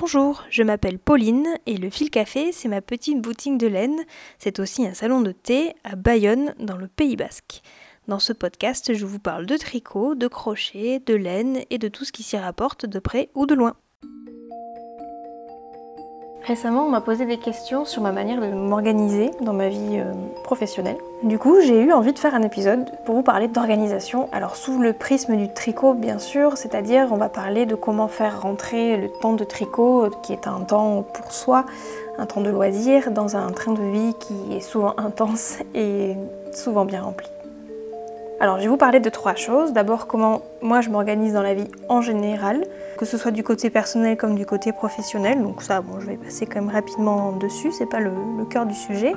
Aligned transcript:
Bonjour, 0.00 0.44
je 0.48 0.62
m'appelle 0.62 1.00
Pauline 1.00 1.48
et 1.66 1.76
le 1.76 1.90
Fil 1.90 2.08
Café, 2.08 2.52
c'est 2.52 2.68
ma 2.68 2.80
petite 2.80 3.20
boutique 3.20 3.58
de 3.58 3.66
laine. 3.66 4.04
C'est 4.38 4.60
aussi 4.60 4.86
un 4.86 4.94
salon 4.94 5.22
de 5.22 5.32
thé 5.32 5.74
à 5.82 5.96
Bayonne, 5.96 6.54
dans 6.60 6.76
le 6.76 6.86
Pays 6.86 7.16
Basque. 7.16 7.62
Dans 8.06 8.20
ce 8.20 8.32
podcast, 8.32 8.94
je 8.94 9.04
vous 9.04 9.18
parle 9.18 9.44
de 9.44 9.56
tricot, 9.56 10.14
de 10.14 10.28
crochet, 10.28 11.00
de 11.04 11.14
laine 11.14 11.62
et 11.70 11.78
de 11.78 11.88
tout 11.88 12.04
ce 12.04 12.12
qui 12.12 12.22
s'y 12.22 12.36
rapporte 12.36 12.86
de 12.86 13.00
près 13.00 13.28
ou 13.34 13.44
de 13.44 13.56
loin. 13.56 13.74
Récemment, 16.44 16.86
on 16.86 16.88
m'a 16.88 17.00
posé 17.00 17.26
des 17.26 17.36
questions 17.36 17.84
sur 17.84 18.00
ma 18.00 18.12
manière 18.12 18.40
de 18.40 18.46
m'organiser 18.46 19.32
dans 19.42 19.52
ma 19.52 19.68
vie 19.68 19.98
euh, 19.98 20.12
professionnelle. 20.44 20.96
Du 21.22 21.38
coup, 21.38 21.60
j'ai 21.60 21.82
eu 21.82 21.92
envie 21.92 22.12
de 22.12 22.18
faire 22.18 22.34
un 22.34 22.42
épisode 22.42 22.90
pour 23.04 23.16
vous 23.16 23.22
parler 23.22 23.48
d'organisation. 23.48 24.28
Alors, 24.32 24.56
sous 24.56 24.78
le 24.78 24.92
prisme 24.92 25.36
du 25.36 25.52
tricot, 25.52 25.94
bien 25.94 26.18
sûr, 26.18 26.56
c'est-à-dire 26.56 27.08
on 27.10 27.16
va 27.16 27.28
parler 27.28 27.66
de 27.66 27.74
comment 27.74 28.08
faire 28.08 28.40
rentrer 28.40 28.96
le 28.96 29.10
temps 29.20 29.34
de 29.34 29.44
tricot, 29.44 30.08
qui 30.22 30.32
est 30.32 30.46
un 30.46 30.60
temps 30.60 31.02
pour 31.02 31.32
soi, 31.32 31.66
un 32.18 32.26
temps 32.26 32.40
de 32.40 32.50
loisir, 32.50 33.10
dans 33.10 33.36
un 33.36 33.50
train 33.50 33.72
de 33.72 33.82
vie 33.82 34.14
qui 34.18 34.56
est 34.56 34.60
souvent 34.60 34.94
intense 34.98 35.58
et 35.74 36.16
souvent 36.52 36.84
bien 36.84 37.02
rempli. 37.02 37.28
Alors, 38.40 38.58
je 38.58 38.62
vais 38.62 38.68
vous 38.68 38.76
parler 38.76 39.00
de 39.00 39.10
trois 39.10 39.34
choses. 39.34 39.72
D'abord, 39.72 40.06
comment 40.06 40.42
moi 40.62 40.80
je 40.80 40.90
m'organise 40.90 41.32
dans 41.32 41.42
la 41.42 41.54
vie 41.54 41.66
en 41.88 42.02
général, 42.02 42.64
que 42.96 43.04
ce 43.04 43.18
soit 43.18 43.32
du 43.32 43.42
côté 43.42 43.68
personnel 43.68 44.16
comme 44.16 44.36
du 44.36 44.46
côté 44.46 44.72
professionnel. 44.72 45.42
Donc 45.42 45.60
ça, 45.60 45.80
bon, 45.80 45.98
je 45.98 46.06
vais 46.06 46.16
passer 46.16 46.46
quand 46.46 46.60
même 46.60 46.70
rapidement 46.70 47.32
dessus, 47.32 47.72
c'est 47.72 47.86
pas 47.88 47.98
le, 47.98 48.12
cœur 48.48 48.64
du 48.64 48.74
sujet. 48.74 49.12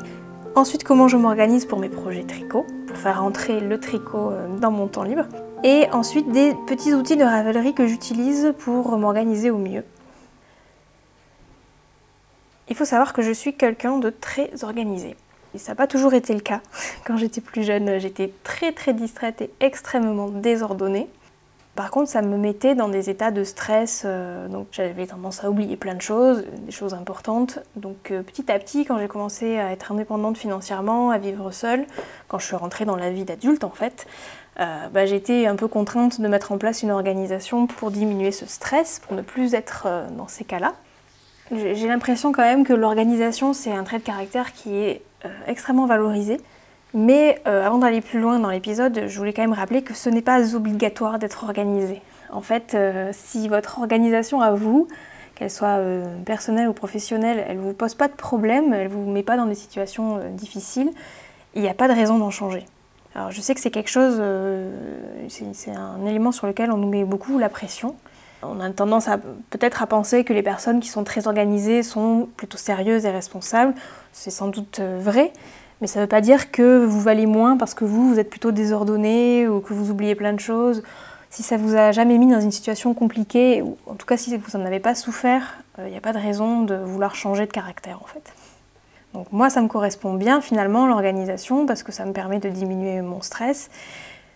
Ensuite, 0.55 0.83
comment 0.83 1.07
je 1.07 1.17
m'organise 1.17 1.67
pour 1.67 1.77
mes 1.77 1.87
projets 1.87 2.23
tricot, 2.23 2.65
pour 2.87 2.97
faire 2.97 3.23
entrer 3.23 3.59
le 3.59 3.79
tricot 3.79 4.31
euh, 4.31 4.47
dans 4.57 4.71
mon 4.71 4.87
temps 4.87 5.03
libre. 5.03 5.25
Et 5.63 5.85
ensuite, 5.91 6.31
des 6.31 6.55
petits 6.65 6.95
outils 6.95 7.15
de 7.15 7.23
Ravelry 7.23 7.75
que 7.75 7.85
j'utilise 7.85 8.55
pour 8.57 8.97
m'organiser 8.97 9.51
au 9.51 9.59
mieux. 9.59 9.83
Il 12.69 12.75
faut 12.75 12.85
savoir 12.85 13.13
que 13.13 13.21
je 13.21 13.31
suis 13.31 13.53
quelqu'un 13.53 13.99
de 13.99 14.09
très 14.09 14.63
organisé. 14.63 15.15
Et 15.53 15.57
ça 15.57 15.71
n'a 15.71 15.75
pas 15.75 15.87
toujours 15.87 16.13
été 16.13 16.33
le 16.33 16.39
cas. 16.39 16.61
Quand 17.05 17.17
j'étais 17.17 17.41
plus 17.41 17.63
jeune, 17.63 17.99
j'étais 17.99 18.31
très 18.43 18.71
très 18.71 18.93
distraite 18.93 19.41
et 19.41 19.51
extrêmement 19.59 20.29
désordonnée. 20.29 21.09
Par 21.75 21.89
contre, 21.89 22.09
ça 22.09 22.21
me 22.21 22.37
mettait 22.37 22.75
dans 22.75 22.89
des 22.89 23.09
états 23.09 23.31
de 23.31 23.45
stress, 23.45 24.03
euh, 24.05 24.49
donc 24.49 24.67
j'avais 24.71 25.07
tendance 25.07 25.43
à 25.43 25.49
oublier 25.49 25.77
plein 25.77 25.95
de 25.95 26.01
choses, 26.01 26.43
des 26.65 26.71
choses 26.71 26.93
importantes. 26.93 27.59
Donc 27.77 28.11
euh, 28.11 28.23
petit 28.23 28.51
à 28.51 28.59
petit, 28.59 28.83
quand 28.83 28.99
j'ai 28.99 29.07
commencé 29.07 29.57
à 29.57 29.71
être 29.71 29.93
indépendante 29.93 30.37
financièrement, 30.37 31.11
à 31.11 31.17
vivre 31.17 31.51
seule, 31.51 31.85
quand 32.27 32.39
je 32.39 32.45
suis 32.45 32.57
rentrée 32.57 32.83
dans 32.83 32.97
la 32.97 33.09
vie 33.09 33.23
d'adulte 33.23 33.63
en 33.63 33.69
fait, 33.69 34.05
euh, 34.59 34.87
bah, 34.89 35.05
j'étais 35.05 35.47
un 35.47 35.55
peu 35.55 35.69
contrainte 35.69 36.19
de 36.19 36.27
mettre 36.27 36.51
en 36.51 36.57
place 36.57 36.83
une 36.83 36.91
organisation 36.91 37.67
pour 37.67 37.89
diminuer 37.89 38.33
ce 38.33 38.45
stress, 38.45 38.99
pour 38.99 39.15
ne 39.15 39.21
plus 39.21 39.53
être 39.53 39.87
dans 40.17 40.27
ces 40.27 40.43
cas-là. 40.43 40.73
J'ai 41.51 41.87
l'impression 41.87 42.33
quand 42.33 42.43
même 42.43 42.65
que 42.65 42.73
l'organisation, 42.73 43.53
c'est 43.53 43.71
un 43.71 43.83
trait 43.83 43.99
de 43.99 44.03
caractère 44.03 44.53
qui 44.53 44.75
est 44.75 45.01
extrêmement 45.47 45.85
valorisé. 45.85 46.37
Mais 46.93 47.41
euh, 47.47 47.65
avant 47.65 47.77
d'aller 47.77 48.01
plus 48.01 48.19
loin 48.19 48.39
dans 48.39 48.49
l'épisode, 48.49 49.03
je 49.07 49.17
voulais 49.17 49.33
quand 49.33 49.41
même 49.41 49.53
rappeler 49.53 49.81
que 49.81 49.93
ce 49.93 50.09
n'est 50.09 50.21
pas 50.21 50.55
obligatoire 50.55 51.19
d'être 51.19 51.43
organisé. 51.43 52.01
En 52.31 52.41
fait, 52.41 52.73
euh, 52.73 53.11
si 53.13 53.47
votre 53.47 53.79
organisation 53.79 54.41
à 54.41 54.51
vous, 54.51 54.87
qu'elle 55.35 55.49
soit 55.49 55.77
euh, 55.77 56.05
personnelle 56.25 56.67
ou 56.67 56.73
professionnelle, 56.73 57.43
elle 57.47 57.57
ne 57.57 57.61
vous 57.61 57.73
pose 57.73 57.95
pas 57.95 58.09
de 58.09 58.13
problème, 58.13 58.73
elle 58.73 58.89
ne 58.89 58.93
vous 58.93 59.09
met 59.09 59.23
pas 59.23 59.37
dans 59.37 59.45
des 59.45 59.55
situations 59.55 60.19
difficiles, 60.33 60.91
il 61.55 61.61
n'y 61.61 61.69
a 61.69 61.73
pas 61.73 61.87
de 61.87 61.93
raison 61.93 62.17
d'en 62.17 62.29
changer. 62.29 62.65
Alors 63.15 63.31
je 63.31 63.41
sais 63.41 63.53
que 63.53 63.59
c'est 63.59 63.71
quelque 63.71 63.89
chose, 63.89 64.21
c'est 65.27 65.71
un 65.71 66.05
élément 66.05 66.31
sur 66.31 66.47
lequel 66.47 66.71
on 66.71 66.77
nous 66.77 66.87
met 66.87 67.03
beaucoup 67.03 67.37
la 67.39 67.49
pression. 67.49 67.95
On 68.43 68.59
a 68.59 68.69
tendance 68.71 69.07
à 69.07 69.17
peut-être 69.17 69.83
à 69.83 69.87
penser 69.87 70.23
que 70.23 70.33
les 70.33 70.43
personnes 70.43 70.79
qui 70.79 70.89
sont 70.89 71.03
très 71.03 71.27
organisées 71.27 71.83
sont 71.83 72.27
plutôt 72.37 72.57
sérieuses 72.57 73.05
et 73.05 73.11
responsables. 73.11 73.73
C'est 74.13 74.31
sans 74.31 74.47
doute 74.47 74.79
vrai, 74.79 75.31
mais 75.79 75.87
ça 75.87 75.99
ne 75.99 76.05
veut 76.05 76.09
pas 76.09 76.21
dire 76.21 76.51
que 76.51 76.83
vous 76.83 76.99
valez 76.99 77.25
moins 77.25 77.57
parce 77.57 77.73
que 77.73 77.85
vous, 77.85 78.09
vous 78.09 78.19
êtes 78.19 78.29
plutôt 78.29 78.51
désordonné 78.51 79.47
ou 79.47 79.59
que 79.59 79.73
vous 79.73 79.91
oubliez 79.91 80.15
plein 80.15 80.33
de 80.33 80.39
choses. 80.39 80.83
Si 81.29 81.43
ça 81.43 81.55
vous 81.55 81.75
a 81.75 81.91
jamais 81.91 82.17
mis 82.17 82.29
dans 82.29 82.41
une 82.41 82.51
situation 82.51 82.93
compliquée, 82.93 83.61
ou 83.61 83.77
en 83.87 83.95
tout 83.95 84.05
cas 84.05 84.17
si 84.17 84.35
vous 84.35 84.57
n'en 84.57 84.65
avez 84.65 84.81
pas 84.81 84.95
souffert, 84.95 85.63
il 85.77 85.85
euh, 85.85 85.89
n'y 85.89 85.95
a 85.95 86.01
pas 86.01 86.11
de 86.11 86.17
raison 86.17 86.63
de 86.63 86.75
vouloir 86.75 87.15
changer 87.15 87.45
de 87.45 87.51
caractère 87.51 88.01
en 88.03 88.05
fait. 88.05 88.33
Donc 89.13 89.31
moi, 89.31 89.49
ça 89.49 89.61
me 89.61 89.67
correspond 89.67 90.13
bien 90.13 90.41
finalement 90.41 90.87
l'organisation 90.87 91.65
parce 91.65 91.83
que 91.83 91.91
ça 91.91 92.05
me 92.05 92.13
permet 92.13 92.39
de 92.39 92.49
diminuer 92.49 93.01
mon 93.01 93.21
stress. 93.21 93.69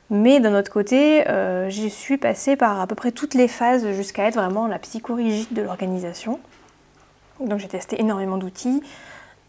Mais 0.10 0.40
d'un 0.40 0.58
autre 0.58 0.72
côté, 0.72 1.28
euh, 1.28 1.70
j'y 1.70 1.90
suis 1.90 2.18
passée 2.18 2.56
par 2.56 2.80
à 2.80 2.88
peu 2.88 2.96
près 2.96 3.12
toutes 3.12 3.34
les 3.34 3.48
phases 3.48 3.92
jusqu'à 3.92 4.28
être 4.28 4.36
vraiment 4.36 4.68
la 4.68 4.80
psychorigide 4.80 5.52
de 5.52 5.62
l'organisation. 5.64 6.40
Donc 7.40 7.60
j'ai 7.60 7.68
testé 7.68 8.00
énormément 8.00 8.38
d'outils. 8.38 8.82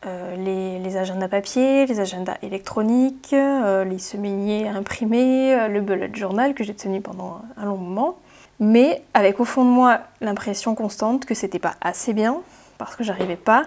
Euh, 0.06 0.36
les, 0.78 0.96
agendas 0.96 1.26
papier, 1.26 1.84
les 1.86 1.98
agendas 1.98 2.36
électroniques, 2.42 3.32
euh, 3.32 3.82
les 3.82 3.98
semainiers 3.98 4.68
imprimés, 4.68 5.54
euh, 5.54 5.68
le 5.68 5.80
bullet 5.80 6.10
journal 6.14 6.54
que 6.54 6.62
j'ai 6.62 6.74
tenu 6.74 7.00
pendant 7.00 7.40
un 7.56 7.64
long 7.64 7.76
moment. 7.76 8.16
Mais 8.60 9.02
avec 9.14 9.40
au 9.40 9.44
fond 9.44 9.64
de 9.64 9.70
moi 9.70 10.00
l'impression 10.20 10.74
constante 10.74 11.24
que 11.24 11.34
c'était 11.34 11.58
pas 11.58 11.74
assez 11.80 12.12
bien 12.12 12.40
parce 12.78 12.94
que 12.94 13.02
j'arrivais 13.02 13.36
pas 13.36 13.64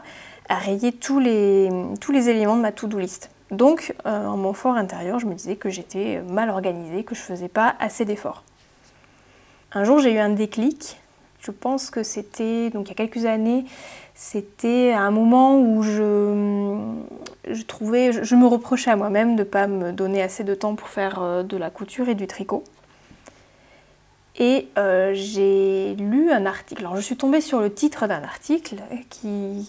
à 0.47 0.55
rayer 0.55 0.93
tous 0.93 1.19
les, 1.19 1.69
tous 1.99 2.11
les 2.11 2.29
éléments 2.29 2.55
de 2.55 2.61
ma 2.61 2.71
to-do 2.71 2.99
list. 2.99 3.29
Donc, 3.51 3.95
en 4.05 4.37
mon 4.37 4.53
fort 4.53 4.75
intérieur, 4.75 5.19
je 5.19 5.25
me 5.25 5.33
disais 5.33 5.55
que 5.55 5.69
j'étais 5.69 6.21
mal 6.29 6.49
organisée, 6.49 7.03
que 7.03 7.15
je 7.15 7.21
faisais 7.21 7.47
pas 7.47 7.75
assez 7.79 8.05
d'efforts. 8.05 8.43
Un 9.71 9.83
jour, 9.83 9.99
j'ai 9.99 10.13
eu 10.13 10.19
un 10.19 10.29
déclic. 10.29 10.99
Je 11.39 11.51
pense 11.51 11.89
que 11.89 12.03
c'était, 12.03 12.69
donc 12.69 12.87
il 12.87 12.89
y 12.89 12.91
a 12.91 12.95
quelques 12.95 13.25
années, 13.25 13.65
c'était 14.13 14.91
un 14.91 15.11
moment 15.11 15.57
où 15.57 15.81
je, 15.83 16.75
je 17.49 17.63
trouvais, 17.63 18.11
je, 18.11 18.35
me 18.35 18.45
reprochais 18.45 18.91
à 18.91 18.97
moi-même 18.97 19.37
de 19.37 19.43
ne 19.43 19.47
pas 19.47 19.67
me 19.67 19.93
donner 19.93 20.21
assez 20.21 20.43
de 20.43 20.53
temps 20.53 20.75
pour 20.75 20.89
faire 20.89 21.21
euh, 21.21 21.43
de 21.43 21.55
la 21.55 21.69
couture 21.69 22.09
et 22.09 22.15
du 22.15 22.27
tricot. 22.27 22.65
Et 24.41 24.69
euh, 24.77 25.11
j'ai 25.13 25.95
lu 25.95 26.31
un 26.31 26.45
article, 26.45 26.83
alors 26.83 26.95
je 26.95 27.01
suis 27.01 27.17
tombée 27.17 27.41
sur 27.41 27.59
le 27.59 27.73
titre 27.73 28.07
d'un 28.07 28.23
article 28.23 28.77
qui, 29.09 29.67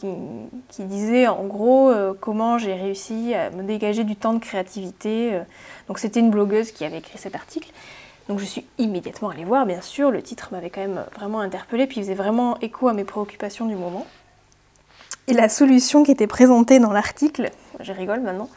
disait 0.78 1.26
en 1.26 1.44
gros 1.44 1.90
euh, 1.90 2.14
comment 2.18 2.56
j'ai 2.56 2.74
réussi 2.74 3.34
à 3.34 3.50
me 3.50 3.64
dégager 3.64 4.04
du 4.04 4.14
temps 4.14 4.32
de 4.32 4.38
créativité. 4.38 5.40
Donc 5.88 5.98
c'était 5.98 6.20
une 6.20 6.30
blogueuse 6.30 6.70
qui 6.70 6.84
avait 6.84 6.98
écrit 6.98 7.18
cet 7.18 7.34
article. 7.34 7.72
Donc 8.28 8.38
je 8.38 8.44
suis 8.44 8.64
immédiatement 8.78 9.30
allée 9.30 9.44
voir, 9.44 9.66
bien 9.66 9.80
sûr, 9.80 10.12
le 10.12 10.22
titre 10.22 10.50
m'avait 10.52 10.70
quand 10.70 10.82
même 10.82 11.04
vraiment 11.16 11.40
interpellée, 11.40 11.88
puis 11.88 11.96
il 11.98 12.04
faisait 12.04 12.14
vraiment 12.14 12.56
écho 12.60 12.86
à 12.86 12.92
mes 12.92 13.02
préoccupations 13.02 13.66
du 13.66 13.74
moment. 13.74 14.06
Et 15.26 15.32
la 15.32 15.48
solution 15.48 16.04
qui 16.04 16.12
était 16.12 16.28
présentée 16.28 16.78
dans 16.78 16.92
l'article, 16.92 17.50
je 17.80 17.92
rigole 17.92 18.20
maintenant, 18.20 18.48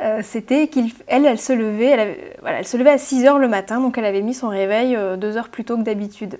euh, 0.00 0.20
c'était 0.22 0.68
qu'elle, 0.68 0.90
elle, 1.06 1.38
se 1.38 1.52
levait, 1.52 1.86
elle, 1.86 2.16
voilà, 2.40 2.58
elle 2.60 2.66
se 2.66 2.76
levait 2.76 2.90
à 2.90 2.98
6 2.98 3.24
h 3.24 3.38
le 3.38 3.48
matin, 3.48 3.80
donc 3.80 3.98
elle 3.98 4.04
avait 4.04 4.22
mis 4.22 4.34
son 4.34 4.48
réveil 4.48 4.96
euh, 4.96 5.16
deux 5.16 5.36
heures 5.36 5.48
plus 5.48 5.64
tôt 5.64 5.76
que 5.76 5.82
d'habitude. 5.82 6.38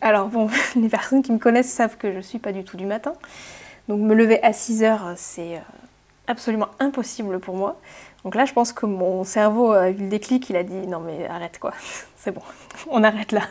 Alors 0.00 0.28
bon, 0.28 0.48
les 0.76 0.88
personnes 0.88 1.22
qui 1.22 1.32
me 1.32 1.38
connaissent 1.38 1.72
savent 1.72 1.96
que 1.96 2.10
je 2.10 2.16
ne 2.16 2.22
suis 2.22 2.38
pas 2.38 2.52
du 2.52 2.64
tout 2.64 2.76
du 2.76 2.86
matin. 2.86 3.14
Donc 3.88 4.00
me 4.00 4.14
lever 4.14 4.42
à 4.42 4.52
6 4.52 4.82
h 4.82 4.98
c'est 5.16 5.56
euh, 5.56 5.60
absolument 6.26 6.68
impossible 6.78 7.38
pour 7.38 7.56
moi. 7.56 7.78
Donc 8.24 8.34
là, 8.34 8.46
je 8.46 8.54
pense 8.54 8.72
que 8.72 8.86
mon 8.86 9.24
cerveau 9.24 9.72
a 9.72 9.90
eu 9.90 9.94
le 9.94 10.08
déclic, 10.08 10.48
il 10.48 10.56
a 10.56 10.62
dit 10.62 10.86
non 10.86 11.00
mais 11.00 11.26
arrête 11.26 11.58
quoi, 11.58 11.72
c'est 12.16 12.32
bon, 12.32 12.42
on 12.90 13.04
arrête 13.04 13.32
là. 13.32 13.42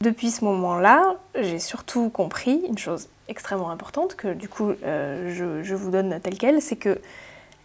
Depuis 0.00 0.30
ce 0.30 0.44
moment-là, 0.44 1.16
j'ai 1.34 1.58
surtout 1.58 2.08
compris 2.08 2.62
une 2.68 2.78
chose 2.78 3.08
extrêmement 3.28 3.70
importante 3.70 4.14
que 4.14 4.32
du 4.32 4.48
coup 4.48 4.72
euh, 4.84 5.62
je, 5.62 5.74
vous 5.74 5.90
donne 5.90 6.20
telle 6.20 6.38
quelle, 6.38 6.62
c'est 6.62 6.76
que 6.76 7.00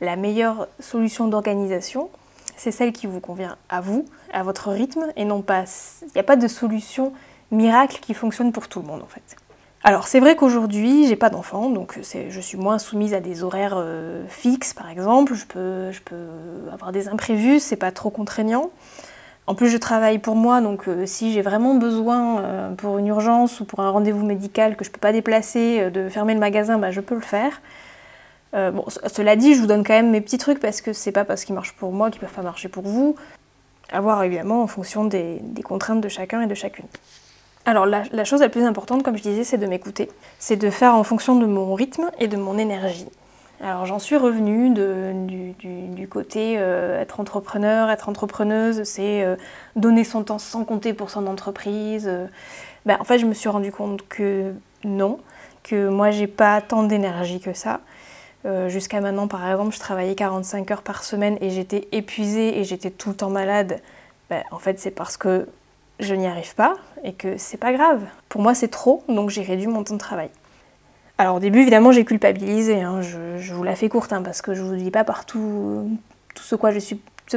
la 0.04 0.16
meilleure 0.16 0.68
solution 0.80 1.28
d'organisation, 1.28 2.10
c'est 2.58 2.72
celle 2.72 2.94
qui 2.94 3.08
vous 3.08 3.20
convient 3.20 3.58
à 3.70 3.82
vous, 3.82 4.06
à 4.32 4.44
votre 4.44 4.70
rythme, 4.70 5.08
et 5.16 5.26
non 5.26 5.42
pas... 5.42 5.64
Il 6.04 6.12
n'y 6.16 6.20
a 6.20 6.24
pas 6.24 6.36
de 6.36 6.48
solution 6.48 7.14
miracle 7.52 8.00
qui 8.02 8.14
fonctionne 8.14 8.52
pour 8.52 8.68
tout 8.68 8.82
le 8.82 8.88
monde 8.88 9.02
en 9.02 9.08
fait. 9.08 9.36
Alors 9.84 10.08
c'est 10.08 10.20
vrai 10.20 10.36
qu'aujourd'hui 10.36 11.08
j'ai 11.08 11.18
pas 11.18 11.30
d'enfant, 11.30 11.70
donc 11.70 12.00
je 12.02 12.40
suis 12.40 12.58
moins 12.58 12.80
soumise 12.80 13.14
à 13.14 13.20
des 13.20 13.44
horaires 13.44 13.76
euh, 13.76 14.26
fixes 14.30 14.74
par 14.74 14.90
exemple, 14.90 15.34
je 15.34 15.46
peux, 15.46 15.92
avoir 16.72 16.92
des 16.92 17.10
imprévus, 17.10 17.60
c'est 17.60 17.76
pas 17.76 17.92
trop 17.92 18.10
contraignant. 18.10 18.70
En 19.46 19.56
plus, 19.56 19.68
je 19.68 19.76
travaille 19.76 20.20
pour 20.20 20.38
moi, 20.38 20.62
donc 20.62 20.88
euh, 20.88 21.06
si 21.06 21.34
j'ai 21.34 21.42
vraiment 21.42 21.76
besoin 21.76 22.40
euh, 22.40 22.74
pour 22.76 22.98
une 22.98 23.08
urgence 23.08 23.60
ou 23.60 23.66
pour 23.66 23.82
un 23.82 23.90
rendez-vous 23.90 24.26
médical 24.26 24.78
que 24.78 24.86
je 24.86 24.90
ne 24.90 24.94
peux 24.94 25.02
pas 25.02 25.12
déplacer, 25.12 25.92
de 25.92 26.08
fermer 26.08 26.34
le 26.34 26.40
magasin, 26.40 26.78
bah, 26.78 26.92
je 26.92 27.02
peux 27.02 27.16
le 27.16 27.20
faire. 27.22 27.62
Bon, 28.54 28.86
cela 28.88 29.36
dit, 29.36 29.56
je 29.56 29.62
vous 29.62 29.68
donne 29.68 29.84
quand 29.84 29.94
même 29.94 30.12
mes 30.12 30.22
petits 30.22 30.38
trucs 30.38 30.60
parce 30.60 30.82
que 30.82 30.94
c'est 30.94 31.12
pas 31.12 31.26
parce 31.26 31.44
qu'ils 31.44 31.56
marchent 31.56 31.74
pour 31.74 31.92
moi 31.92 32.12
qu'ils 32.12 32.22
peuvent 32.22 32.34
pas 32.34 32.42
marcher 32.42 32.70
pour 32.70 32.84
vous. 32.84 33.16
À 33.92 34.00
voir 34.02 34.24
évidemment 34.24 34.64
en 34.64 34.68
fonction 34.68 35.06
des, 35.06 35.42
contraintes 35.64 36.02
de 36.02 36.10
chacun 36.10 36.42
et 36.42 36.48
de 36.48 36.56
chacune. 36.56 36.86
Alors 37.66 37.86
la, 37.86 38.04
la 38.12 38.26
chose 38.26 38.42
la 38.42 38.50
plus 38.50 38.64
importante, 38.64 39.04
comme 39.04 39.18
je 39.18 39.24
disais, 39.24 39.44
c'est 39.44 39.58
de 39.58 39.68
m'écouter. 39.68 40.10
C'est 40.40 40.56
de 40.56 40.70
faire 40.70 40.96
en 40.96 41.04
fonction 41.04 41.36
de 41.36 41.46
mon 41.46 41.74
rythme 41.74 42.10
et 42.20 42.28
de 42.28 42.38
mon 42.38 42.58
énergie. 42.58 43.08
Alors 43.64 43.86
j'en 43.86 44.00
suis 44.00 44.18
revenue 44.18 44.72
du, 44.72 46.08
côté 46.10 46.56
euh, 46.58 47.00
être 47.00 47.22
entrepreneur, 47.22 47.90
être 47.90 48.10
entrepreneuse, 48.10 48.84
c'est 48.84 49.24
euh, 49.24 49.38
donner 49.78 50.04
son 50.04 50.24
temps 50.24 50.38
sans 50.38 50.66
compter 50.66 50.94
pour 50.94 51.10
son 51.10 51.28
entreprise, 51.28 52.12
ben, 52.86 52.98
En 53.00 53.06
fait, 53.06 53.20
je 53.20 53.26
me 53.26 53.34
suis 53.34 53.48
rendu 53.48 53.72
compte 53.72 54.06
que 54.10 54.54
non, 54.84 55.20
que 55.64 55.88
moi, 55.88 56.12
j'ai 56.12 56.28
pas 56.28 56.60
tant 56.60 56.84
d'énergie 56.84 57.40
que 57.40 57.54
ça. 57.54 57.80
Euh, 58.46 58.68
jusqu'à 58.70 59.00
maintenant, 59.00 59.28
par 59.28 59.50
exemple, 59.50 59.74
je 59.74 59.80
travaillais 59.80 60.16
45 60.16 60.70
heures 60.72 60.82
par 60.82 61.04
semaine 61.04 61.38
et 61.42 61.50
j'étais 61.50 61.88
épuisée 61.92 62.60
et 62.60 62.64
j'étais 62.64 62.92
tout 62.92 63.10
le 63.10 63.16
temps 63.16 63.30
malade. 63.30 63.82
Ben, 64.30 64.44
en 64.52 64.60
fait, 64.60 64.80
c'est 64.80 64.92
parce 64.92 65.18
que 65.18 65.48
je 66.00 66.14
n'y 66.14 66.28
arrive 66.28 66.56
pas 66.56 66.76
et 67.04 67.14
que 67.14 67.38
c'est 67.38 67.58
pas 67.58 67.72
grave. 67.72 68.02
Pour 68.30 68.42
moi, 68.42 68.54
c'est 68.54 68.68
trop, 68.68 69.04
donc 69.08 69.30
j'ai 69.30 69.44
réduit 69.44 69.68
mon 69.68 69.84
temps 69.84 69.94
de 69.94 70.00
travail. 70.00 70.30
Alors 71.18 71.36
au 71.36 71.40
début, 71.40 71.60
évidemment, 71.60 71.92
j'ai 71.92 72.06
culpabilisé. 72.06 72.82
Hein. 72.82 73.02
Je, 73.02 73.54
vous 73.54 73.64
la 73.64 73.76
fais 73.76 73.90
courte 73.90 74.12
hein, 74.14 74.22
parce 74.24 74.42
que 74.42 74.54
je 74.54 74.62
vous 74.62 74.76
dis 74.76 74.92
pas 74.92 75.04
partout 75.04 75.98
tout 76.34 76.44
ce, 76.44 76.56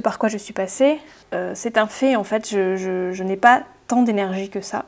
par 0.00 0.18
quoi 0.18 0.28
je 0.28 0.38
suis 0.38 0.54
passée. 0.54 0.98
Euh, 1.34 1.52
c'est 1.54 1.76
un 1.76 1.86
fait, 1.86 2.16
en 2.16 2.24
fait, 2.24 2.48
je, 2.48 3.22
n'ai 3.22 3.36
pas 3.36 3.62
tant 3.86 4.02
d'énergie 4.02 4.48
que 4.48 4.60
ça. 4.60 4.86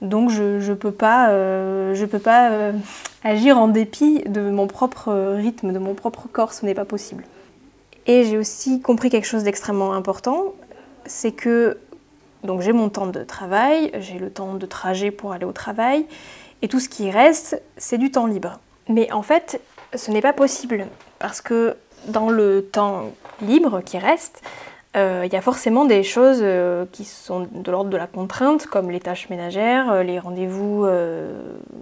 Donc 0.00 0.30
je 0.30 0.68
ne 0.68 0.74
peux 0.74 0.90
pas, 0.90 1.30
euh, 1.30 2.06
peux 2.06 2.18
pas 2.18 2.50
euh, 2.50 2.72
agir 3.24 3.58
en 3.58 3.68
dépit 3.68 4.22
de 4.26 4.50
mon 4.50 4.66
propre 4.66 5.34
rythme, 5.36 5.72
de 5.72 5.78
mon 5.78 5.94
propre 5.94 6.28
corps, 6.30 6.52
ce 6.52 6.66
n'est 6.66 6.74
pas 6.74 6.84
possible. 6.84 7.24
Et 8.06 8.24
j'ai 8.24 8.36
aussi 8.36 8.80
compris 8.80 9.08
quelque 9.08 9.26
chose 9.26 9.44
d'extrêmement 9.44 9.94
important, 9.94 10.54
c'est 11.06 11.32
que 11.32 11.78
donc 12.42 12.60
j'ai 12.60 12.74
mon 12.74 12.90
temps 12.90 13.06
de 13.06 13.24
travail, 13.24 13.90
j'ai 14.00 14.18
le 14.18 14.30
temps 14.30 14.54
de 14.54 14.66
trajet 14.66 15.10
pour 15.10 15.32
aller 15.32 15.46
au 15.46 15.52
travail, 15.52 16.04
et 16.60 16.68
tout 16.68 16.80
ce 16.80 16.88
qui 16.90 17.10
reste, 17.10 17.60
c'est 17.78 17.96
du 17.96 18.10
temps 18.10 18.26
libre. 18.26 18.60
Mais 18.88 19.10
en 19.12 19.22
fait, 19.22 19.62
ce 19.94 20.10
n'est 20.10 20.20
pas 20.20 20.34
possible, 20.34 20.86
parce 21.18 21.40
que 21.40 21.76
dans 22.08 22.28
le 22.28 22.68
temps 22.70 23.12
libre 23.40 23.80
qui 23.80 23.96
reste, 23.96 24.42
euh, 24.96 25.22
il 25.26 25.32
y 25.32 25.36
a 25.36 25.40
forcément 25.40 25.84
des 25.84 26.04
choses 26.04 26.38
euh, 26.40 26.84
qui 26.92 27.04
sont 27.04 27.48
de 27.52 27.70
l'ordre 27.70 27.90
de 27.90 27.96
la 27.96 28.06
contrainte, 28.06 28.66
comme 28.66 28.90
les 28.92 29.00
tâches 29.00 29.28
ménagères, 29.28 29.90
euh, 29.90 30.02
les 30.04 30.20
rendez-vous 30.20 30.86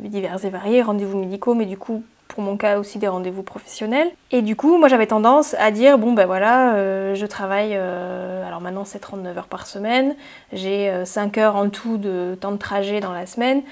divers 0.00 0.44
et 0.44 0.50
variés, 0.50 0.82
rendez-vous 0.82 1.19
médicaux, 1.19 1.55
mais 1.55 1.67
du 1.67 1.76
coup, 1.76 2.03
pour 2.29 2.43
mon 2.43 2.56
cas 2.56 2.79
aussi 2.79 2.99
des 2.99 3.09
rendez-vous 3.09 3.43
professionnels. 3.43 4.09
Et 4.31 4.41
du 4.41 4.56
coup, 4.56 4.79
moi 4.79 4.88
j'avais 4.88 5.06
tendance 5.06 5.55
à 5.59 5.70
dire, 5.70 5.99
bon 5.99 6.14
ben 6.14 6.25
voilà, 6.25 7.14
je 7.14 7.26
travaille, 7.26 7.75
alors 7.75 8.62
maintenant 8.62 8.87
c'est 8.87 8.99
39 8.99 9.37
heures 9.37 9.47
par 9.47 9.67
semaine, 9.67 10.15
j'ai 10.53 10.91
5 11.05 11.37
heures 11.37 11.56
en 11.56 11.69
tout 11.69 11.99
de 11.99 12.37
temps 12.41 12.53
de 12.53 12.56
trajet 12.56 13.00
dans 13.00 13.12
la 13.12 13.26
semaine, 13.26 13.62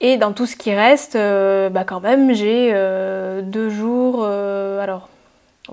et 0.00 0.16
dans 0.16 0.32
tout 0.32 0.46
ce 0.46 0.54
qui 0.54 0.72
reste, 0.72 1.14
bah 1.16 1.84
quand 1.84 2.00
même 2.00 2.32
j'ai 2.32 2.72
deux 3.42 3.68
jours, 3.68 4.24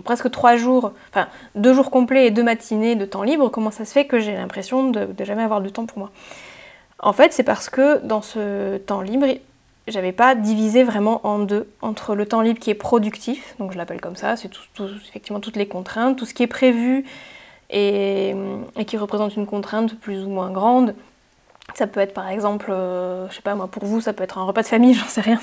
presque 0.03 0.29
trois 0.31 0.55
jours, 0.55 0.91
enfin 1.09 1.27
deux 1.55 1.73
jours 1.73 1.91
complets 1.91 2.27
et 2.27 2.31
deux 2.31 2.43
matinées 2.43 2.95
de 2.95 3.05
temps 3.05 3.23
libre, 3.23 3.49
comment 3.49 3.71
ça 3.71 3.85
se 3.85 3.91
fait 3.91 4.05
que 4.05 4.19
j'ai 4.19 4.33
l'impression 4.33 4.89
de, 4.89 5.07
jamais 5.23 5.43
avoir 5.43 5.61
de 5.61 5.69
temps 5.69 5.85
pour 5.85 5.99
moi? 5.99 6.11
En 6.99 7.13
fait, 7.13 7.33
c'est 7.33 7.43
parce 7.43 7.69
que 7.69 8.05
dans 8.05 8.21
ce 8.21 8.77
temps 8.77 9.01
libre, 9.01 9.27
j'avais 9.87 10.13
pas 10.13 10.35
divisé 10.35 10.83
vraiment 10.83 11.19
en 11.25 11.39
deux. 11.39 11.67
Entre 11.81 12.15
le 12.15 12.25
temps 12.25 12.41
libre 12.41 12.59
qui 12.59 12.69
est 12.69 12.75
productif, 12.75 13.55
donc 13.59 13.73
je 13.73 13.77
l'appelle 13.77 13.99
comme 13.99 14.15
ça, 14.15 14.37
c'est 14.37 14.49
tout, 14.49 14.61
effectivement 15.07 15.39
toutes 15.39 15.57
les 15.57 15.67
contraintes, 15.67 16.17
tout 16.17 16.25
ce 16.25 16.33
qui 16.33 16.43
est 16.43 16.47
prévu 16.47 17.05
et 17.69 18.35
qui 18.85 18.97
représente 18.97 19.35
une 19.35 19.47
contrainte 19.47 19.99
plus 19.99 20.23
ou 20.23 20.29
moins 20.29 20.51
grande, 20.51 20.93
ça 21.73 21.87
peut 21.87 21.99
être 21.99 22.13
par 22.13 22.29
exemple, 22.29 22.71
euh, 22.71 23.27
je 23.29 23.35
sais 23.35 23.41
pas 23.41 23.55
moi, 23.55 23.67
pour 23.67 23.85
vous, 23.85 24.01
ça 24.01 24.13
peut 24.13 24.23
être 24.23 24.37
un 24.37 24.43
repas 24.43 24.61
de 24.61 24.67
famille, 24.67 24.93
j'en 24.99 25.07
sais 25.07 25.21
rien. 25.21 25.39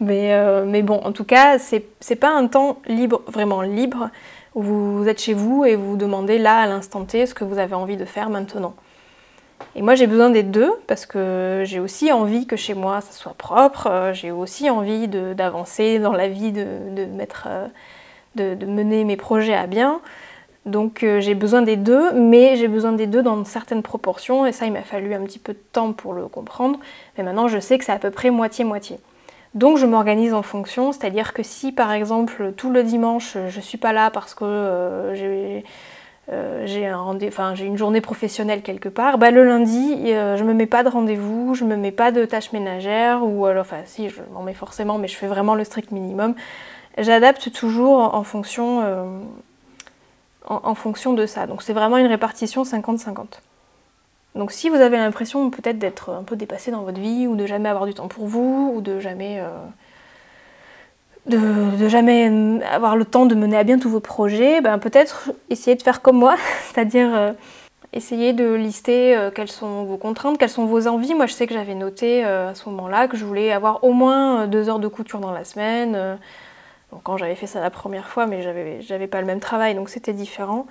Mais, 0.00 0.32
euh, 0.34 0.64
mais 0.66 0.82
bon, 0.82 1.00
en 1.04 1.12
tout 1.12 1.24
cas, 1.24 1.58
c'est 1.58 2.16
pas 2.16 2.30
un 2.30 2.46
temps 2.46 2.78
libre, 2.86 3.22
vraiment 3.26 3.62
libre, 3.62 4.10
où 4.54 4.62
vous 4.62 5.08
êtes 5.08 5.20
chez 5.20 5.34
vous 5.34 5.64
et 5.64 5.76
vous 5.76 5.96
demandez 5.96 6.38
là, 6.38 6.58
à 6.58 6.66
l'instant 6.66 7.04
T, 7.04 7.26
ce 7.26 7.34
que 7.34 7.44
vous 7.44 7.58
avez 7.58 7.74
envie 7.74 7.96
de 7.96 8.04
faire 8.04 8.30
maintenant. 8.30 8.74
Et 9.74 9.82
moi, 9.82 9.94
j'ai 9.94 10.06
besoin 10.06 10.28
des 10.28 10.42
deux 10.42 10.72
parce 10.86 11.06
que 11.06 11.62
j'ai 11.64 11.78
aussi 11.78 12.12
envie 12.12 12.46
que 12.46 12.56
chez 12.56 12.74
moi, 12.74 13.00
ça 13.00 13.12
soit 13.12 13.34
propre. 13.34 13.86
Euh, 13.86 14.12
j'ai 14.12 14.30
aussi 14.30 14.68
envie 14.68 15.08
d'avancer 15.08 15.98
dans 15.98 16.12
la 16.12 16.28
vie, 16.28 16.52
de, 16.52 16.66
de 16.94 17.04
mettre, 17.06 17.48
de, 18.34 18.54
de, 18.54 18.66
mener 18.66 19.04
mes 19.04 19.16
projets 19.16 19.54
à 19.54 19.66
bien. 19.66 20.00
Donc 20.64 21.02
euh, 21.02 21.20
j'ai 21.20 21.34
besoin 21.34 21.62
des 21.62 21.76
deux, 21.76 22.12
mais 22.12 22.56
j'ai 22.56 22.68
besoin 22.68 22.92
des 22.92 23.08
deux 23.08 23.22
dans 23.22 23.44
certaines 23.44 23.82
proportions, 23.82 24.46
et 24.46 24.52
ça 24.52 24.64
il 24.64 24.72
m'a 24.72 24.82
fallu 24.82 25.12
un 25.12 25.22
petit 25.22 25.40
peu 25.40 25.54
de 25.54 25.62
temps 25.72 25.92
pour 25.92 26.12
le 26.12 26.28
comprendre, 26.28 26.78
mais 27.16 27.24
maintenant 27.24 27.48
je 27.48 27.58
sais 27.58 27.78
que 27.78 27.84
c'est 27.84 27.92
à 27.92 27.98
peu 27.98 28.10
près 28.12 28.30
moitié-moitié. 28.30 28.98
Donc 29.54 29.76
je 29.76 29.86
m'organise 29.86 30.32
en 30.32 30.42
fonction, 30.42 30.92
c'est-à-dire 30.92 31.32
que 31.32 31.42
si 31.42 31.72
par 31.72 31.90
exemple 31.92 32.52
tout 32.56 32.70
le 32.70 32.84
dimanche 32.84 33.36
je 33.48 33.60
suis 33.60 33.76
pas 33.76 33.92
là 33.92 34.10
parce 34.10 34.34
que 34.34 34.44
euh, 34.44 35.60
euh, 36.30 36.64
j'ai 36.64 37.66
une 37.66 37.76
journée 37.76 38.00
professionnelle 38.00 38.62
quelque 38.62 38.88
part, 38.88 39.18
bah, 39.18 39.32
le 39.32 39.44
lundi 39.44 39.96
je 40.06 40.44
me 40.44 40.54
mets 40.54 40.66
pas 40.66 40.84
de 40.84 40.88
rendez-vous, 40.88 41.54
je 41.54 41.64
me 41.64 41.74
mets 41.74 41.90
pas 41.90 42.12
de 42.12 42.24
tâches 42.24 42.52
ménagères, 42.52 43.24
ou 43.24 43.46
alors 43.46 43.62
enfin 43.62 43.82
si 43.84 44.10
je 44.10 44.20
m'en 44.32 44.44
mets 44.44 44.54
forcément, 44.54 44.96
mais 44.96 45.08
je 45.08 45.16
fais 45.16 45.26
vraiment 45.26 45.56
le 45.56 45.64
strict 45.64 45.90
minimum. 45.90 46.36
J'adapte 46.98 47.52
toujours 47.52 48.14
en 48.14 48.22
fonction 48.22 48.80
en, 50.46 50.74
fonction 50.74 51.12
de 51.12 51.26
ça. 51.26 51.46
Donc 51.46 51.62
c'est 51.62 51.72
vraiment 51.72 51.96
une 51.98 52.06
répartition 52.06 52.62
50-50. 52.62 53.40
Donc 54.34 54.50
si 54.50 54.68
vous 54.68 54.76
avez 54.76 54.96
l'impression 54.96 55.50
peut-être 55.50 55.78
d'être 55.78 56.10
un 56.10 56.22
peu 56.22 56.36
dépassé 56.36 56.70
dans 56.70 56.82
votre 56.82 57.00
vie, 57.00 57.26
ou 57.26 57.36
de 57.36 57.46
jamais 57.46 57.68
avoir 57.68 57.86
du 57.86 57.94
temps 57.94 58.08
pour 58.08 58.26
vous, 58.26 58.72
ou 58.74 58.80
de 58.80 58.98
jamais, 58.98 59.42
euh, 61.32 62.58
avoir 62.72 62.96
le 62.96 63.04
temps 63.04 63.26
de 63.26 63.34
mener 63.34 63.56
à 63.56 63.64
bien 63.64 63.78
tous 63.78 63.90
vos 63.90 64.00
projets, 64.00 64.60
ben 64.60 64.78
peut-être 64.78 65.32
essayer 65.50 65.76
de 65.76 65.82
faire 65.82 66.00
comme 66.00 66.16
moi, 66.18 66.36
c'est-à-dire 66.64 67.14
euh, 67.14 67.32
essayer 67.92 68.32
de 68.32 68.54
lister 68.54 69.14
euh, 69.14 69.30
quelles 69.30 69.50
sont 69.50 69.84
vos 69.84 69.98
contraintes, 69.98 70.38
quelles 70.38 70.48
sont 70.48 70.64
vos 70.64 70.88
envies. 70.88 71.14
Moi 71.14 71.26
je 71.26 71.34
sais 71.34 71.46
que 71.46 71.54
j'avais 71.54 71.74
noté 71.74 72.24
à 72.24 72.54
ce 72.54 72.68
moment-là 72.70 73.08
que 73.08 73.18
je 73.18 73.24
voulais 73.26 73.52
avoir 73.52 73.84
au 73.84 73.92
moins 73.92 74.46
deux 74.46 74.70
heures 74.70 74.78
de 74.78 74.88
couture 74.88 75.20
dans 75.20 75.32
la 75.32 75.44
semaine 75.44 76.18
quand 77.02 77.16
j'avais 77.16 77.34
fait 77.34 77.46
ça 77.46 77.60
la 77.60 77.70
première 77.70 78.08
fois, 78.08 78.26
mais 78.26 78.42
j'avais, 78.82 79.06
pas 79.06 79.20
le 79.20 79.26
même 79.26 79.40
travail, 79.40 79.74
donc 79.74 79.88
c'était 79.88 80.12
différent. 80.12 80.66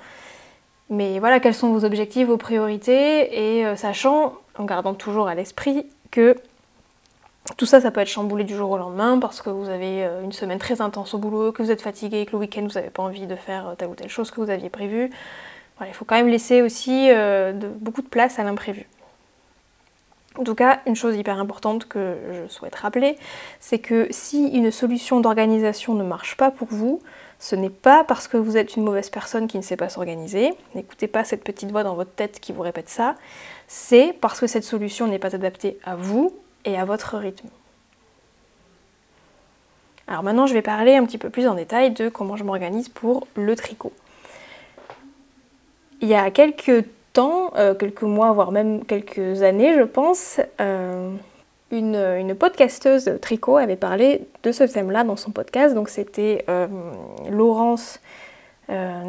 Mais 0.90 1.20
voilà, 1.20 1.40
quels 1.40 1.54
sont 1.54 1.72
vos 1.72 1.86
objectifs, 1.86 2.28
vos 2.28 2.38
priorités, 2.38 3.60
et 3.60 3.66
euh, 3.66 3.76
sachant, 3.76 4.34
en 4.58 4.66
gardant 4.66 4.94
toujours 4.94 5.28
à 5.28 5.36
l'esprit 5.36 5.86
que 6.12 6.36
tout 7.58 7.66
ça, 7.66 7.82
ça 7.82 7.92
peut 7.92 8.02
être 8.02 8.10
chamboulé 8.10 8.44
du 8.44 8.56
jour 8.56 8.70
au 8.72 8.78
lendemain 8.78 9.18
parce 9.18 9.42
que 9.42 9.50
vous 9.50 9.70
avez 9.70 10.04
euh, 10.04 10.24
une 10.24 10.34
semaine 10.34 10.60
très 10.60 10.82
intense 10.82 11.14
au 11.14 11.18
boulot, 11.18 11.52
que 11.52 11.64
vous 11.64 11.72
êtes 11.72 11.82
fatigué, 11.82 12.26
que 12.26 12.34
le 12.34 12.40
week-end 12.40 12.62
vous 12.62 12.76
n'avez 12.76 12.90
pas 12.90 13.04
envie 13.04 13.26
de 13.26 13.36
faire 13.36 13.70
euh, 13.70 13.76
telle 13.76 13.88
ou 13.88 13.96
telle 13.96 14.10
chose 14.10 14.32
que 14.32 14.42
vous 14.42 14.50
aviez 14.50 14.70
prévu. 14.70 15.10
Voilà, 15.78 15.92
il 15.92 15.96
faut 15.96 16.06
quand 16.06 16.16
même 16.16 16.28
laisser 16.28 16.62
aussi 16.62 17.10
beaucoup 17.80 18.04
de 18.04 18.08
place 18.08 18.38
à 18.38 18.44
l'imprévu. 18.44 18.86
En 20.42 20.44
tout 20.44 20.56
cas, 20.56 20.80
une 20.88 20.96
chose 20.96 21.16
hyper 21.18 21.40
importante 21.40 21.88
que 21.88 22.18
je 22.32 22.52
souhaite 22.52 22.74
rappeler, 22.74 23.16
c'est 23.60 23.78
que 23.78 24.08
si 24.10 24.48
une 24.48 24.72
solution 24.72 25.20
d'organisation 25.20 25.94
ne 25.94 26.04
marche 26.04 26.36
pas 26.36 26.50
pour 26.50 26.68
vous, 26.72 27.00
ce 27.38 27.56
n'est 27.56 27.70
pas 27.70 28.04
parce 28.04 28.28
que 28.28 28.38
vous 28.38 28.58
êtes 28.58 28.76
une 28.76 28.84
mauvaise 28.84 29.12
personne 29.12 29.46
qui 29.46 29.58
ne 29.58 29.62
sait 29.62 29.78
pas 29.78 29.88
s'organiser. 29.88 30.56
N'écoutez 30.74 31.06
pas 31.06 31.24
cette 31.24 31.44
petite 31.44 31.70
voix 31.70 31.84
dans 31.84 31.94
votre 31.94 32.10
tête 32.10 32.40
qui 32.40 32.54
vous 32.54 32.64
répète 32.64 32.90
ça. 32.90 33.14
C'est 33.68 34.16
parce 34.20 34.40
que 34.40 34.48
cette 34.48 34.64
solution 34.64 35.06
n'est 35.06 35.20
pas 35.20 35.36
adaptée 35.36 35.78
à 35.84 35.96
vous 35.96 36.34
et 36.66 36.76
à 36.76 36.86
votre 36.86 37.18
rythme. 37.20 37.50
Alors 40.08 40.24
maintenant, 40.24 40.48
je 40.48 40.56
vais 40.56 40.64
parler 40.64 40.96
un 40.96 41.06
petit 41.06 41.20
peu 41.20 41.30
plus 41.30 41.46
en 41.46 41.54
détail 41.54 41.92
de 41.92 42.10
comment 42.10 42.36
je 42.36 42.44
m'organise 42.44 42.90
pour 42.90 43.28
le 43.36 43.56
tricot. 43.56 43.94
Il 46.02 46.08
y 46.08 46.16
a 46.16 46.32
quelques 46.32 46.84
temps, 47.14 47.52
euh, 47.56 47.74
quelques 47.74 48.04
mois, 48.04 48.32
voire 48.32 48.52
même 48.52 48.86
quelques 48.86 49.42
années, 49.44 49.76
je 49.76 49.84
pense, 49.84 50.40
euh, 50.60 51.12
une, 51.72 52.36
podcasteuse 52.36 53.12
tricot 53.22 53.58
avait 53.58 53.76
parlé 53.76 54.28
de 54.44 54.52
ce 54.52 54.64
thème-là 54.64 55.04
dans 55.04 55.16
son 55.16 55.32
podcast. 55.32 55.74
Donc 55.74 55.90
c'était 55.90 56.46
euh, 56.50 56.68
Laurence 57.30 58.00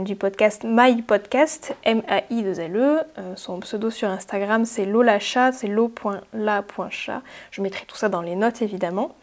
du 0.04 0.16
podcast 0.16 0.62
My 0.64 1.02
Podcast, 1.02 1.76
M-A-I-2-L-E. 1.84 3.02
son 3.36 3.60
pseudo 3.60 3.90
sur 3.90 4.08
Instagram 4.08 4.64
c'est 4.64 4.84
Lolacha, 4.84 5.52
c'est 5.52 5.68
lo.la.chat. 5.68 7.22
Je 7.52 7.62
mettrai 7.62 7.86
tout 7.86 7.94
ça 7.94 8.08
dans 8.08 8.22
les 8.22 8.34
notes 8.34 8.60
évidemment. 8.60 9.14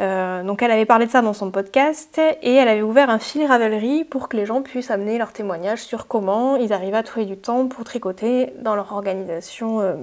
Euh, 0.00 0.42
donc 0.42 0.62
elle 0.62 0.70
avait 0.70 0.86
parlé 0.86 1.04
de 1.06 1.10
ça 1.10 1.20
dans 1.20 1.34
son 1.34 1.50
podcast 1.50 2.18
et 2.18 2.54
elle 2.54 2.68
avait 2.68 2.82
ouvert 2.82 3.10
un 3.10 3.18
fil 3.18 3.44
Ravelry 3.44 4.04
pour 4.04 4.28
que 4.28 4.36
les 4.36 4.46
gens 4.46 4.62
puissent 4.62 4.90
amener 4.90 5.18
leurs 5.18 5.32
témoignages 5.32 5.82
sur 5.82 6.06
comment 6.06 6.56
ils 6.56 6.72
arrivaient 6.72 6.96
à 6.96 7.02
trouver 7.02 7.26
du 7.26 7.36
temps 7.36 7.66
pour 7.68 7.84
tricoter 7.84 8.52
dans 8.60 8.74
leur 8.74 8.92
organisation 8.92 9.80
euh, 9.80 9.94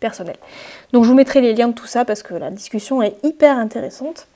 personnelle. 0.00 0.38
Donc 0.92 1.04
je 1.04 1.10
vous 1.10 1.14
mettrai 1.14 1.42
les 1.42 1.52
liens 1.52 1.68
de 1.68 1.74
tout 1.74 1.86
ça 1.86 2.06
parce 2.06 2.22
que 2.22 2.32
la 2.32 2.50
discussion 2.50 3.02
est 3.02 3.22
hyper 3.22 3.58
intéressante. 3.58 4.28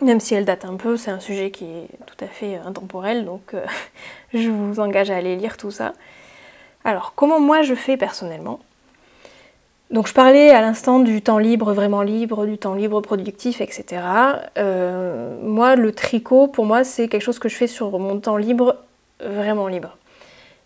Même 0.00 0.20
si 0.20 0.34
elle 0.34 0.46
date 0.46 0.64
un 0.64 0.76
peu, 0.76 0.96
c'est 0.96 1.10
un 1.10 1.20
sujet 1.20 1.50
qui 1.50 1.64
est 1.64 1.88
tout 2.06 2.24
à 2.24 2.28
fait 2.28 2.56
intemporel, 2.56 3.26
donc 3.26 3.52
euh, 3.52 3.66
je 4.32 4.48
vous 4.48 4.80
engage 4.80 5.10
à 5.10 5.16
aller 5.16 5.36
lire 5.36 5.58
tout 5.58 5.70
ça. 5.70 5.92
Alors 6.84 7.12
comment 7.14 7.40
moi 7.40 7.60
je 7.60 7.74
fais 7.74 7.98
personnellement? 7.98 8.60
Donc 9.90 10.06
je 10.06 10.14
parlais 10.14 10.50
à 10.50 10.60
l'instant 10.60 11.00
du 11.00 11.20
temps 11.20 11.38
libre 11.38 11.72
vraiment 11.72 12.02
libre, 12.02 12.46
du 12.46 12.58
temps 12.58 12.74
libre 12.74 13.00
productif, 13.00 13.60
etc. 13.60 14.02
Euh, 14.56 15.36
moi, 15.42 15.74
le 15.74 15.90
tricot, 15.92 16.46
pour 16.46 16.64
moi, 16.64 16.84
c'est 16.84 17.08
quelque 17.08 17.22
chose 17.22 17.40
que 17.40 17.48
je 17.48 17.56
fais 17.56 17.66
sur 17.66 17.98
mon 17.98 18.20
temps 18.20 18.36
libre 18.36 18.76
vraiment 19.20 19.66
libre. 19.66 19.96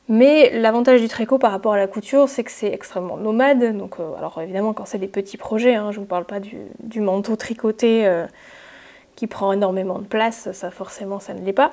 Mais 0.09 0.51
l'avantage 0.59 1.01
du 1.01 1.09
tricot 1.09 1.39
par 1.39 1.51
rapport 1.51 1.73
à 1.73 1.79
la 1.79 1.87
couture, 1.87 2.29
c'est 2.29 2.45
que 2.45 2.51
c'est 2.51 2.71
extrêmement 2.71 3.17
nomade. 3.17 3.79
Donc, 3.79 3.99
euh, 3.99 4.15
alors 4.19 4.39
évidemment, 4.43 4.75
quand 4.75 4.85
c'est 4.85 4.99
des 4.99 5.09
petits 5.09 5.39
projets, 5.39 5.75
hein, 5.75 5.91
je 5.91 5.97
ne 5.97 6.01
vous 6.01 6.09
parle 6.09 6.27
pas 6.27 6.41
du, 6.41 7.01
manteau 7.01 7.37
tricoté 7.37 8.07
euh, 8.07 8.27
qui 9.17 9.27
prend 9.27 9.53
énormément 9.53 9.99
de 9.99 10.05
place, 10.05 10.53
ça 10.53 10.71
forcément, 10.71 11.19
ça 11.21 11.33
ne 11.33 11.43
l'est 11.43 11.55
pas. 11.55 11.73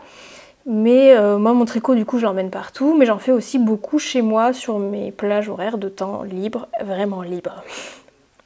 Mais 0.65 1.15
euh, 1.15 1.37
moi, 1.37 1.53
mon 1.53 1.65
tricot, 1.65 1.95
du 1.95 2.05
coup, 2.05 2.19
je 2.19 2.25
l'emmène 2.25 2.51
partout, 2.51 2.95
mais 2.97 3.05
j'en 3.05 3.17
fais 3.17 3.31
aussi 3.31 3.57
beaucoup 3.59 3.99
chez 3.99 4.21
moi 4.21 4.53
sur 4.53 4.79
mes 4.79 5.11
plages 5.11 5.49
horaires 5.49 5.77
de 5.77 5.89
temps 5.89 6.23
libre, 6.23 6.67
vraiment 6.83 7.21
libre. 7.21 7.63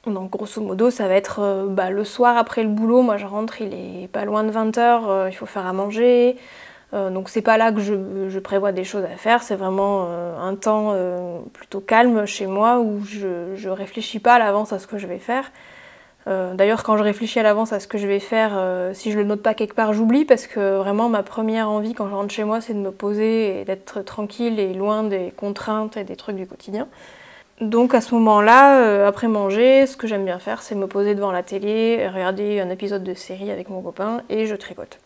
Donc, 0.05 0.31
grosso 0.31 0.61
modo, 0.61 0.91
ça 0.91 1.07
va 1.07 1.15
être 1.15 1.67
bah, 1.69 1.89
le 1.89 2.03
soir 2.03 2.37
après 2.37 2.63
le 2.63 2.69
boulot. 2.69 3.01
Moi, 3.01 3.17
je 3.17 3.25
rentre, 3.25 3.61
il 3.61 3.73
est 3.73 4.07
pas 4.07 4.23
loin 4.23 4.43
de 4.43 4.51
20h, 4.51 5.29
il 5.29 5.35
faut 5.35 5.47
faire 5.47 5.65
à 5.65 5.73
manger. 5.73 6.37
Euh, 6.95 7.09
donc 7.09 7.29
c'est 7.29 7.41
pas 7.41 7.57
là 7.57 7.71
que 7.71 7.81
je, 7.81 8.39
prévois 8.39 8.71
des 8.71 8.83
choses 8.83 9.03
à 9.03 9.17
faire, 9.17 9.43
c'est 9.43 9.55
vraiment 9.55 10.07
euh, 10.07 10.37
un 10.39 10.55
temps 10.55 10.91
euh, 10.93 11.39
plutôt 11.51 11.81
calme 11.81 12.25
chez 12.25 12.47
moi 12.47 12.79
où 12.79 13.03
je, 13.03 13.55
je 13.55 13.69
réfléchis 13.69 14.19
pas 14.19 14.35
à 14.35 14.39
l'avance 14.39 14.71
à 14.71 14.79
ce 14.79 14.87
que 14.87 14.97
je 14.97 15.07
vais 15.07 15.17
faire. 15.17 15.51
D'ailleurs 16.27 16.83
quand 16.83 16.97
je 16.97 17.03
réfléchis 17.03 17.39
à 17.39 17.43
l'avance 17.43 17.71
à 17.71 17.79
ce 17.79 17.87
que 17.87 17.99
je 17.99 18.07
vais 18.07 18.19
faire, 18.19 18.59
si 18.93 19.11
je 19.11 19.17
le 19.17 19.23
note 19.23 19.43
pas 19.43 19.53
quelque 19.53 19.75
part, 19.75 19.93
j'oublie 19.93 20.25
parce 20.25 20.47
que 20.47 20.77
vraiment 20.77 21.07
ma 21.07 21.21
première 21.21 21.69
envie 21.69 21.93
quand 21.93 22.09
je 22.09 22.15
rentre 22.15 22.33
chez 22.33 22.43
moi 22.43 22.61
c'est 22.61 22.73
de 22.73 22.79
me 22.79 22.89
poser 22.89 23.61
et 23.61 23.63
d'être 23.63 24.01
tranquille 24.01 24.59
et 24.59 24.73
loin 24.73 25.03
des 25.03 25.31
contraintes 25.37 25.97
et 25.97 26.03
des 26.03 26.15
trucs 26.15 26.35
du 26.35 26.47
quotidien. 26.47 26.87
Donc 27.61 27.93
à 27.93 28.01
ce 28.01 28.15
moment-là, 28.15 29.05
après 29.05 29.27
manger, 29.27 29.85
ce 29.85 29.97
que 29.97 30.07
j'aime 30.07 30.25
bien 30.25 30.39
faire, 30.39 30.63
c'est 30.63 30.73
me 30.73 30.87
poser 30.87 31.13
devant 31.13 31.31
la 31.31 31.43
télé, 31.43 32.09
regarder 32.11 32.59
un 32.59 32.71
épisode 32.71 33.03
de 33.03 33.13
série 33.13 33.51
avec 33.51 33.69
mon 33.69 33.83
copain 33.83 34.23
et 34.29 34.47
je 34.47 34.55
tricote. 34.55 34.97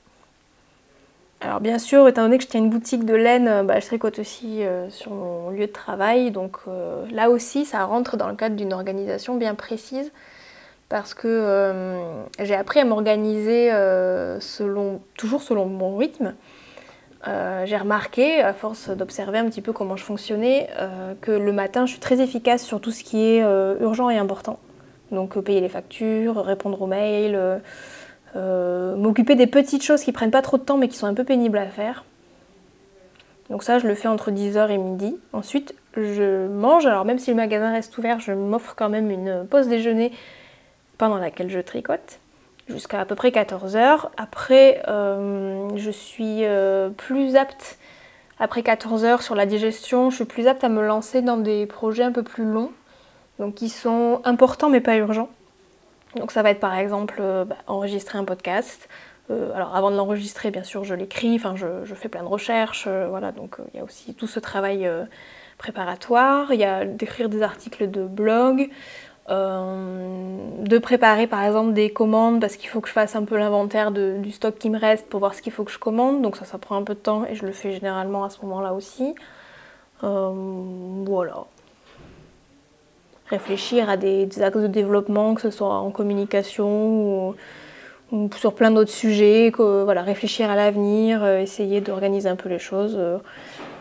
Alors 1.41 1.61
bien 1.61 1.79
sûr, 1.79 2.05
étant 2.07 2.23
donné 2.23 2.37
que 2.37 2.43
je 2.43 2.49
tiens 2.49 2.59
une 2.59 2.69
boutique 2.69 3.05
de 3.05 3.13
laine, 3.13 3.47
euh, 3.47 3.63
bah, 3.63 3.79
je 3.79 3.85
tricote 3.85 4.19
aussi 4.19 4.63
euh, 4.63 4.89
sur 4.89 5.11
mon 5.11 5.51
lieu 5.51 5.67
de 5.67 5.71
travail. 5.71 6.31
Donc 6.31 6.57
euh, 6.67 7.05
là 7.11 7.29
aussi, 7.29 7.65
ça 7.65 7.85
rentre 7.85 8.17
dans 8.17 8.27
le 8.27 8.35
cadre 8.35 8.57
d'une 8.57 8.73
organisation 8.73 9.35
bien 9.35 9.55
précise. 9.55 10.11
Parce 10.89 11.13
que 11.13 12.25
j'ai 12.39 12.55
appris 12.55 12.79
à 12.79 12.85
m'organiser 12.85 13.69
selon, 14.39 15.01
toujours 15.15 15.43
selon 15.43 15.67
mon 15.67 15.95
rythme. 15.97 16.33
j'ai 17.25 17.77
remarqué, 17.77 18.41
à 18.41 18.53
force 18.53 18.89
d'observer 18.89 19.37
un 19.37 19.45
petit 19.45 19.61
peu 19.61 19.71
comment 19.71 19.95
je 19.95 20.03
fonctionnais, 20.03 20.67
que 21.21 21.31
le 21.31 21.51
matin, 21.51 21.85
je 21.85 21.91
suis 21.91 21.99
très 21.99 22.21
efficace 22.21 22.63
sur 22.63 22.81
tout 22.81 22.89
ce 22.89 23.03
qui 23.03 23.23
est 23.23 23.41
urgent 23.79 24.09
et 24.09 24.17
important. 24.17 24.57
Donc 25.11 25.39
payer 25.39 25.61
les 25.61 25.69
factures, 25.69 26.37
répondre 26.37 26.81
aux 26.81 26.87
mails 26.87 27.61
euh, 28.35 28.95
m'occuper 28.95 29.35
des 29.35 29.47
petites 29.47 29.83
choses 29.83 30.03
qui 30.03 30.11
prennent 30.11 30.31
pas 30.31 30.43
trop 30.43 30.57
de 30.57 30.63
temps 30.63 30.77
mais 30.77 30.87
qui 30.87 30.97
sont 30.97 31.07
un 31.07 31.13
peu 31.13 31.23
pénibles 31.23 31.57
à 31.57 31.65
faire. 31.65 32.05
Donc 33.49 33.63
ça, 33.63 33.79
je 33.79 33.87
le 33.87 33.95
fais 33.95 34.07
entre 34.07 34.29
10h 34.29 34.69
et 34.69 34.77
midi. 34.77 35.17
Ensuite, 35.33 35.73
je 35.97 36.47
mange. 36.47 36.85
Alors 36.85 37.05
même 37.05 37.17
si 37.17 37.31
le 37.31 37.35
magasin 37.35 37.71
reste 37.71 37.97
ouvert, 37.97 38.19
je 38.19 38.31
m'offre 38.31 38.75
quand 38.75 38.89
même 38.89 39.09
une 39.09 39.47
pause 39.49 39.67
déjeuner 39.67 40.11
pendant 40.99 41.17
laquelle 41.17 41.49
je 41.49 41.59
tricote 41.59 42.19
jusqu'à 42.67 42.99
à 42.99 43.05
peu 43.05 43.15
près 43.15 43.29
14h. 43.29 44.09
Après, 44.17 44.83
euh, 44.87 45.67
je 45.75 45.89
suis 45.89 46.45
euh, 46.45 46.89
plus 46.89 47.35
apte, 47.35 47.79
après 48.37 48.61
14h 48.61 49.21
sur 49.21 49.33
la 49.33 49.47
digestion, 49.47 50.11
je 50.11 50.17
suis 50.17 50.25
plus 50.25 50.45
apte 50.45 50.63
à 50.63 50.69
me 50.69 50.85
lancer 50.85 51.23
dans 51.23 51.37
des 51.37 51.65
projets 51.65 52.03
un 52.03 52.11
peu 52.11 52.21
plus 52.21 52.45
longs, 52.45 52.71
donc 53.39 53.55
qui 53.55 53.69
sont 53.69 54.21
importants 54.23 54.69
mais 54.69 54.81
pas 54.81 54.97
urgents. 54.97 55.29
Donc 56.15 56.31
ça 56.31 56.43
va 56.43 56.51
être 56.51 56.59
par 56.59 56.75
exemple 56.77 57.17
euh, 57.19 57.45
bah, 57.45 57.57
enregistrer 57.65 58.19
un 58.19 58.25
podcast. 58.25 58.87
Alors 59.53 59.75
avant 59.75 59.91
de 59.91 59.95
l'enregistrer, 59.95 60.49
bien 60.49 60.63
sûr, 60.63 60.83
je 60.83 60.95
l'écris, 60.95 61.35
enfin 61.35 61.55
je, 61.55 61.93
fais 61.93 62.09
plein 62.09 62.23
de 62.23 62.27
recherches, 62.27 62.87
voilà, 62.87 63.31
donc 63.31 63.57
il 63.71 63.77
y 63.77 63.79
a 63.79 63.83
aussi 63.83 64.15
tout 64.15 64.25
ce 64.25 64.39
travail 64.39 64.89
préparatoire, 65.59 66.51
il 66.51 66.59
y 66.59 66.63
a 66.63 66.83
d'écrire 66.83 67.29
des 67.29 67.43
articles 67.43 67.91
de 67.91 68.05
blog, 68.05 68.71
de 69.29 70.77
préparer 70.79 71.27
par 71.27 71.43
exemple 71.43 71.73
des 71.73 71.91
commandes 71.91 72.41
parce 72.41 72.55
qu'il 72.55 72.69
faut 72.69 72.81
que 72.81 72.87
je 72.87 72.93
fasse 72.93 73.15
un 73.15 73.23
peu 73.23 73.37
l'inventaire 73.37 73.91
du 73.91 74.31
stock 74.31 74.57
qui 74.57 74.69
me 74.71 74.79
reste 74.79 75.07
pour 75.07 75.19
voir 75.19 75.35
ce 75.35 75.41
qu'il 75.41 75.51
faut 75.51 75.63
que 75.63 75.71
je 75.71 75.77
commande, 75.77 76.21
donc 76.21 76.35
ça 76.35 76.45
ça 76.45 76.57
prend 76.57 76.75
un 76.75 76.83
peu 76.83 76.95
de 76.95 76.99
temps 76.99 77.25
et 77.25 77.35
je 77.35 77.45
le 77.45 77.51
fais 77.51 77.71
généralement 77.71 78.23
à 78.23 78.29
ce 78.29 78.41
moment-là 78.41 78.73
aussi. 78.73 79.13
voilà, 80.01 81.45
réfléchir 83.29 83.89
à 83.89 83.97
des, 83.97 84.27
axes 84.41 84.57
de 84.57 84.67
développement, 84.67 85.35
que 85.35 85.41
ce 85.41 85.51
soit 85.51 85.73
en 85.73 85.91
communication 85.91 87.29
ou, 88.11 88.29
sur 88.35 88.53
plein 88.53 88.71
d'autres 88.71 88.91
sujets, 88.91 89.51
voilà, 89.55 90.01
réfléchir 90.01 90.49
à 90.49 90.55
l'avenir, 90.55 91.23
euh, 91.23 91.39
essayer 91.39 91.79
d'organiser 91.79 92.27
un 92.27 92.35
peu 92.35 92.49
les 92.49 92.57
choses. 92.57 92.95
Euh, 92.97 93.19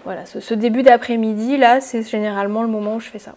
voilà, 0.05 0.27
ce, 0.27 0.55
début 0.55 0.83
d'après-midi, 0.83 1.57
là, 1.57 1.81
c'est 1.81 2.03
généralement 2.03 2.63
le 2.63 2.69
moment 2.69 2.97
où 2.97 3.01
je 3.01 3.09
fais 3.09 3.19
ça. 3.19 3.35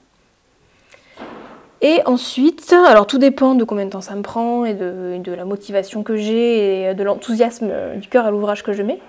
Et 1.81 2.01
ensuite, 2.05 2.73
alors 2.73 3.07
tout 3.07 3.17
dépend 3.17 3.55
de 3.55 3.63
combien 3.63 3.85
de 3.85 3.89
temps 3.89 4.01
ça 4.01 4.15
me 4.15 4.21
prend 4.21 4.65
et 4.65 4.73
de, 4.75 5.33
la 5.33 5.45
motivation 5.45 6.03
que 6.03 6.15
j'ai 6.15 6.83
et 6.83 6.93
de 6.93 7.03
l'enthousiasme 7.03 7.71
du 7.95 8.07
cœur 8.07 8.25
à 8.25 8.31
l'ouvrage 8.31 8.63
que 8.63 8.71
je 8.71 8.83
mets. 8.83 8.99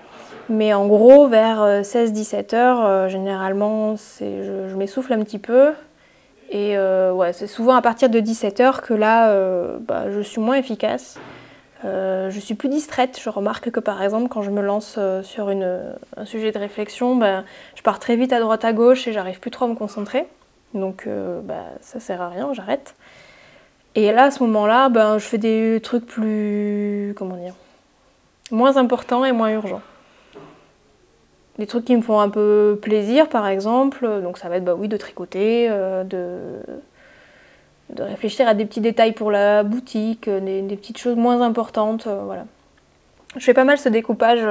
Mais 0.49 0.73
en 0.73 0.87
gros, 0.87 1.27
vers 1.27 1.81
16-17 1.83 2.55
heures, 2.55 2.85
euh, 2.85 3.07
généralement, 3.07 3.95
je, 4.19 4.75
m'essouffle 4.75 5.13
un 5.13 5.23
petit 5.23 5.39
peu, 5.39 5.71
et 6.53 6.77
euh, 6.77 7.33
c'est 7.33 7.47
souvent 7.47 7.75
à 7.75 7.81
partir 7.81 8.09
de 8.09 8.19
17h 8.19 8.81
que 8.81 8.93
là, 8.93 9.29
euh, 9.29 9.79
bah, 9.79 10.11
je 10.11 10.21
suis 10.21 10.39
moins 10.39 10.55
efficace. 10.55 11.17
Euh, 11.83 12.29
je 12.29 12.39
suis 12.39 12.53
plus 12.53 12.69
distraite. 12.69 13.19
Je 13.21 13.29
remarque 13.29 13.71
que 13.71 13.79
par 13.79 14.03
exemple, 14.03 14.29
quand 14.29 14.43
je 14.43 14.51
me 14.51 14.61
lance 14.61 14.99
sur 15.23 15.49
un 15.49 16.25
sujet 16.25 16.51
de 16.51 16.59
réflexion, 16.59 17.15
bah, 17.15 17.43
je 17.75 17.81
pars 17.81 17.99
très 17.99 18.15
vite 18.15 18.33
à 18.33 18.39
droite 18.39 18.63
à 18.65 18.71
gauche 18.71 19.07
et 19.07 19.13
j'arrive 19.13 19.39
plus 19.39 19.51
trop 19.51 19.65
à 19.65 19.67
me 19.67 19.75
concentrer. 19.75 20.27
Donc 20.73 21.07
bah, 21.43 21.65
ça 21.81 21.99
sert 21.99 22.21
à 22.21 22.29
rien, 22.29 22.53
j'arrête. 22.53 22.95
Et 23.95 24.11
là, 24.11 24.25
à 24.25 24.31
ce 24.31 24.41
moment-là, 24.43 24.89
ben, 24.89 25.19
je 25.19 25.25
fais 25.25 25.37
des 25.37 25.79
trucs 25.83 26.05
plus. 26.05 27.13
comment 27.17 27.35
dire 27.37 27.53
moins 28.51 28.77
importants 28.77 29.25
et 29.25 29.31
moins 29.31 29.49
urgents 29.49 29.81
des 31.59 31.67
trucs 31.67 31.85
qui 31.85 31.95
me 31.95 32.01
font 32.01 32.19
un 32.19 32.29
peu 32.29 32.79
plaisir, 32.81 33.29
par 33.29 33.47
exemple. 33.47 34.07
Donc 34.21 34.37
ça 34.37 34.49
va 34.49 34.57
être 34.57 34.65
bah 34.65 34.75
oui, 34.77 34.87
de 34.87 34.97
tricoter, 34.97 35.67
euh, 35.69 36.03
de, 36.03 38.01
réfléchir 38.01 38.47
à 38.47 38.53
des 38.53 38.65
petits 38.65 38.81
détails 38.81 39.11
pour 39.11 39.29
la 39.29 39.63
boutique, 39.63 40.27
euh, 40.27 40.39
des, 40.39 40.75
petites 40.75 40.97
choses 40.97 41.15
moins 41.15 41.41
importantes. 41.41 42.07
Euh, 42.07 42.23
voilà. 42.25 42.45
Je 43.37 43.43
fais 43.43 43.53
pas 43.53 43.65
mal 43.65 43.77
ce 43.77 43.89
découpage 43.89 44.45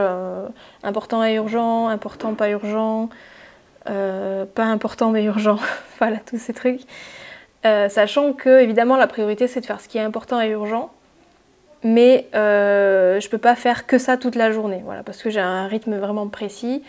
important 0.83 1.25
et 1.25 1.35
urgent, 1.35 1.87
important, 1.87 2.35
pas 2.35 2.51
urgent, 2.51 3.11
pas 3.85 4.65
important 4.65 5.11
mais 5.11 5.25
urgent. 5.25 5.59
voilà, 5.99 6.19
tous 6.19 6.39
ces 6.39 6.53
trucs. 6.53 6.83
sachant 7.63 8.33
que, 8.33 8.61
évidemment, 8.61 8.97
la 8.97 9.07
priorité 9.07 9.49
c'est 9.49 9.61
de 9.61 9.67
faire 9.67 9.81
ce 9.81 9.89
qui 9.89 9.99
est 9.99 10.03
important 10.03 10.41
et 10.41 10.51
urgent 10.51 10.93
mais 11.85 12.29
euh, 12.35 13.21
je 13.21 13.29
peux 13.29 13.39
pas 13.39 13.55
faire 13.55 13.87
que 13.87 13.99
ça 13.99 14.17
toute 14.17 14.37
la 14.37 14.53
journée, 14.53 14.83
voilà, 14.85 15.03
parce 15.03 15.23
que 15.23 15.31
j'ai 15.31 15.41
un 15.41 15.67
rythme 15.67 15.97
vraiment 15.97 16.29
précis 16.29 16.83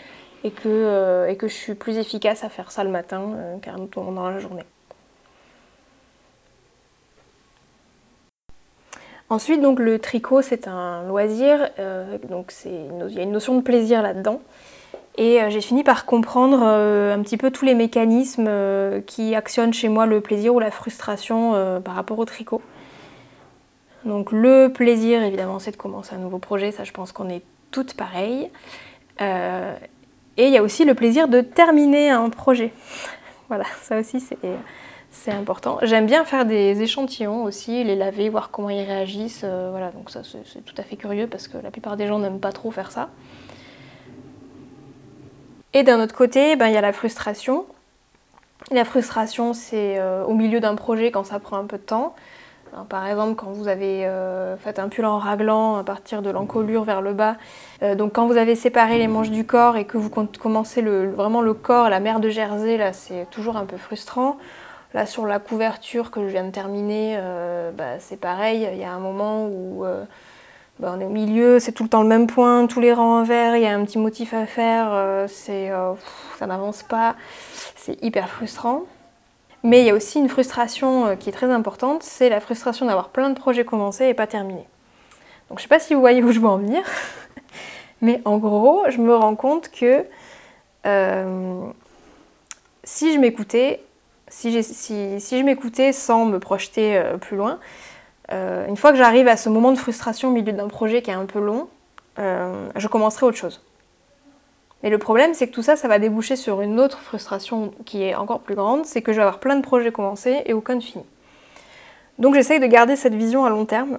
et 0.44 0.50
que, 0.50 0.68
euh, 0.68 1.28
et 1.28 1.36
que 1.36 1.48
je 1.48 1.54
suis 1.54 1.74
plus 1.74 1.98
efficace 1.98 2.44
à 2.44 2.48
faire 2.48 2.70
ça 2.70 2.84
le 2.84 2.90
matin 2.90 3.32
euh, 3.34 3.58
qu'à 3.58 3.72
un 3.72 3.78
autre 3.78 3.98
moment 4.00 4.12
dans 4.12 4.30
la 4.30 4.38
journée. 4.38 4.62
Ensuite, 9.30 9.62
donc 9.62 9.80
le 9.80 9.98
tricot, 9.98 10.42
c'est 10.42 10.68
un 10.68 11.08
loisir, 11.08 11.70
euh, 11.78 12.18
donc 12.28 12.52
il 12.66 13.14
y 13.14 13.18
a 13.18 13.22
une 13.22 13.32
notion 13.32 13.56
de 13.56 13.62
plaisir 13.62 14.02
là-dedans. 14.02 14.40
Et 15.16 15.38
j'ai 15.48 15.60
fini 15.60 15.84
par 15.84 16.06
comprendre 16.06 16.60
un 16.62 17.22
petit 17.22 17.36
peu 17.36 17.52
tous 17.52 17.64
les 17.64 17.74
mécanismes 17.74 18.50
qui 19.06 19.36
actionnent 19.36 19.72
chez 19.72 19.88
moi 19.88 20.06
le 20.06 20.20
plaisir 20.20 20.54
ou 20.54 20.58
la 20.58 20.72
frustration 20.72 21.80
par 21.84 21.94
rapport 21.94 22.18
au 22.18 22.24
tricot. 22.24 22.60
Donc 24.04 24.32
le 24.32 24.68
plaisir, 24.68 25.22
évidemment, 25.22 25.58
c'est 25.58 25.70
de 25.70 25.76
commencer 25.76 26.14
un 26.14 26.18
nouveau 26.18 26.38
projet, 26.38 26.72
ça 26.72 26.84
je 26.84 26.92
pense 26.92 27.12
qu'on 27.12 27.28
est 27.28 27.42
toutes 27.70 27.94
pareilles. 27.94 28.50
Euh, 29.20 29.74
et 30.36 30.46
il 30.46 30.52
y 30.52 30.58
a 30.58 30.62
aussi 30.62 30.84
le 30.84 30.94
plaisir 30.94 31.28
de 31.28 31.40
terminer 31.40 32.10
un 32.10 32.28
projet. 32.28 32.72
voilà, 33.48 33.64
ça 33.82 33.98
aussi 33.98 34.22
c'est 35.10 35.30
important. 35.30 35.78
J'aime 35.82 36.06
bien 36.06 36.24
faire 36.24 36.44
des 36.44 36.82
échantillons 36.82 37.44
aussi, 37.44 37.84
les 37.84 37.96
laver, 37.96 38.28
voir 38.28 38.50
comment 38.50 38.70
ils 38.70 38.84
réagissent. 38.84 39.42
Euh, 39.44 39.68
voilà, 39.70 39.90
donc 39.90 40.10
ça 40.10 40.22
c'est 40.24 40.64
tout 40.64 40.74
à 40.76 40.82
fait 40.82 40.96
curieux 40.96 41.26
parce 41.26 41.48
que 41.48 41.56
la 41.56 41.70
plupart 41.70 41.96
des 41.96 42.06
gens 42.06 42.18
n'aiment 42.18 42.40
pas 42.40 42.52
trop 42.52 42.70
faire 42.70 42.90
ça. 42.90 43.08
Et 45.76 45.82
d'un 45.82 46.00
autre 46.00 46.14
côté, 46.14 46.54
ben, 46.54 46.68
il 46.68 46.74
y 46.74 46.76
a 46.76 46.80
la 46.80 46.92
frustration. 46.92 47.66
La 48.70 48.84
frustration, 48.84 49.52
c'est 49.52 49.98
euh, 49.98 50.24
au 50.24 50.34
milieu 50.34 50.60
d'un 50.60 50.76
projet 50.76 51.10
quand 51.10 51.24
ça 51.24 51.40
prend 51.40 51.58
un 51.58 51.64
peu 51.64 51.78
de 51.78 51.82
temps. 51.82 52.14
Par 52.88 53.06
exemple, 53.06 53.36
quand 53.36 53.52
vous 53.52 53.68
avez 53.68 54.04
euh, 54.04 54.56
fait 54.56 54.80
un 54.80 54.88
pull 54.88 55.04
en 55.04 55.18
raglan 55.18 55.76
à 55.76 55.84
partir 55.84 56.22
de 56.22 56.30
l'encolure 56.30 56.82
vers 56.82 57.02
le 57.02 57.12
bas, 57.12 57.36
euh, 57.84 57.94
donc 57.94 58.14
quand 58.14 58.26
vous 58.26 58.36
avez 58.36 58.56
séparé 58.56 58.98
les 58.98 59.06
manches 59.06 59.30
du 59.30 59.46
corps 59.46 59.76
et 59.76 59.84
que 59.84 59.96
vous 59.96 60.10
commencez 60.10 60.82
vraiment 60.82 61.40
le 61.40 61.54
corps, 61.54 61.88
la 61.88 62.00
mer 62.00 62.18
de 62.18 62.30
Jersey, 62.30 62.76
là 62.76 62.92
c'est 62.92 63.28
toujours 63.30 63.56
un 63.56 63.64
peu 63.64 63.76
frustrant. 63.76 64.38
Là 64.92 65.06
sur 65.06 65.24
la 65.24 65.38
couverture 65.38 66.10
que 66.10 66.22
je 66.22 66.32
viens 66.32 66.44
de 66.44 66.50
terminer, 66.50 67.16
bah, 67.76 68.00
c'est 68.00 68.18
pareil, 68.18 68.68
il 68.72 68.78
y 68.78 68.84
a 68.84 68.92
un 68.92 68.98
moment 68.98 69.46
où 69.46 69.84
bah, 70.80 70.92
on 70.96 71.00
est 71.00 71.04
au 71.04 71.10
milieu, 71.10 71.60
c'est 71.60 71.70
tout 71.70 71.84
le 71.84 71.88
temps 71.88 72.02
le 72.02 72.08
même 72.08 72.26
point, 72.26 72.66
tous 72.66 72.80
les 72.80 72.92
rangs 72.92 73.20
en 73.20 73.22
vert, 73.22 73.54
il 73.54 73.62
y 73.62 73.66
a 73.66 73.74
un 73.74 73.84
petit 73.84 73.98
motif 73.98 74.34
à 74.34 74.44
faire, 74.44 74.88
euh, 74.90 75.28
c'est, 75.28 75.70
euh, 75.70 75.92
ça 76.36 76.46
n'avance 76.46 76.82
pas, 76.82 77.14
c'est 77.76 78.02
hyper 78.02 78.28
frustrant. 78.28 78.82
Mais 79.62 79.80
il 79.80 79.86
y 79.86 79.90
a 79.90 79.94
aussi 79.94 80.18
une 80.18 80.28
frustration 80.28 81.06
euh, 81.06 81.14
qui 81.14 81.28
est 81.28 81.32
très 81.32 81.50
importante, 81.50 82.02
c'est 82.02 82.28
la 82.28 82.40
frustration 82.40 82.86
d'avoir 82.86 83.10
plein 83.10 83.30
de 83.30 83.38
projets 83.38 83.64
commencés 83.64 84.06
et 84.06 84.14
pas 84.14 84.26
terminés. 84.26 84.66
Donc 85.48 85.58
je 85.58 85.62
sais 85.62 85.68
pas 85.68 85.78
si 85.78 85.94
vous 85.94 86.00
voyez 86.00 86.24
où 86.24 86.32
je 86.32 86.40
veux 86.40 86.48
en 86.48 86.58
venir, 86.58 86.82
mais 88.00 88.20
en 88.24 88.38
gros, 88.38 88.82
je 88.88 88.98
me 88.98 89.14
rends 89.14 89.36
compte 89.36 89.70
que 89.70 90.04
si 92.82 93.14
je 93.14 93.18
m'écoutais, 93.18 93.80
si, 94.28 94.50
je 94.60 95.42
m'écoutais 95.42 95.92
sans 95.92 96.24
me 96.26 96.38
projeter 96.38 97.00
plus 97.20 97.36
loin, 97.36 97.58
euh, 98.32 98.66
une 98.66 98.76
fois 98.76 98.92
que 98.92 98.98
j'arrive 98.98 99.28
à 99.28 99.36
ce 99.36 99.48
moment 99.48 99.72
de 99.72 99.78
frustration 99.78 100.28
au 100.28 100.32
milieu 100.32 100.52
d'un 100.52 100.68
projet 100.68 101.02
qui 101.02 101.10
est 101.10 101.14
un 101.14 101.26
peu 101.26 101.40
long, 101.40 101.68
euh, 102.18 102.68
je 102.76 102.88
commencerai 102.88 103.26
autre 103.26 103.36
chose. 103.36 103.62
Mais 104.82 104.90
le 104.90 104.98
problème, 104.98 105.32
c'est 105.34 105.48
que 105.48 105.52
tout 105.52 105.62
ça, 105.62 105.76
ça 105.76 105.88
va 105.88 105.98
déboucher 105.98 106.36
sur 106.36 106.60
une 106.60 106.78
autre 106.78 107.00
frustration 107.00 107.72
qui 107.86 108.02
est 108.02 108.14
encore 108.14 108.40
plus 108.40 108.54
grande, 108.54 108.84
c'est 108.84 109.02
que 109.02 109.12
je 109.12 109.16
vais 109.16 109.22
avoir 109.22 109.40
plein 109.40 109.56
de 109.56 109.62
projets 109.62 109.92
commencés 109.92 110.42
et 110.46 110.52
aucun 110.52 110.76
de 110.76 110.82
fini. 110.82 111.04
Donc 112.18 112.34
j'essaye 112.34 112.60
de 112.60 112.66
garder 112.66 112.96
cette 112.96 113.14
vision 113.14 113.44
à 113.44 113.50
long 113.50 113.64
terme 113.64 113.98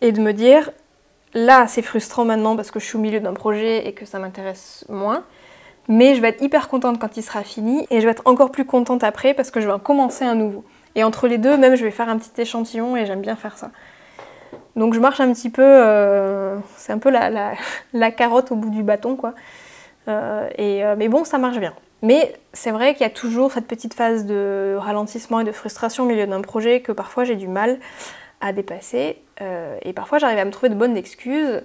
et 0.00 0.12
de 0.12 0.20
me 0.20 0.32
dire, 0.32 0.70
là 1.34 1.66
c'est 1.66 1.82
frustrant 1.82 2.24
maintenant 2.24 2.56
parce 2.56 2.70
que 2.70 2.80
je 2.80 2.86
suis 2.86 2.96
au 2.96 3.00
milieu 3.00 3.20
d'un 3.20 3.34
projet 3.34 3.86
et 3.86 3.92
que 3.92 4.06
ça 4.06 4.18
m'intéresse 4.18 4.84
moins, 4.88 5.24
mais 5.88 6.14
je 6.14 6.20
vais 6.20 6.28
être 6.28 6.42
hyper 6.42 6.68
contente 6.68 6.98
quand 6.98 7.16
il 7.16 7.22
sera 7.22 7.42
fini 7.42 7.86
et 7.90 8.00
je 8.00 8.06
vais 8.06 8.12
être 8.12 8.22
encore 8.24 8.50
plus 8.50 8.64
contente 8.64 9.04
après 9.04 9.34
parce 9.34 9.50
que 9.50 9.60
je 9.60 9.66
vais 9.66 9.72
en 9.72 9.78
commencer 9.78 10.24
un 10.24 10.34
nouveau. 10.34 10.64
Et 10.96 11.04
entre 11.04 11.28
les 11.28 11.38
deux, 11.38 11.56
même, 11.56 11.76
je 11.76 11.84
vais 11.84 11.90
faire 11.92 12.08
un 12.08 12.16
petit 12.16 12.40
échantillon 12.40 12.96
et 12.96 13.06
j'aime 13.06 13.20
bien 13.20 13.36
faire 13.36 13.56
ça. 13.56 13.70
Donc 14.76 14.94
je 14.94 14.98
marche 15.00 15.20
un 15.20 15.32
petit 15.32 15.50
peu, 15.50 15.62
euh, 15.62 16.56
c'est 16.76 16.92
un 16.92 16.98
peu 16.98 17.10
la, 17.92 18.10
carotte 18.10 18.50
au 18.50 18.56
bout 18.56 18.70
du 18.70 18.82
bâton, 18.82 19.14
quoi. 19.14 19.34
Euh, 20.08 20.48
et, 20.56 20.84
euh, 20.84 20.94
mais 20.96 21.08
bon, 21.08 21.24
ça 21.24 21.38
marche 21.38 21.58
bien. 21.58 21.74
Mais 22.02 22.34
c'est 22.52 22.70
vrai 22.70 22.94
qu'il 22.94 23.02
y 23.02 23.06
a 23.06 23.12
toujours 23.12 23.52
cette 23.52 23.66
petite 23.66 23.92
phase 23.94 24.24
de 24.24 24.76
ralentissement 24.78 25.40
et 25.40 25.44
de 25.44 25.52
frustration 25.52 26.04
au 26.04 26.06
milieu 26.06 26.26
d'un 26.26 26.40
projet 26.40 26.80
que 26.80 26.92
parfois 26.92 27.24
j'ai 27.24 27.36
du 27.36 27.48
mal 27.48 27.78
à 28.40 28.52
dépasser. 28.52 29.18
et 29.82 29.92
parfois 29.94 30.18
j'arrive 30.18 30.38
à 30.38 30.44
me 30.44 30.50
trouver 30.50 30.68
de 30.68 30.74
bonnes 30.74 30.96
excuses, 30.96 31.62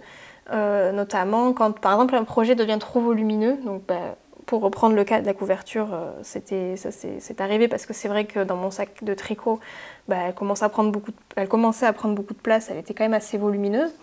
notamment 0.50 1.52
quand 1.52 1.78
par 1.78 1.92
exemple 1.94 2.16
un 2.16 2.24
projet 2.24 2.56
devient 2.56 2.78
trop 2.80 3.02
volumineux. 3.02 3.58
Donc 3.66 3.84
bah, 3.88 4.16
pour 4.52 4.64
reprendre 4.64 4.98
le 4.98 5.06
cas 5.06 5.22
de 5.22 5.26
la 5.26 5.34
couverture, 5.34 5.94
euh, 5.94 6.12
c'est 6.24 7.40
arrivé 7.40 7.70
parce 7.70 7.86
que 7.86 7.94
c'est 7.94 8.10
vrai 8.10 8.26
que 8.26 8.44
dans 8.44 8.58
mon 8.58 8.70
sac 8.70 9.02
de 9.02 9.14
tricot, 9.14 9.62
bah, 10.10 10.18
elle, 10.28 10.34
commençait 10.34 10.66
à 10.66 10.68
prendre 10.68 10.92
beaucoup 10.92 11.12
de, 11.12 11.16
elle 11.38 11.48
commençait 11.48 11.86
à 11.86 11.94
prendre 11.94 12.16
beaucoup 12.16 12.34
de 12.34 12.40
place, 12.40 12.70
elle 12.70 12.78
était 12.78 12.94
quand 12.94 13.06
même 13.06 13.14
assez 13.14 13.38
volumineuse. 13.38 13.94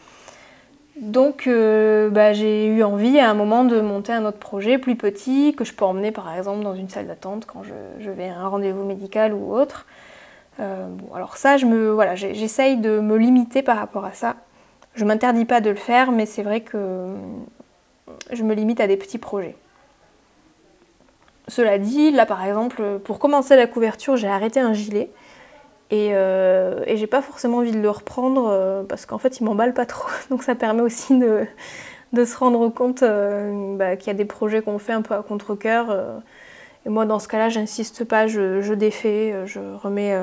Donc 1.02 1.46
euh, 1.46 2.08
bah, 2.08 2.32
j'ai 2.32 2.64
eu 2.64 2.82
envie 2.82 3.18
à 3.18 3.28
un 3.28 3.34
moment 3.34 3.64
de 3.64 3.78
monter 3.82 4.14
un 4.14 4.24
autre 4.24 4.38
projet 4.38 4.78
plus 4.78 4.96
petit 4.96 5.54
que 5.54 5.66
je 5.66 5.74
peux 5.74 5.84
emmener 5.84 6.12
par 6.12 6.34
exemple 6.34 6.64
dans 6.64 6.74
une 6.74 6.88
salle 6.88 7.08
d'attente 7.08 7.44
quand 7.44 7.62
je, 7.62 8.10
vais 8.10 8.30
à 8.30 8.38
un 8.38 8.48
rendez-vous 8.48 8.84
médical 8.84 9.34
ou 9.34 9.52
autre. 9.54 9.84
Euh, 10.60 10.86
bon, 10.88 11.14
alors 11.14 11.36
ça, 11.36 11.58
je 11.58 11.66
voilà, 11.66 12.14
j'essaye 12.14 12.78
de 12.78 13.00
me 13.00 13.18
limiter 13.18 13.60
par 13.60 13.76
rapport 13.76 14.06
à 14.06 14.14
ça. 14.14 14.36
Je 14.94 15.04
m'interdis 15.04 15.44
pas 15.44 15.60
de 15.60 15.68
le 15.68 15.76
faire, 15.76 16.10
mais 16.10 16.24
c'est 16.24 16.42
vrai 16.42 16.62
que 16.62 17.04
je 18.32 18.42
me 18.42 18.54
limite 18.54 18.80
à 18.80 18.86
des 18.86 18.96
petits 18.96 19.18
projets. 19.18 19.54
Cela 21.48 21.78
dit, 21.78 22.10
là 22.10 22.26
par 22.26 22.44
exemple, 22.44 22.98
pour 23.02 23.18
commencer 23.18 23.56
la 23.56 23.66
couverture, 23.66 24.16
j'ai 24.16 24.28
arrêté 24.28 24.60
un 24.60 24.74
gilet. 24.74 25.10
Et, 25.90 26.14
euh, 26.14 26.84
j'ai 26.96 27.06
pas 27.06 27.22
forcément 27.22 27.58
envie 27.58 27.72
de 27.72 27.80
le 27.80 27.90
reprendre 27.90 28.48
euh, 28.50 28.82
parce 28.82 29.06
qu'en 29.06 29.18
fait 29.18 29.40
il 29.40 29.44
m'emballe 29.44 29.72
pas 29.72 29.86
trop. 29.86 30.08
Donc 30.30 30.42
ça 30.42 30.54
permet 30.54 30.82
aussi 30.82 31.18
de, 31.18 31.46
se 32.24 32.36
rendre 32.36 32.68
compte 32.68 33.02
euh, 33.02 33.76
bah, 33.76 33.96
qu'il 33.96 34.08
y 34.08 34.10
a 34.10 34.14
des 34.14 34.26
projets 34.26 34.60
qu'on 34.60 34.78
fait 34.78 34.92
un 34.92 35.02
peu 35.02 35.14
à 35.14 35.22
contre-coeur. 35.22 36.20
et 36.84 36.88
moi 36.88 37.06
dans 37.06 37.18
ce 37.18 37.28
cas-là, 37.28 37.48
j'insiste 37.48 38.04
pas, 38.04 38.26
je, 38.26 38.74
défais, 38.74 39.34
je 39.46 39.60
remets, 39.60 40.14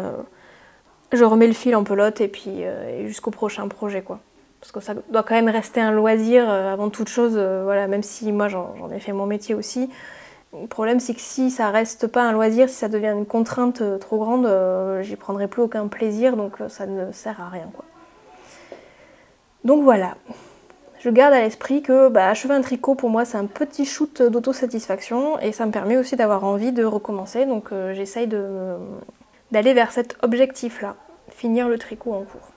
je 1.11 1.23
remets 1.23 1.47
le 1.47 1.53
fil 1.53 1.75
en 1.75 1.83
pelote 1.83 2.21
et 2.21 2.27
puis 2.27 2.63
jusqu'au 3.05 3.31
prochain 3.31 3.67
projet 3.67 4.01
quoi. 4.01 4.19
Parce 4.59 4.71
que 4.71 4.79
ça 4.79 4.95
doit 5.11 5.21
quand 5.21 5.35
même 5.35 5.49
rester 5.49 5.79
un 5.79 5.91
loisir 5.91 6.49
avant 6.49 6.89
toute 6.89 7.09
chose, 7.09 7.33
voilà, 7.33 7.87
même 7.87 8.03
si 8.03 8.31
moi 8.31 8.47
j'en 8.49 8.89
ai 8.91 8.99
fait 8.99 9.13
mon 9.13 9.25
métier 9.25 9.55
aussi. 9.55 9.89
Le 10.61 10.67
problème, 10.67 10.99
c'est 10.99 11.13
que 11.13 11.21
si 11.21 11.51
ça 11.51 11.69
reste 11.69 12.07
pas 12.07 12.23
un 12.23 12.31
loisir, 12.31 12.69
si 12.69 12.75
ça 12.75 12.87
devient 12.87 13.13
une 13.15 13.25
contrainte 13.25 13.81
euh, 13.81 13.97
trop 13.97 14.17
grande, 14.17 14.45
euh, 14.45 15.01
j'y 15.01 15.15
prendrai 15.15 15.47
plus 15.47 15.61
aucun 15.61 15.87
plaisir, 15.87 16.37
donc 16.37 16.61
euh, 16.61 16.69
ça 16.69 16.85
ne 16.85 17.11
sert 17.11 17.41
à 17.41 17.49
rien. 17.49 17.69
Donc 19.65 19.83
voilà, 19.83 20.15
je 20.99 21.09
garde 21.09 21.33
à 21.33 21.41
l'esprit 21.41 21.81
que 21.81 22.07
bah, 22.07 22.29
achever 22.29 22.53
un 22.53 22.61
tricot, 22.61 22.95
pour 22.95 23.09
moi, 23.09 23.25
c'est 23.25 23.37
un 23.37 23.47
petit 23.47 23.85
shoot 23.85 24.21
d'autosatisfaction 24.21 25.39
et 25.39 25.51
ça 25.51 25.65
me 25.65 25.71
permet 25.71 25.97
aussi 25.97 26.15
d'avoir 26.15 26.43
envie 26.45 26.71
de 26.71 26.85
recommencer, 26.85 27.45
donc 27.45 27.71
j'essaye 27.93 28.27
d'aller 28.27 29.73
vers 29.73 29.91
cet 29.91 30.17
objectif-là, 30.21 30.95
finir 31.29 31.67
le 31.67 31.79
tricot 31.79 32.13
en 32.13 32.21
cours. 32.21 32.54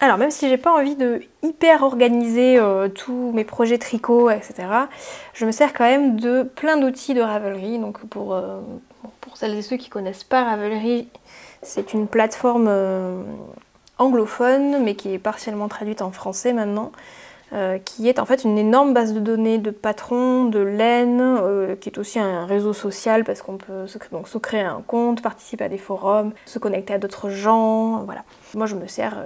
Alors 0.00 0.16
même 0.16 0.30
si 0.30 0.48
j'ai 0.48 0.58
pas 0.58 0.72
envie 0.72 0.94
de 0.94 1.22
hyper 1.42 1.82
organiser 1.82 2.56
euh, 2.56 2.88
tous 2.88 3.32
mes 3.32 3.42
projets 3.42 3.78
tricot, 3.78 4.30
etc., 4.30 4.68
je 5.34 5.44
me 5.44 5.50
sers 5.50 5.72
quand 5.72 5.84
même 5.84 6.20
de 6.20 6.44
plein 6.44 6.76
d'outils 6.76 7.14
de 7.14 7.20
Ravelry. 7.20 7.80
Donc 7.80 8.06
pour, 8.06 8.32
euh, 8.32 8.60
celles 9.34 9.56
et 9.56 9.62
ceux 9.62 9.76
qui 9.76 9.88
connaissent 9.88 10.24
pas 10.24 10.44
Ravelry, 10.44 11.08
c'est 11.62 11.94
une 11.94 12.06
plateforme 12.06 12.68
euh, 12.68 13.22
anglophone, 13.98 14.84
mais 14.84 14.94
qui 14.94 15.14
est 15.14 15.18
partiellement 15.18 15.66
traduite 15.66 16.00
en 16.00 16.12
français 16.12 16.52
maintenant, 16.52 16.92
qui 17.84 18.08
est 18.08 18.18
en 18.18 18.26
fait 18.26 18.44
une 18.44 18.58
énorme 18.58 18.92
base 18.92 19.14
de 19.14 19.20
données 19.20 19.58
de 19.58 19.70
patrons, 19.70 20.44
de 20.44 20.58
laine, 20.58 21.76
qui 21.80 21.88
est 21.88 21.98
aussi 21.98 22.18
un 22.18 22.44
réseau 22.44 22.74
social 22.74 23.24
parce 23.24 23.40
qu'on 23.40 23.56
peut 23.56 23.86
se, 23.86 23.98
donc, 24.12 24.28
se 24.28 24.36
créer 24.36 24.60
un 24.60 24.82
compte, 24.86 25.22
participer 25.22 25.64
à 25.64 25.68
des 25.70 25.78
forums, 25.78 26.32
se 26.44 26.58
connecter 26.58 26.92
à 26.92 26.98
d'autres 26.98 27.30
gens, 27.30 28.02
voilà. 28.04 28.22
Moi 28.54 28.66
je 28.66 28.74
me 28.74 28.86
sers 28.86 29.24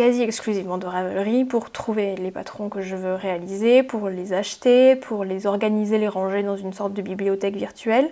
quasi 0.00 0.22
exclusivement 0.22 0.78
de 0.78 0.86
Ravelry 0.86 1.44
pour 1.44 1.70
trouver 1.70 2.16
les 2.16 2.30
patrons 2.30 2.70
que 2.70 2.80
je 2.80 2.96
veux 2.96 3.12
réaliser, 3.12 3.82
pour 3.82 4.08
les 4.08 4.32
acheter, 4.32 4.96
pour 4.96 5.24
les 5.24 5.46
organiser, 5.46 5.98
les 5.98 6.08
ranger 6.08 6.42
dans 6.42 6.56
une 6.56 6.72
sorte 6.72 6.94
de 6.94 7.02
bibliothèque 7.02 7.54
virtuelle. 7.54 8.08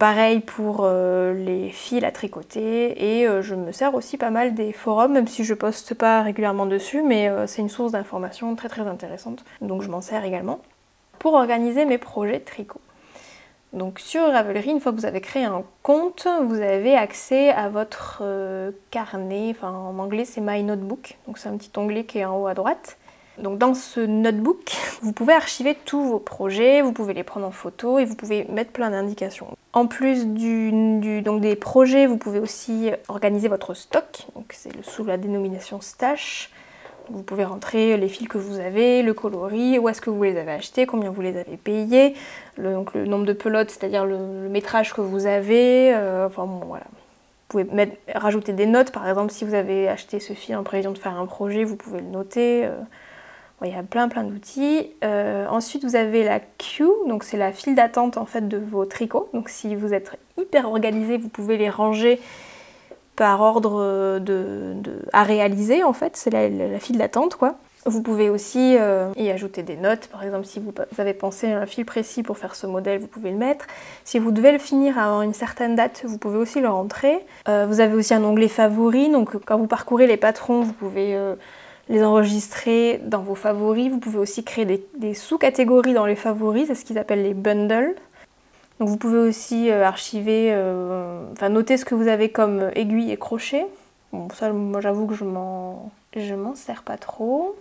Pareil 0.00 0.40
pour 0.40 0.80
euh, 0.82 1.32
les 1.32 1.68
fils 1.68 2.02
à 2.02 2.10
tricoter 2.10 3.20
et 3.20 3.28
euh, 3.28 3.42
je 3.42 3.54
me 3.54 3.70
sers 3.70 3.94
aussi 3.94 4.16
pas 4.16 4.30
mal 4.30 4.54
des 4.54 4.72
forums, 4.72 5.12
même 5.12 5.28
si 5.28 5.44
je 5.44 5.54
poste 5.54 5.94
pas 5.94 6.22
régulièrement 6.22 6.66
dessus, 6.66 7.00
mais 7.00 7.28
euh, 7.28 7.46
c'est 7.46 7.62
une 7.62 7.68
source 7.68 7.92
d'information 7.92 8.56
très 8.56 8.68
très 8.68 8.88
intéressante, 8.88 9.44
donc 9.60 9.82
je 9.82 9.88
m'en 9.88 10.00
sers 10.00 10.24
également 10.24 10.58
pour 11.20 11.34
organiser 11.34 11.84
mes 11.84 11.98
projets 11.98 12.40
tricot. 12.40 12.80
Donc 13.72 14.00
sur 14.00 14.22
Ravelry, 14.22 14.70
une 14.70 14.80
fois 14.80 14.90
que 14.92 14.96
vous 14.96 15.06
avez 15.06 15.20
créé 15.20 15.44
un 15.44 15.62
compte, 15.82 16.26
vous 16.42 16.60
avez 16.60 16.96
accès 16.96 17.50
à 17.50 17.68
votre 17.68 18.18
euh, 18.22 18.72
carnet, 18.90 19.50
enfin 19.50 19.70
en 19.70 19.96
anglais 20.00 20.24
c'est 20.24 20.40
My 20.40 20.64
Notebook, 20.64 21.18
donc 21.26 21.38
c'est 21.38 21.48
un 21.48 21.56
petit 21.56 21.70
onglet 21.76 22.04
qui 22.04 22.18
est 22.18 22.24
en 22.24 22.40
haut 22.40 22.48
à 22.48 22.54
droite. 22.54 22.98
Donc 23.38 23.58
dans 23.58 23.74
ce 23.74 24.00
notebook, 24.00 24.72
vous 25.02 25.12
pouvez 25.12 25.34
archiver 25.34 25.76
tous 25.84 26.02
vos 26.02 26.18
projets, 26.18 26.82
vous 26.82 26.92
pouvez 26.92 27.14
les 27.14 27.22
prendre 27.22 27.46
en 27.46 27.52
photo 27.52 28.00
et 28.00 28.04
vous 28.04 28.16
pouvez 28.16 28.44
mettre 28.46 28.72
plein 28.72 28.90
d'indications. 28.90 29.56
En 29.72 29.86
plus 29.86 30.26
des 30.26 31.56
projets, 31.56 32.06
vous 32.06 32.16
pouvez 32.16 32.40
aussi 32.40 32.90
organiser 33.06 33.46
votre 33.46 33.74
stock, 33.74 34.26
donc 34.34 34.52
c'est 34.52 34.84
sous 34.84 35.04
la 35.04 35.16
dénomination 35.16 35.80
stash. 35.80 36.50
Vous 37.12 37.22
pouvez 37.22 37.44
rentrer 37.44 37.96
les 37.96 38.08
fils 38.08 38.28
que 38.28 38.38
vous 38.38 38.60
avez, 38.60 39.02
le 39.02 39.14
coloris, 39.14 39.78
où 39.78 39.88
est-ce 39.88 40.00
que 40.00 40.10
vous 40.10 40.22
les 40.22 40.36
avez 40.36 40.52
achetés, 40.52 40.86
combien 40.86 41.10
vous 41.10 41.22
les 41.22 41.36
avez 41.36 41.56
payés, 41.56 42.14
le, 42.56 42.72
donc 42.72 42.94
le 42.94 43.04
nombre 43.04 43.26
de 43.26 43.32
pelotes, 43.32 43.70
c'est-à-dire 43.70 44.04
le, 44.06 44.18
métrage 44.48 44.92
que 44.92 45.00
vous 45.00 45.26
avez. 45.26 45.92
Euh, 45.94 46.26
enfin 46.26 46.46
bon, 46.46 46.64
voilà. 46.66 46.84
Vous 46.84 47.58
pouvez 47.62 47.64
mettre, 47.64 47.96
rajouter 48.14 48.52
des 48.52 48.66
notes, 48.66 48.92
par 48.92 49.08
exemple, 49.08 49.32
si 49.32 49.44
vous 49.44 49.54
avez 49.54 49.88
acheté 49.88 50.20
ce 50.20 50.34
fil 50.34 50.54
en 50.54 50.62
prévision 50.62 50.92
de 50.92 50.98
faire 50.98 51.18
un 51.18 51.26
projet, 51.26 51.64
vous 51.64 51.76
pouvez 51.76 52.00
le 52.00 52.06
noter. 52.06 52.64
Euh, 52.66 52.76
il 53.64 53.72
y 53.72 53.74
a 53.74 53.82
plein 53.82 54.08
plein 54.08 54.24
d'outils. 54.24 54.90
Euh, 55.04 55.46
ensuite, 55.48 55.84
vous 55.84 55.96
avez 55.96 56.24
la 56.24 56.40
queue, 56.40 56.92
donc 57.06 57.24
c'est 57.24 57.36
la 57.36 57.52
file 57.52 57.74
d'attente 57.74 58.16
en 58.16 58.24
fait 58.24 58.48
de 58.48 58.56
vos 58.56 58.84
tricots. 58.86 59.28
Donc 59.34 59.48
si 59.48 59.74
vous 59.74 59.92
êtes 59.92 60.12
hyper 60.38 60.66
organisé, 60.66 61.18
vous 61.18 61.28
pouvez 61.28 61.56
les 61.56 61.68
ranger 61.68 62.20
par 63.20 63.42
ordre 63.42 64.18
de, 64.18 64.76
à 65.12 65.24
réaliser 65.24 65.84
en 65.84 65.92
fait, 65.92 66.16
c'est 66.16 66.30
la, 66.30 66.78
file 66.78 66.96
d'attente 66.96 67.36
quoi. 67.36 67.56
Vous 67.84 68.00
pouvez 68.00 68.30
aussi 68.30 68.76
euh, 68.78 69.12
y 69.14 69.28
ajouter 69.28 69.62
des 69.62 69.76
notes, 69.76 70.06
par 70.06 70.22
exemple 70.24 70.46
si 70.46 70.58
vous, 70.58 70.72
avez 70.96 71.12
pensé 71.12 71.52
à 71.52 71.60
un 71.60 71.66
fil 71.66 71.84
précis 71.84 72.22
pour 72.22 72.38
faire 72.38 72.54
ce 72.54 72.66
modèle, 72.66 72.98
vous 72.98 73.08
pouvez 73.08 73.30
le 73.30 73.36
mettre. 73.36 73.66
Si 74.04 74.18
vous 74.18 74.30
devez 74.30 74.52
le 74.52 74.58
finir 74.58 74.98
avant 74.98 75.20
une 75.20 75.34
certaine 75.34 75.76
date, 75.76 76.02
vous 76.06 76.16
pouvez 76.16 76.38
aussi 76.38 76.60
le 76.60 76.70
rentrer. 76.70 77.18
Euh, 77.46 77.66
vous 77.68 77.80
avez 77.80 77.92
aussi 77.92 78.14
un 78.14 78.24
onglet 78.24 78.48
favoris, 78.48 79.10
donc 79.12 79.36
quand 79.44 79.58
vous 79.58 79.66
parcourez 79.66 80.06
les 80.06 80.16
patrons, 80.16 80.62
vous 80.62 80.72
pouvez 80.72 81.14
euh, 81.14 81.34
les 81.90 82.02
enregistrer 82.02 83.02
dans 83.04 83.20
vos 83.20 83.34
favoris. 83.34 83.90
Vous 83.90 83.98
pouvez 83.98 84.18
aussi 84.18 84.44
créer 84.44 84.64
des, 84.64 84.82
des 84.96 85.12
sous-catégories 85.12 85.92
dans 85.92 86.06
les 86.06 86.16
favoris, 86.16 86.68
c'est 86.68 86.74
ce 86.74 86.86
qu'ils 86.86 86.96
appellent 86.96 87.22
les 87.22 87.34
bundles. 87.34 87.96
Donc 88.80 88.88
vous 88.88 88.96
pouvez 88.96 89.18
aussi 89.18 89.70
euh, 89.70 89.84
archiver, 89.84 90.48
euh, 90.52 91.22
enfin 91.32 91.50
noter 91.50 91.76
ce 91.76 91.84
que 91.84 91.94
vous 91.94 92.08
avez 92.08 92.30
comme 92.30 92.70
aiguille 92.74 93.12
et 93.12 93.18
crochet. 93.18 93.66
Bon, 94.10 94.28
ça, 94.30 94.50
moi 94.52 94.80
j'avoue 94.80 95.06
que 95.06 95.14
je 95.14 95.24
m'en, 95.24 95.90
je 96.16 96.34
m'en 96.34 96.54
sers 96.54 96.82
pas 96.82 96.96
trop. 96.96 97.56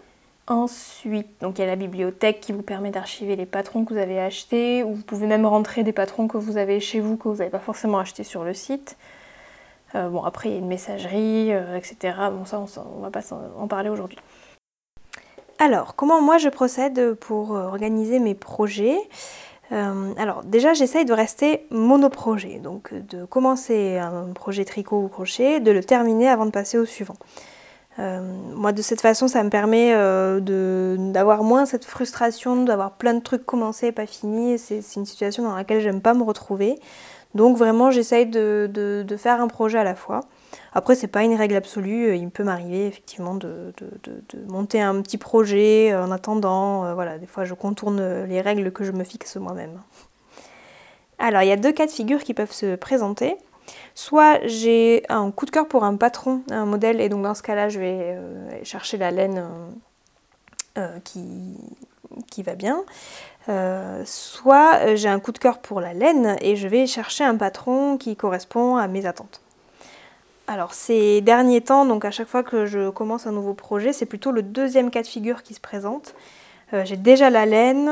Ensuite, 0.48 1.28
donc 1.42 1.60
il 1.60 1.62
y 1.62 1.64
a 1.66 1.68
la 1.68 1.76
bibliothèque 1.76 2.40
qui 2.40 2.54
vous 2.54 2.62
permet 2.62 2.90
d'archiver 2.90 3.36
les 3.36 3.46
patrons 3.46 3.84
que 3.84 3.94
vous 3.94 4.00
avez 4.00 4.20
achetés, 4.20 4.82
ou 4.82 4.96
vous 4.96 5.04
pouvez 5.04 5.28
même 5.28 5.46
rentrer 5.46 5.84
des 5.84 5.92
patrons 5.92 6.30
que 6.30 6.38
vous 6.38 6.56
avez 6.56 6.80
chez 6.80 7.02
vous 7.02 7.18
que 7.18 7.28
vous 7.28 7.36
n'avez 7.36 7.52
pas 7.52 7.60
forcément 7.60 8.00
acheté 8.00 8.24
sur 8.24 8.46
le 8.46 8.54
site. 8.54 8.96
Euh, 9.96 10.08
bon, 10.08 10.24
après 10.24 10.50
il 10.50 10.52
y 10.54 10.56
a 10.56 10.60
une 10.60 10.68
messagerie, 10.68 11.52
etc. 11.76 12.16
Bon, 12.32 12.46
ça, 12.46 12.62
on, 12.62 12.98
ne 12.98 13.02
va 13.04 13.12
pas 13.12 13.22
en 13.58 13.68
parler 13.68 13.90
aujourd'hui. 13.90 14.18
Alors, 15.60 15.96
comment 15.96 16.22
moi 16.22 16.38
je 16.38 16.48
procède 16.48 17.16
pour 17.16 17.52
organiser 17.52 18.20
mes 18.20 18.36
projets? 18.36 18.98
Alors 19.72 20.44
déjà 20.44 20.74
j'essaye 20.74 21.06
de 21.06 21.14
rester 21.14 21.68
monoprojet, 21.70 22.60
donc 22.60 22.94
de 22.94 23.26
commencer 23.26 23.98
un 23.98 24.34
projet 24.34 24.66
tricot 24.66 25.04
ou 25.04 25.08
crochet, 25.08 25.60
de 25.60 25.72
le 25.72 25.84
terminer 25.84 26.28
avant 26.28 26.46
de 26.46 26.52
passer 26.52 26.78
au 26.78 26.86
suivant. 26.86 27.18
Euh, 28.00 28.22
moi, 28.56 28.72
de 28.72 28.82
cette 28.82 29.02
façon, 29.02 29.28
ça 29.28 29.44
me 29.44 29.50
permet 29.50 29.92
euh, 29.94 30.40
d'avoir 31.12 31.44
moins 31.44 31.66
cette 31.66 31.86
frustration, 31.86 32.64
d'avoir 32.64 32.92
plein 32.92 33.14
de 33.14 33.20
trucs 33.20 33.46
commencés 33.46 33.88
et 33.88 33.92
pas 33.92 34.06
finis. 34.06 34.58
C'est 34.58 34.82
une 34.96 35.06
situation 35.06 35.44
dans 35.44 35.56
laquelle 35.56 35.82
j'aime 35.82 36.02
pas 36.02 36.14
me 36.14 36.24
retrouver. 36.24 36.80
Donc 37.36 37.58
vraiment, 37.58 37.92
j'essaye 37.92 38.26
de, 38.26 39.06
faire 39.18 39.42
un 39.42 39.48
projet 39.48 39.78
à 39.78 39.84
la 39.84 39.96
fois. 39.96 40.22
Après, 40.74 40.96
c'est 40.96 41.08
pas 41.08 41.24
une 41.24 41.36
règle 41.36 41.56
absolue. 41.56 42.16
Il 42.16 42.30
peut 42.30 42.44
m'arriver 42.44 42.88
effectivement 42.88 43.36
de, 43.36 43.74
monter 44.48 44.82
un 44.82 45.02
petit 45.02 45.18
projet 45.18 45.96
en 45.96 46.12
attendant. 46.12 46.86
Euh, 46.86 46.94
voilà, 46.94 47.18
des 47.18 47.28
fois, 47.28 47.46
je 47.46 47.54
contourne 47.54 48.26
les 48.26 48.42
règles 48.42 48.72
que 48.72 48.84
je 48.84 48.92
me 48.92 49.04
fixe 49.04 49.36
moi-même. 49.38 49.82
Alors, 51.18 51.42
il 51.42 51.48
y 51.48 51.52
a 51.52 51.58
deux 51.58 51.72
cas 51.74 51.86
de 51.86 51.92
figure 51.92 52.24
qui 52.24 52.34
peuvent 52.34 52.54
se 52.54 52.76
présenter. 52.76 53.38
Soit 53.94 54.40
j'ai 54.46 55.04
un 55.10 55.32
coup 55.32 55.46
de 55.46 55.52
cœur 55.52 55.68
pour 55.68 55.84
un 55.84 55.96
patron, 55.96 56.42
un 56.50 56.66
modèle, 56.66 57.02
et 57.02 57.10
donc 57.10 57.24
dans 57.24 57.36
ce 57.36 57.44
cas-là, 57.44 57.70
je 57.70 57.80
vais 57.80 58.00
euh, 58.00 58.64
chercher 58.64 58.98
la 58.98 59.12
laine 59.12 59.38
euh, 59.38 60.80
euh, 60.80 61.00
qui, 61.04 61.58
qui, 62.32 62.44
va 62.44 62.56
bien. 62.56 62.84
soit 64.06 64.96
j'ai 64.96 65.10
un 65.10 65.20
coup 65.20 65.32
de 65.32 65.38
cœur 65.38 65.60
pour 65.60 65.82
la 65.82 65.94
laine 65.94 66.38
et 66.42 66.56
je 66.56 66.68
vais 66.68 66.88
chercher 66.88 67.24
un 67.24 67.36
patron 67.36 67.98
qui 67.98 68.16
correspond 68.16 68.78
à 68.78 68.88
mes 68.88 69.06
attentes. 69.06 69.42
Alors 70.52 70.74
ces 70.74 71.22
derniers 71.22 71.62
temps, 71.62 71.86
donc 71.86 72.06
à 72.06 72.12
chaque 72.12 72.28
fois 72.28 72.42
que 72.42 72.66
je 72.66 72.90
commence 72.90 73.28
un 73.28 73.32
nouveau 73.32 73.54
projet, 73.54 73.94
c'est 73.94 74.08
plutôt 74.08 74.32
le 74.32 74.42
deuxième 74.42 74.90
cas 74.90 75.04
de 75.04 75.08
figure 75.08 75.44
qui 75.44 75.54
se 75.54 75.60
présente. 75.60 76.16
j'ai 76.74 76.98
déjà 76.98 77.30
la 77.30 77.46
laine, 77.46 77.88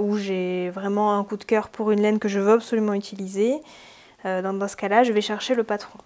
où 0.00 0.16
j'ai 0.16 0.70
vraiment 0.70 1.16
un 1.16 1.22
coup 1.22 1.36
de 1.36 1.44
cœur 1.44 1.68
pour 1.68 1.92
une 1.92 2.02
laine 2.02 2.18
que 2.18 2.28
je 2.28 2.40
veux 2.40 2.52
absolument 2.52 2.94
utiliser. 2.94 3.62
Euh, 4.24 4.42
dans, 4.42 4.68
ce 4.68 4.76
cas-là, 4.76 5.02
je 5.02 5.12
vais 5.12 5.20
chercher 5.20 5.54
le 5.54 5.64
patron. 5.64 5.98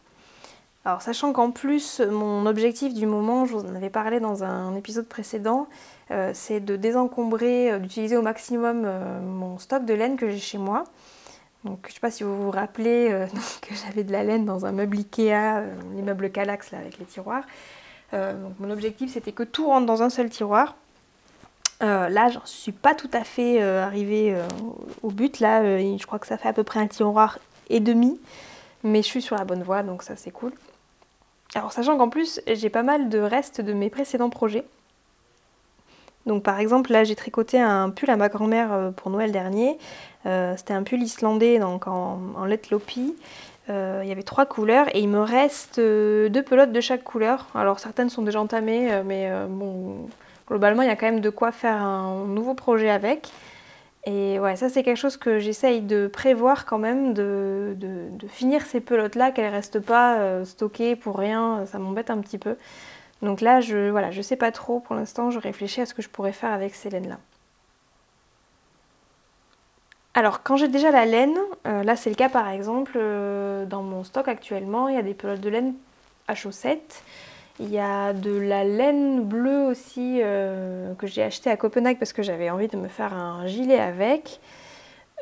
Alors, 0.85 1.03
sachant 1.03 1.33
qu'en 1.33 1.51
plus, 1.51 2.01
mon 2.01 2.47
objectif 2.47 2.95
du 2.95 3.07
moment, 3.07 3.45
je 3.45 3.55
vous 3.55 3.67
en 3.67 3.75
avais 3.75 3.91
parlé 3.91 4.21
dans 4.21 4.45
un 4.45 4.75
épisode 4.77 5.07
précédent, 5.07 5.67
euh, 6.13 6.31
c'est 6.33 6.61
de 6.61 6.77
désencombrer, 6.77 7.73
euh, 7.73 7.79
d'utiliser 7.79 8.17
au 8.17 8.23
maximum 8.23 8.89
mon 9.25 9.59
stock 9.59 9.85
de 9.85 9.95
laine 9.95 10.17
que 10.17 10.31
j'ai 10.31 10.39
chez 10.39 10.59
moi. 10.59 10.85
Donc, 11.67 11.81
je 11.85 11.89
ne 11.91 11.95
sais 11.95 12.01
pas 12.01 12.11
si 12.11 12.25
vous 12.25 12.37
vous 12.45 12.51
rappelez 12.51 13.27
que 13.63 13.75
j'avais 13.75 14.05
de 14.05 14.13
la 14.13 14.23
laine 14.23 14.45
dans 14.45 14.65
un 14.67 14.73
meuble 14.73 14.99
Ikea, 14.99 15.63
les 15.95 16.03
meubles 16.03 16.31
Calax 16.31 16.71
là, 16.71 16.79
avec 16.79 16.99
les 16.99 17.05
tiroirs. 17.05 17.45
donc, 18.13 18.59
mon 18.59 18.71
objectif, 18.71 19.13
c'était 19.13 19.33
que 19.33 19.43
tout 19.43 19.67
rentre 19.67 19.87
dans 19.87 20.03
un 20.03 20.11
seul 20.11 20.31
tiroir. 20.31 20.77
là, 21.81 22.29
je 22.31 22.39
suis 22.45 22.73
pas 22.73 22.95
tout 22.95 23.11
à 23.13 23.25
fait 23.25 23.63
arrivée 23.63 24.35
au 25.03 25.11
but. 25.11 25.41
Là, 25.41 25.79
je 25.79 26.07
crois 26.07 26.19
que 26.19 26.27
ça 26.27 26.39
fait 26.39 26.49
à 26.49 26.53
peu 26.53 26.65
près 26.65 26.81
un 26.81 26.87
tiroir 26.87 27.39
et 27.69 27.81
demi. 27.81 28.19
Mais 28.83 29.03
je 29.03 29.09
suis 29.09 29.23
sur 29.23 29.37
la 29.37 29.45
bonne 29.45 29.63
voie, 29.63 29.83
donc 29.83 30.03
ça 30.03 30.17
c'est 30.17 30.31
cool. 30.31 30.53
Alors 31.55 31.73
sachant 31.73 31.97
qu'en 31.97 32.09
plus 32.09 32.41
j'ai 32.47 32.71
pas 32.71 32.83
mal 32.83 33.09
de 33.09 33.19
restes 33.19 33.61
de 33.61 33.73
mes 33.73 33.91
précédents 33.91 34.31
projets. 34.31 34.65
Donc 36.27 36.43
par 36.43 36.59
exemple 36.59 36.93
là 36.93 37.03
j'ai 37.03 37.17
tricoté 37.17 37.61
un 37.61 37.91
pull 37.91 38.11
à 38.11 38.17
ma 38.17 38.29
grand-mère 38.29 38.73
euh, 38.73 38.91
pour 38.91 39.11
Noël 39.11 39.33
dernier. 39.33 39.79
Euh, 40.27 40.55
c'était 40.57 40.75
un 40.75 40.83
pull 40.83 41.03
islandais 41.03 41.59
donc 41.59 41.87
en, 41.87 42.21
en 42.37 42.51
euh, 43.69 44.01
il 44.03 44.09
y 44.09 44.13
avait 44.13 44.23
trois 44.23 44.47
couleurs 44.47 44.87
et 44.95 45.01
il 45.01 45.09
me 45.09 45.21
reste 45.21 45.81
deux 45.81 46.43
pelotes 46.43 46.73
de 46.73 46.81
chaque 46.81 47.03
couleur. 47.03 47.49
Alors 47.55 47.79
certaines 47.79 48.11
sont 48.11 48.23
déjà 48.23 48.41
entamées 48.41 49.03
mais 49.05 49.31
bon 49.49 50.09
globalement 50.49 50.83
il 50.83 50.89
y 50.89 50.91
a 50.91 50.97
quand 50.97 51.07
même 51.07 51.21
de 51.21 51.31
quoi 51.31 51.53
faire 51.53 51.77
un 51.77 52.27
nouveau 52.27 52.55
projet 52.55 52.91
avec. 52.91 53.29
Et 54.07 54.39
ouais, 54.39 54.55
ça 54.55 54.69
c'est 54.69 54.85
quelque 54.85 54.97
chose 54.97 55.17
que 55.17 55.41
j'essaye 55.41 55.81
de 55.81 56.07
prévoir 56.07 56.65
quand 56.65 56.79
même, 56.79 57.13
de, 57.13 57.77
finir 58.29 58.63
ces 58.63 58.81
pelotes-là, 58.81 59.33
qu'elles 59.33 59.53
restent 59.53 59.81
pas 59.81 60.19
euh, 60.19 60.45
stockées 60.45 60.95
pour 60.95 61.19
rien, 61.19 61.67
ça 61.67 61.79
m'embête 61.81 62.11
un 62.11 62.19
petit 62.19 62.39
peu. 62.39 62.57
Donc 63.23 63.41
là, 63.41 63.61
je 63.61 63.91
voilà, 63.91 64.13
je 64.13 64.23
sais 64.23 64.37
pas 64.37 64.53
trop 64.53 64.79
pour 64.79 64.95
l'instant, 64.95 65.31
je 65.33 65.41
réfléchis 65.41 65.81
à 65.81 65.87
ce 65.87 65.95
que 65.95 66.03
je 66.03 66.09
pourrais 66.09 66.33
faire 66.33 66.53
avec 66.53 66.77
ces 66.77 66.89
laines-là. 66.89 67.19
Alors 70.17 70.43
quand 70.43 70.57
j'ai 70.57 70.69
déjà 70.69 70.91
la 70.91 71.05
laine, 71.05 71.37
euh, 71.67 71.83
là 71.83 71.95
c'est 71.95 72.09
le 72.09 72.17
cas 72.17 72.31
par 72.31 72.49
exemple, 72.49 72.93
euh, 72.97 73.67
dans 73.67 73.83
mon 73.83 74.03
stock 74.03 74.29
actuellement, 74.29 74.89
il 74.89 74.95
y 74.95 74.99
a 74.99 75.03
des 75.03 75.13
pelotes 75.13 75.43
de 75.43 75.51
laine 75.51 75.75
à 76.27 76.35
chaussettes. 76.35 77.03
Il 77.61 77.69
y 77.69 77.79
a 77.79 78.15
de 78.15 78.31
la 78.31 78.65
laine 78.65 79.23
bleue 79.23 79.67
aussi 79.67 80.21
euh, 80.23 80.95
que 80.95 81.07
j'ai 81.07 81.23
acheté 81.23 81.51
à 81.51 81.59
Copenhague 81.59 81.99
parce 81.99 82.15
que 82.15 82.23
j'avais 82.23 82.49
envie 82.49 82.69
de 82.69 82.79
me 82.79 82.89
faire 82.89 83.13
un 83.13 83.47
gilet 83.47 83.79
avec. 83.79 84.41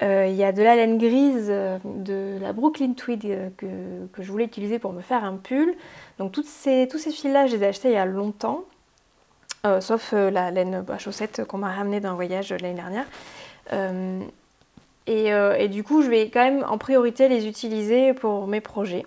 Il 0.02 0.34
y 0.34 0.44
a 0.44 0.52
de 0.52 0.62
la 0.62 0.74
laine 0.76 0.98
grise 0.98 1.48
de 1.48 2.38
la 2.40 2.52
Brooklyn 2.52 2.92
Tweed 2.92 3.52
que, 3.56 3.66
je 4.18 4.30
voulais 4.30 4.44
utiliser 4.44 4.78
pour 4.78 4.92
me 4.92 5.00
faire 5.00 5.24
un 5.24 5.36
pull. 5.36 5.72
Donc 6.18 6.32
tous 6.32 6.44
ces 6.44 6.88
fils-là, 6.88 7.46
je 7.46 7.56
les 7.56 7.62
ai 7.62 7.66
achetés 7.68 7.88
il 7.88 7.94
y 7.94 7.96
a 7.96 8.04
longtemps. 8.04 8.64
sauf 9.80 10.12
la 10.12 10.50
laine 10.50 10.84
à 10.88 10.98
chaussettes 10.98 11.44
qu'on 11.46 11.58
m'a 11.58 11.72
ramenée 11.72 12.00
d'un 12.00 12.14
voyage 12.14 12.52
l'année 12.52 12.74
dernière. 12.74 13.06
Et, 15.06 15.68
du 15.68 15.84
coup, 15.84 16.02
je 16.02 16.08
vais 16.08 16.30
quand 16.30 16.42
même 16.42 16.64
en 16.68 16.78
priorité 16.78 17.28
les 17.28 17.46
utiliser 17.46 18.14
pour 18.14 18.46
mes 18.46 18.60
projets. 18.60 19.04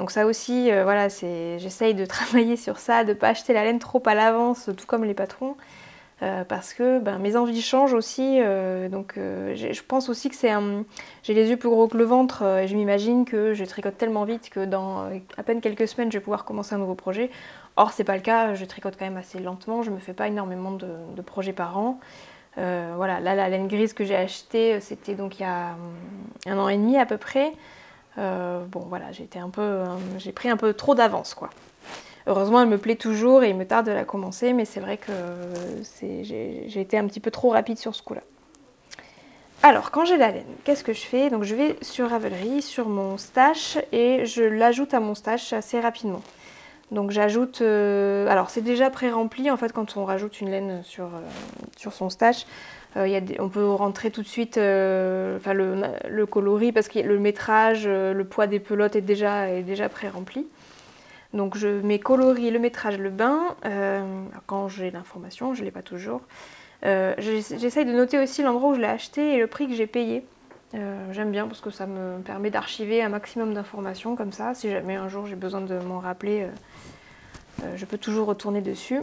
Donc 0.00 0.10
ça 0.10 0.24
aussi, 0.24 0.72
euh, 0.72 0.82
voilà, 0.84 1.08
j'essaye 1.08 1.92
de 1.92 2.06
travailler 2.06 2.56
sur 2.56 2.78
ça, 2.78 3.04
de 3.04 3.10
ne 3.10 3.14
pas 3.14 3.28
acheter 3.28 3.52
la 3.52 3.64
laine 3.64 3.78
trop 3.78 4.02
à 4.06 4.14
l'avance, 4.14 4.70
tout 4.74 4.86
comme 4.86 5.04
les 5.04 5.12
patrons, 5.12 5.56
euh, 6.22 6.42
parce 6.42 6.72
que 6.72 6.98
ben, 7.00 7.18
mes 7.18 7.36
envies 7.36 7.60
changent 7.60 7.92
aussi. 7.92 8.38
Euh, 8.40 8.88
donc 8.88 9.12
je 9.16 9.82
pense 9.82 10.08
aussi 10.08 10.30
que 10.30 10.36
c'est 10.36 10.48
un... 10.48 10.84
J'ai 11.22 11.34
les 11.34 11.50
yeux 11.50 11.58
plus 11.58 11.68
gros 11.68 11.86
que 11.86 11.98
le 11.98 12.04
ventre 12.04 12.42
et 12.42 12.66
je 12.66 12.74
m'imagine 12.76 13.26
que 13.26 13.52
je 13.52 13.62
tricote 13.66 13.98
tellement 13.98 14.24
vite 14.24 14.48
que 14.48 14.64
dans 14.64 15.10
à 15.36 15.42
peine 15.42 15.60
quelques 15.60 15.86
semaines, 15.86 16.10
je 16.10 16.16
vais 16.16 16.24
pouvoir 16.24 16.46
commencer 16.46 16.74
un 16.74 16.78
nouveau 16.78 16.94
projet. 16.94 17.30
Or, 17.76 17.92
c'est 17.92 18.04
pas 18.04 18.16
le 18.16 18.22
cas, 18.22 18.54
je 18.54 18.64
tricote 18.64 18.96
quand 18.98 19.04
même 19.04 19.18
assez 19.18 19.38
lentement, 19.38 19.82
je 19.82 19.90
me 19.90 19.98
fais 19.98 20.14
pas 20.14 20.28
énormément 20.28 20.72
de, 20.72 21.22
projets 21.22 21.52
par 21.52 21.76
an. 21.76 22.00
Voilà, 22.56 23.20
là, 23.20 23.34
la 23.34 23.48
laine 23.48 23.68
grise 23.68 23.92
que 23.92 24.04
j'ai 24.04 24.16
achetée, 24.16 24.80
c'était 24.80 25.14
donc 25.14 25.38
il 25.38 25.42
y 25.42 25.46
a 25.46 25.76
un 26.46 26.58
an 26.58 26.68
et 26.68 26.76
demi 26.76 26.98
à 26.98 27.06
peu 27.06 27.16
près. 27.16 27.52
Euh, 28.18 28.64
bon 28.66 28.80
voilà, 28.88 29.12
j'ai 29.12 29.28
un 29.38 29.50
peu, 29.50 29.62
euh, 29.62 29.84
j'ai 30.18 30.32
pris 30.32 30.50
un 30.50 30.56
peu 30.56 30.74
trop 30.74 30.94
d'avance 30.94 31.32
quoi. 31.34 31.50
Heureusement, 32.26 32.60
elle 32.60 32.68
me 32.68 32.76
plaît 32.76 32.96
toujours 32.96 33.42
et 33.42 33.50
il 33.50 33.56
me 33.56 33.64
tarde 33.64 33.86
de 33.86 33.92
la 33.92 34.04
commencer, 34.04 34.52
mais 34.52 34.64
c'est 34.64 34.80
vrai 34.80 34.98
que 34.98 35.12
j'ai 36.22 36.80
été 36.80 36.98
un 36.98 37.06
petit 37.06 37.20
peu 37.20 37.30
trop 37.30 37.50
rapide 37.50 37.78
sur 37.78 37.94
ce 37.94 38.02
coup-là. 38.02 38.20
Alors, 39.62 39.90
quand 39.90 40.04
j'ai 40.04 40.16
la 40.16 40.30
laine, 40.30 40.44
qu'est-ce 40.64 40.84
que 40.84 40.92
je 40.92 41.00
fais? 41.00 41.30
Donc, 41.30 41.44
je 41.44 41.54
vais 41.54 41.76
sur 41.82 42.10
Ravelry, 42.10 42.62
sur 42.62 42.88
mon 42.88 43.16
stash, 43.16 43.78
et 43.90 44.26
je 44.26 44.42
l'ajoute 44.42 44.92
à 44.94 45.00
mon 45.00 45.14
stash 45.14 45.52
assez 45.52 45.80
rapidement. 45.80 46.22
Donc, 46.90 47.10
j'ajoute... 47.10 47.62
Euh, 47.62 48.26
alors, 48.28 48.50
c'est 48.50 48.62
déjà 48.62 48.90
pré-rempli, 48.90 49.50
en 49.50 49.56
fait, 49.56 49.72
quand 49.72 49.96
on 49.96 50.04
rajoute 50.04 50.40
une 50.40 50.50
laine 50.50 50.82
sur, 50.82 51.08
sur 51.76 51.92
son 51.92 52.10
stash. 52.10 52.46
Euh, 52.96 53.20
on 53.38 53.48
peut 53.48 53.68
rentrer 53.70 54.10
tout 54.10 54.22
de 54.22 54.26
suite 54.28 54.58
euh, 54.58 55.38
le, 56.08 56.26
coloris 56.26 56.72
parce 56.72 56.88
que 56.88 56.98
le 56.98 57.18
métrage, 57.18 57.84
euh, 57.86 58.12
le 58.12 58.24
poids 58.24 58.46
des 58.46 58.58
pelotes 58.58 58.96
est 58.96 59.00
déjà, 59.00 59.48
est 59.48 59.62
déjà 59.62 59.88
pré-rempli. 59.88 60.46
Donc 61.32 61.56
je 61.56 61.68
mets 61.68 62.00
coloris, 62.00 62.50
le 62.50 62.58
métrage, 62.58 62.98
le 62.98 63.10
bain. 63.10 63.54
quand 64.46 64.66
j'ai 64.68 64.90
l'information, 64.90 65.54
je 65.54 65.60
ne 65.60 65.66
l'ai 65.66 65.70
pas 65.70 65.82
toujours. 65.82 66.22
J'essaye 66.82 67.84
de 67.84 67.92
noter 67.92 68.18
aussi 68.18 68.42
l'endroit 68.42 68.70
où 68.70 68.74
je 68.74 68.80
l'ai 68.80 68.88
acheté 68.88 69.34
et 69.34 69.38
le 69.38 69.46
prix 69.46 69.68
que 69.68 69.74
j'ai 69.74 69.86
payé. 69.86 70.26
J'aime 70.72 71.32
bien 71.32 71.48
parce 71.48 71.60
que 71.60 71.70
ça 71.70 71.86
me 71.86 72.20
permet 72.20 72.50
d'archiver 72.50 73.02
un 73.02 73.08
maximum 73.08 73.54
d'informations 73.54 74.14
comme 74.14 74.32
ça. 74.32 74.54
Si 74.54 74.70
jamais 74.70 74.94
un 74.94 75.08
jour 75.08 75.26
j'ai 75.26 75.34
besoin 75.34 75.60
de 75.60 75.78
m'en 75.80 75.98
rappeler, 75.98 76.46
je 77.74 77.84
peux 77.84 77.98
toujours 77.98 78.28
retourner 78.28 78.60
dessus. 78.60 79.02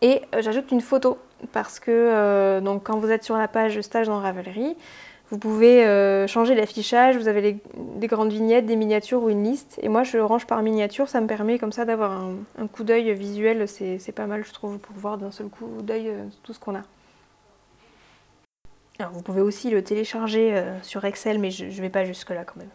Et 0.00 0.22
j'ajoute 0.38 0.70
une 0.70 0.80
photo 0.80 1.18
parce 1.52 1.80
que 1.80 1.90
euh, 1.90 2.60
donc, 2.60 2.84
quand 2.84 2.98
vous 2.98 3.10
êtes 3.10 3.24
sur 3.24 3.36
la 3.36 3.48
page 3.48 3.80
stage 3.80 4.06
dans 4.06 4.18
Ravelry, 4.18 4.76
vous 5.30 5.38
pouvez 5.38 5.84
euh, 5.86 6.26
changer 6.26 6.54
l'affichage, 6.54 7.16
vous 7.16 7.28
avez 7.28 7.58
des 7.74 8.06
grandes 8.06 8.30
vignettes, 8.30 8.66
des 8.66 8.76
miniatures 8.76 9.22
ou 9.22 9.30
une 9.30 9.42
liste. 9.42 9.78
Et 9.82 9.88
moi, 9.88 10.02
je 10.02 10.18
range 10.18 10.46
par 10.46 10.62
miniature, 10.62 11.08
ça 11.08 11.20
me 11.20 11.26
permet 11.26 11.58
comme 11.58 11.72
ça 11.72 11.84
d'avoir 11.84 12.12
un, 12.12 12.66
coup 12.66 12.84
d'œil 12.84 13.12
visuel. 13.14 13.66
C'est 13.66 14.14
pas 14.14 14.26
mal, 14.26 14.44
je 14.44 14.52
trouve, 14.52 14.78
pour 14.78 14.94
voir 14.96 15.18
d'un 15.18 15.30
seul 15.30 15.48
coup 15.48 15.66
d'œil 15.80 16.08
euh, 16.08 16.24
tout 16.42 16.52
ce 16.52 16.58
qu'on 16.58 16.74
a. 16.74 16.82
Vous 19.12 19.22
pouvez 19.22 19.40
aussi 19.40 19.70
le 19.70 19.82
télécharger 19.82 20.62
sur 20.82 21.04
Excel, 21.04 21.38
mais 21.38 21.50
je 21.50 21.64
ne 21.64 21.70
vais 21.70 21.90
pas 21.90 22.04
jusque-là 22.04 22.44
quand 22.44 22.56
même. 22.56 22.70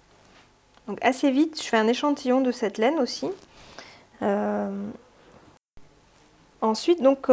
Donc 0.87 0.97
assez 1.01 1.31
vite, 1.31 1.61
je 1.61 1.67
fais 1.67 1.77
un 1.77 1.87
échantillon 1.87 2.41
de 2.41 2.51
cette 2.51 2.77
laine 2.77 2.99
aussi. 2.99 3.29
Ensuite, 6.61 7.01
donc, 7.01 7.27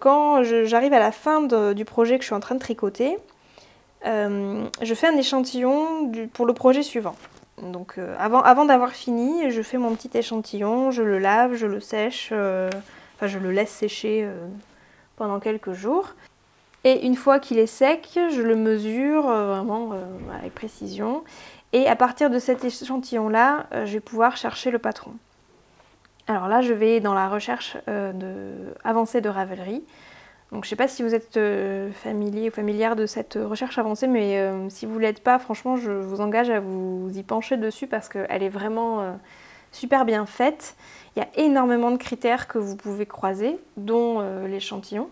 quand 0.00 0.42
j'arrive 0.42 0.92
à 0.92 0.98
la 0.98 1.12
fin 1.12 1.42
du 1.72 1.84
projet 1.84 2.18
que 2.18 2.22
je 2.22 2.26
suis 2.26 2.34
en 2.34 2.40
train 2.40 2.56
de 2.56 2.60
tricoter, 2.60 3.16
je 4.04 4.94
fais 4.94 5.06
un 5.06 5.16
échantillon 5.16 6.10
pour 6.32 6.44
le 6.44 6.52
projet 6.52 6.82
suivant. 6.82 7.14
Donc 7.58 7.98
avant, 8.18 8.40
avant 8.40 8.64
d'avoir 8.64 8.90
fini, 8.90 9.50
je 9.52 9.62
fais 9.62 9.78
mon 9.78 9.94
petit 9.94 10.10
échantillon, 10.18 10.90
je 10.90 11.04
le 11.04 11.20
lave, 11.20 11.54
je 11.54 11.66
le 11.66 11.78
sèche, 11.78 12.32
enfin 12.32 13.26
je 13.28 13.38
le 13.38 13.52
laisse 13.52 13.70
sécher 13.70 14.28
pendant 15.14 15.38
quelques 15.38 15.74
jours. 15.74 16.16
Et 16.84 17.06
une 17.06 17.14
fois 17.14 17.38
qu'il 17.38 17.58
est 17.58 17.66
sec, 17.66 18.08
je 18.14 18.42
le 18.42 18.56
mesure 18.56 19.28
euh, 19.28 19.46
vraiment 19.46 19.92
euh, 19.92 20.04
avec 20.36 20.54
précision. 20.54 21.22
Et 21.72 21.86
à 21.86 21.96
partir 21.96 22.28
de 22.28 22.38
cet 22.38 22.64
échantillon-là, 22.64 23.66
euh, 23.72 23.86
je 23.86 23.94
vais 23.94 24.00
pouvoir 24.00 24.36
chercher 24.36 24.70
le 24.70 24.78
patron. 24.78 25.12
Alors 26.26 26.48
là, 26.48 26.60
je 26.60 26.72
vais 26.72 27.00
dans 27.00 27.14
la 27.14 27.28
recherche 27.28 27.76
de 27.88 28.52
avancée 28.84 29.20
de 29.20 29.28
Ravelry. 29.28 29.82
Donc 30.52 30.64
je 30.64 30.66
ne 30.66 30.70
sais 30.70 30.76
pas 30.76 30.86
si 30.86 31.02
vous 31.02 31.14
êtes 31.16 31.38
familier 31.94 32.48
ou 32.48 32.52
familière 32.52 32.94
de 32.94 33.06
cette 33.06 33.36
recherche 33.42 33.76
avancée, 33.78 34.06
mais 34.06 34.40
si 34.68 34.86
vous 34.86 34.96
ne 34.96 35.00
l'êtes 35.00 35.24
pas, 35.24 35.40
franchement, 35.40 35.76
je 35.76 35.90
vous 35.90 36.20
engage 36.20 36.48
à 36.48 36.60
vous 36.60 37.10
y 37.12 37.24
pencher 37.24 37.56
dessus 37.56 37.88
parce 37.88 38.08
qu'elle 38.08 38.42
est 38.42 38.48
vraiment 38.48 39.18
super 39.72 40.04
bien 40.04 40.24
faite. 40.24 40.76
Il 41.16 41.18
y 41.18 41.22
a 41.22 41.28
énormément 41.44 41.90
de 41.90 41.96
critères 41.96 42.46
que 42.46 42.58
vous 42.58 42.76
pouvez 42.76 43.04
croiser, 43.04 43.58
dont 43.76 44.20
l'échantillon. 44.46 45.10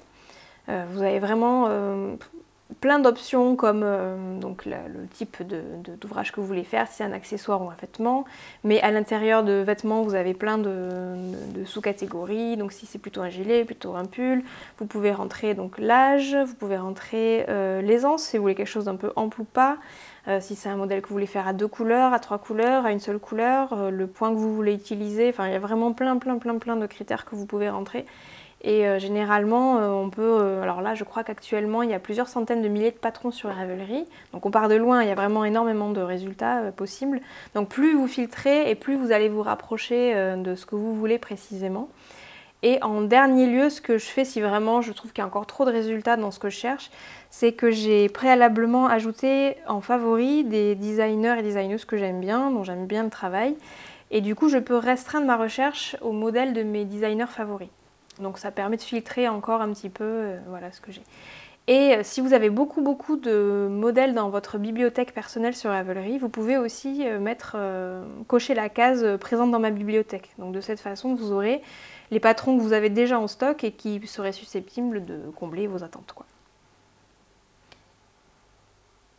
Euh, 0.70 0.84
vous 0.92 1.02
avez 1.02 1.18
vraiment 1.18 1.66
euh, 1.68 2.14
plein 2.80 3.00
d'options 3.00 3.56
comme 3.56 3.82
euh, 3.82 4.16
le 4.66 5.06
type 5.08 5.42
d'ouvrage 6.00 6.30
que 6.30 6.40
vous 6.40 6.46
voulez 6.46 6.64
faire, 6.64 6.86
si 6.86 6.94
c'est 6.96 7.04
un 7.04 7.12
accessoire 7.12 7.62
ou 7.62 7.70
un 7.70 7.76
vêtement. 7.80 8.24
Mais 8.62 8.80
à 8.80 8.90
l'intérieur 8.92 9.42
de 9.42 9.52
vêtements, 9.52 10.02
vous 10.02 10.14
avez 10.14 10.32
plein 10.32 10.58
de, 10.58 11.64
sous-catégories. 11.64 12.56
Donc 12.56 12.72
si 12.72 12.86
c'est 12.86 12.98
plutôt 12.98 13.22
un 13.22 13.30
gilet, 13.30 13.64
plutôt 13.64 13.96
un 13.96 14.04
pull, 14.04 14.42
vous 14.78 14.86
pouvez 14.86 15.12
rentrer 15.12 15.54
donc 15.54 15.78
l'âge, 15.78 16.36
vous 16.36 16.54
pouvez 16.54 16.76
rentrer 16.76 17.44
l'aisance 17.82 18.22
si 18.22 18.36
vous 18.36 18.44
voulez 18.44 18.54
quelque 18.54 18.66
chose 18.66 18.84
d'un 18.84 18.96
peu 18.96 19.12
ample 19.16 19.40
ou 19.40 19.44
pas. 19.44 19.76
si 20.40 20.54
c'est 20.54 20.68
un 20.68 20.76
modèle 20.76 21.02
que 21.02 21.08
vous 21.08 21.14
voulez 21.14 21.26
faire 21.26 21.48
à 21.48 21.52
deux 21.52 21.68
couleurs, 21.68 22.12
à 22.12 22.20
trois 22.20 22.38
couleurs, 22.38 22.86
à 22.86 22.92
une 22.92 23.00
seule 23.00 23.18
couleur, 23.18 23.90
le 23.90 24.06
point 24.06 24.30
que 24.30 24.36
vous 24.36 24.54
voulez 24.54 24.74
utiliser. 24.74 25.28
Enfin, 25.28 25.48
il 25.48 25.52
y 25.52 25.56
a 25.56 25.60
vraiment 25.60 25.92
plein, 25.92 26.16
plein, 26.18 26.38
plein, 26.38 26.58
plein 26.58 26.76
de 26.76 26.86
critères 26.86 27.24
que 27.24 27.34
vous 27.34 27.46
pouvez 27.46 27.68
rentrer. 27.68 28.06
Et 28.62 28.86
euh, 28.86 28.98
généralement, 28.98 29.78
euh, 29.78 29.88
on 29.88 30.10
peut. 30.10 30.22
Euh, 30.22 30.62
alors 30.62 30.82
là, 30.82 30.94
je 30.94 31.04
crois 31.04 31.24
qu'actuellement, 31.24 31.82
il 31.82 31.90
y 31.90 31.94
a 31.94 31.98
plusieurs 31.98 32.28
centaines 32.28 32.60
de 32.60 32.68
milliers 32.68 32.90
de 32.90 32.96
patrons 32.96 33.30
sur 33.30 33.48
Ravelry. 33.48 34.04
Donc 34.32 34.44
on 34.44 34.50
part 34.50 34.68
de 34.68 34.74
loin, 34.74 35.02
il 35.02 35.08
y 35.08 35.12
a 35.12 35.14
vraiment 35.14 35.44
énormément 35.44 35.90
de 35.90 36.00
résultats 36.00 36.70
possibles. 36.76 37.20
Donc 37.54 37.68
plus 37.68 37.94
vous 37.94 38.06
filtrez 38.06 38.70
et 38.70 38.74
plus 38.74 38.96
vous 38.96 39.12
allez 39.12 39.28
vous 39.28 39.42
rapprocher 39.42 40.14
de 40.36 40.54
ce 40.54 40.66
que 40.66 40.74
vous 40.74 40.94
voulez 40.94 41.18
précisément. 41.18 41.88
Et 42.62 42.82
en 42.82 43.00
dernier 43.00 43.46
lieu, 43.46 43.70
ce 43.70 43.80
que 43.80 43.96
je 43.96 44.04
fais 44.04 44.26
si 44.26 44.42
vraiment 44.42 44.82
je 44.82 44.92
trouve 44.92 45.12
qu'il 45.12 45.22
y 45.22 45.24
a 45.24 45.26
encore 45.26 45.46
trop 45.46 45.64
de 45.64 45.70
résultats 45.70 46.18
dans 46.18 46.30
ce 46.30 46.38
que 46.38 46.50
je 46.50 46.58
cherche, 46.58 46.90
c'est 47.30 47.52
que 47.52 47.70
j'ai 47.70 48.10
préalablement 48.10 48.86
ajouté 48.86 49.56
en 49.66 49.80
favori 49.80 50.44
des 50.44 50.74
designers 50.74 51.36
et 51.38 51.42
designeuses 51.42 51.86
que 51.86 51.96
j'aime 51.96 52.20
bien, 52.20 52.50
dont 52.50 52.62
j'aime 52.62 52.86
bien 52.86 53.04
le 53.04 53.10
travail. 53.10 53.56
Et 54.10 54.20
du 54.20 54.34
coup, 54.34 54.50
je 54.50 54.58
peux 54.58 54.76
restreindre 54.76 55.26
ma 55.26 55.38
recherche 55.38 55.96
au 56.02 56.12
modèle 56.12 56.52
de 56.52 56.62
mes 56.62 56.84
designers 56.84 57.30
favoris. 57.30 57.70
Donc 58.20 58.38
ça 58.38 58.50
permet 58.50 58.76
de 58.76 58.82
filtrer 58.82 59.28
encore 59.28 59.62
un 59.62 59.72
petit 59.72 59.88
peu 59.88 60.04
euh, 60.04 60.38
voilà 60.48 60.70
ce 60.72 60.80
que 60.80 60.92
j'ai. 60.92 61.02
Et 61.66 61.94
euh, 61.94 62.00
si 62.02 62.20
vous 62.20 62.32
avez 62.32 62.50
beaucoup 62.50 62.80
beaucoup 62.80 63.16
de 63.16 63.68
modèles 63.70 64.14
dans 64.14 64.30
votre 64.30 64.58
bibliothèque 64.58 65.12
personnelle 65.12 65.54
sur 65.54 65.70
Ravelry, 65.70 66.18
vous 66.18 66.28
pouvez 66.28 66.58
aussi 66.58 67.06
euh, 67.06 67.18
mettre, 67.18 67.56
cocher 68.26 68.54
la 68.54 68.68
case 68.68 69.18
présente 69.18 69.50
dans 69.50 69.60
ma 69.60 69.70
bibliothèque. 69.70 70.30
Donc 70.38 70.52
de 70.52 70.60
cette 70.60 70.80
façon, 70.80 71.14
vous 71.14 71.32
aurez 71.32 71.62
les 72.10 72.20
patrons 72.20 72.56
que 72.56 72.62
vous 72.62 72.72
avez 72.72 72.90
déjà 72.90 73.18
en 73.18 73.28
stock 73.28 73.64
et 73.64 73.72
qui 73.72 74.04
seraient 74.06 74.32
susceptibles 74.32 75.04
de 75.04 75.18
combler 75.36 75.66
vos 75.66 75.84
attentes. 75.84 76.14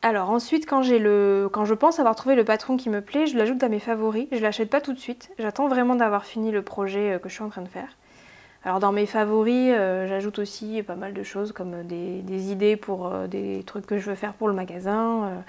Alors 0.04 0.32
ensuite, 0.32 0.66
quand, 0.68 0.82
quand 0.82 1.66
je 1.66 1.74
pense 1.76 2.00
avoir 2.00 2.16
trouvé 2.16 2.36
le 2.36 2.44
patron 2.44 2.76
qui 2.76 2.90
me 2.90 3.02
plaît, 3.02 3.28
je 3.28 3.38
l'ajoute 3.38 3.62
à 3.62 3.70
mes 3.70 3.80
favoris. 3.80 4.28
Je 4.32 4.38
ne 4.38 4.42
l'achète 4.42 4.70
pas 4.70 4.82
tout 4.82 4.94
de 4.94 5.00
suite. 5.00 5.30
J'attends 5.38 5.68
vraiment 5.68 5.96
d'avoir 5.96 6.26
fini 6.26 6.52
le 6.52 6.64
projet 6.64 7.20
que 7.22 7.30
je 7.30 7.36
suis 7.36 7.44
en 7.44 7.50
train 7.50 7.62
de 7.62 7.68
faire. 7.68 7.96
Alors 8.64 8.80
dans 8.80 8.92
mes 8.92 9.08
favoris, 9.08 9.74
euh, 9.74 10.08
j'ajoute 10.08 10.38
aussi 10.38 10.84
pas 10.84 10.96
mal 10.96 11.14
de 11.14 11.24
choses 11.24 11.52
comme 11.52 11.82
des, 11.84 12.52
idées 12.52 12.76
pour 12.76 13.08
euh, 13.08 13.26
des 13.26 13.64
trucs 13.66 13.88
que 13.88 13.98
je 13.98 14.08
veux 14.08 14.16
faire 14.16 14.34
pour 14.34 14.48
le 14.48 14.54
magasin. 14.54 15.24
Euh. 15.24 15.40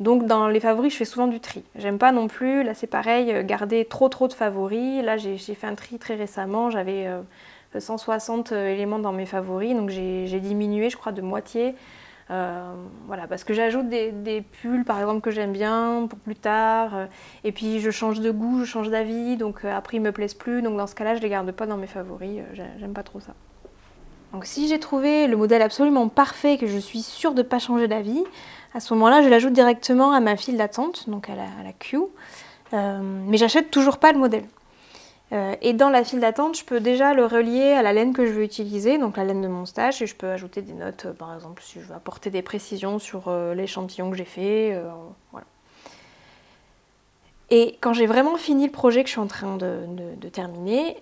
Donc 0.00 0.26
dans 0.26 0.48
les 0.48 0.60
favoris, 0.60 0.92
je 0.92 0.96
fais 0.96 1.04
souvent 1.04 1.26
du 1.26 1.40
tri. 1.40 1.62
J'aime 1.76 1.98
pas 1.98 2.10
non 2.10 2.26
plus, 2.26 2.62
là 2.62 2.72
c'est 2.72 2.86
pareil, 2.86 3.44
garder 3.44 3.84
trop 3.84 4.08
trop 4.08 4.28
de 4.28 4.32
favoris. 4.32 5.04
Là 5.04 5.18
j'ai 5.18 5.36
fait 5.36 5.66
un 5.66 5.74
tri 5.74 5.98
très 5.98 6.14
récemment, 6.14 6.70
j'avais 6.70 7.06
160 7.78 8.52
éléments 8.52 8.98
dans 8.98 9.12
mes 9.12 9.26
favoris, 9.26 9.76
donc 9.76 9.90
j'ai 9.90 10.40
diminué 10.40 10.90
je 10.90 10.96
crois 10.96 11.12
de 11.12 11.22
moitié. 11.22 11.76
Euh, 12.30 12.72
voilà, 13.06 13.26
parce 13.26 13.44
que 13.44 13.52
j'ajoute 13.52 13.88
des, 13.88 14.42
pulls 14.62 14.84
par 14.84 14.98
exemple 14.98 15.20
que 15.20 15.30
j'aime 15.30 15.52
bien 15.52 16.06
pour 16.08 16.18
plus 16.18 16.36
tard, 16.36 16.94
euh, 16.94 17.06
et 17.44 17.52
puis 17.52 17.80
je 17.80 17.90
change 17.90 18.20
de 18.20 18.30
goût, 18.30 18.60
je 18.60 18.64
change 18.64 18.88
d'avis, 18.88 19.36
donc 19.36 19.64
euh, 19.64 19.76
après 19.76 19.98
ils 19.98 20.00
me 20.00 20.10
plaisent 20.10 20.34
plus, 20.34 20.62
donc 20.62 20.76
dans 20.78 20.86
ce 20.86 20.94
cas-là 20.94 21.16
je 21.16 21.20
les 21.20 21.28
garde 21.28 21.50
pas 21.52 21.66
dans 21.66 21.76
mes 21.76 21.86
favoris, 21.86 22.40
j'aime 22.54 22.94
pas 22.94 23.02
trop 23.02 23.20
ça. 23.20 23.34
Donc 24.32 24.46
si 24.46 24.68
j'ai 24.68 24.80
trouvé 24.80 25.26
le 25.26 25.36
modèle 25.36 25.60
absolument 25.60 26.08
parfait, 26.08 26.56
que 26.56 26.66
je 26.66 26.78
suis 26.78 27.02
sûre 27.02 27.34
de 27.34 27.42
ne 27.42 27.46
pas 27.46 27.58
changer 27.58 27.88
d'avis, 27.88 28.24
à 28.72 28.80
ce 28.80 28.94
moment-là 28.94 29.22
je 29.22 29.28
l'ajoute 29.28 29.52
directement 29.52 30.12
à 30.12 30.20
ma 30.20 30.36
file 30.36 30.56
d'attente, 30.56 31.10
donc 31.10 31.28
à 31.28 31.34
la, 31.34 31.42
à 31.42 31.62
la 31.62 31.72
queue, 31.72 32.08
mais 32.72 33.36
j'achète 33.36 33.70
toujours 33.70 33.98
pas 33.98 34.12
le 34.12 34.18
modèle. 34.18 34.44
Euh, 35.32 35.54
et 35.62 35.72
dans 35.72 35.90
la 35.90 36.04
file 36.04 36.20
d'attente, 36.20 36.56
je 36.56 36.64
peux 36.64 36.80
déjà 36.80 37.14
le 37.14 37.24
relier 37.24 37.72
à 37.72 37.82
la 37.82 37.92
laine 37.92 38.12
que 38.12 38.26
je 38.26 38.32
veux 38.32 38.42
utiliser, 38.42 38.98
donc 38.98 39.16
la 39.16 39.24
laine 39.24 39.40
de 39.40 39.48
mon 39.48 39.64
stage, 39.64 40.02
et 40.02 40.06
je 40.06 40.14
peux 40.14 40.28
ajouter 40.28 40.62
des 40.62 40.74
notes, 40.74 41.06
euh, 41.06 41.12
par 41.12 41.34
exemple, 41.34 41.62
si 41.62 41.80
je 41.80 41.86
veux 41.86 41.94
apporter 41.94 42.30
des 42.30 42.42
précisions 42.42 42.98
sur 42.98 43.28
euh, 43.28 43.54
l'échantillon 43.54 44.10
que 44.10 44.16
j'ai 44.16 44.24
fait. 44.24 44.80
voilà. 45.32 45.46
Et 47.50 47.76
quand 47.80 47.92
j'ai 47.92 48.06
vraiment 48.06 48.36
fini 48.36 48.66
le 48.66 48.72
projet 48.72 49.02
que 49.02 49.08
je 49.08 49.12
suis 49.12 49.20
en 49.20 49.26
train 49.26 49.56
de, 49.56 50.28
terminer, 50.32 50.96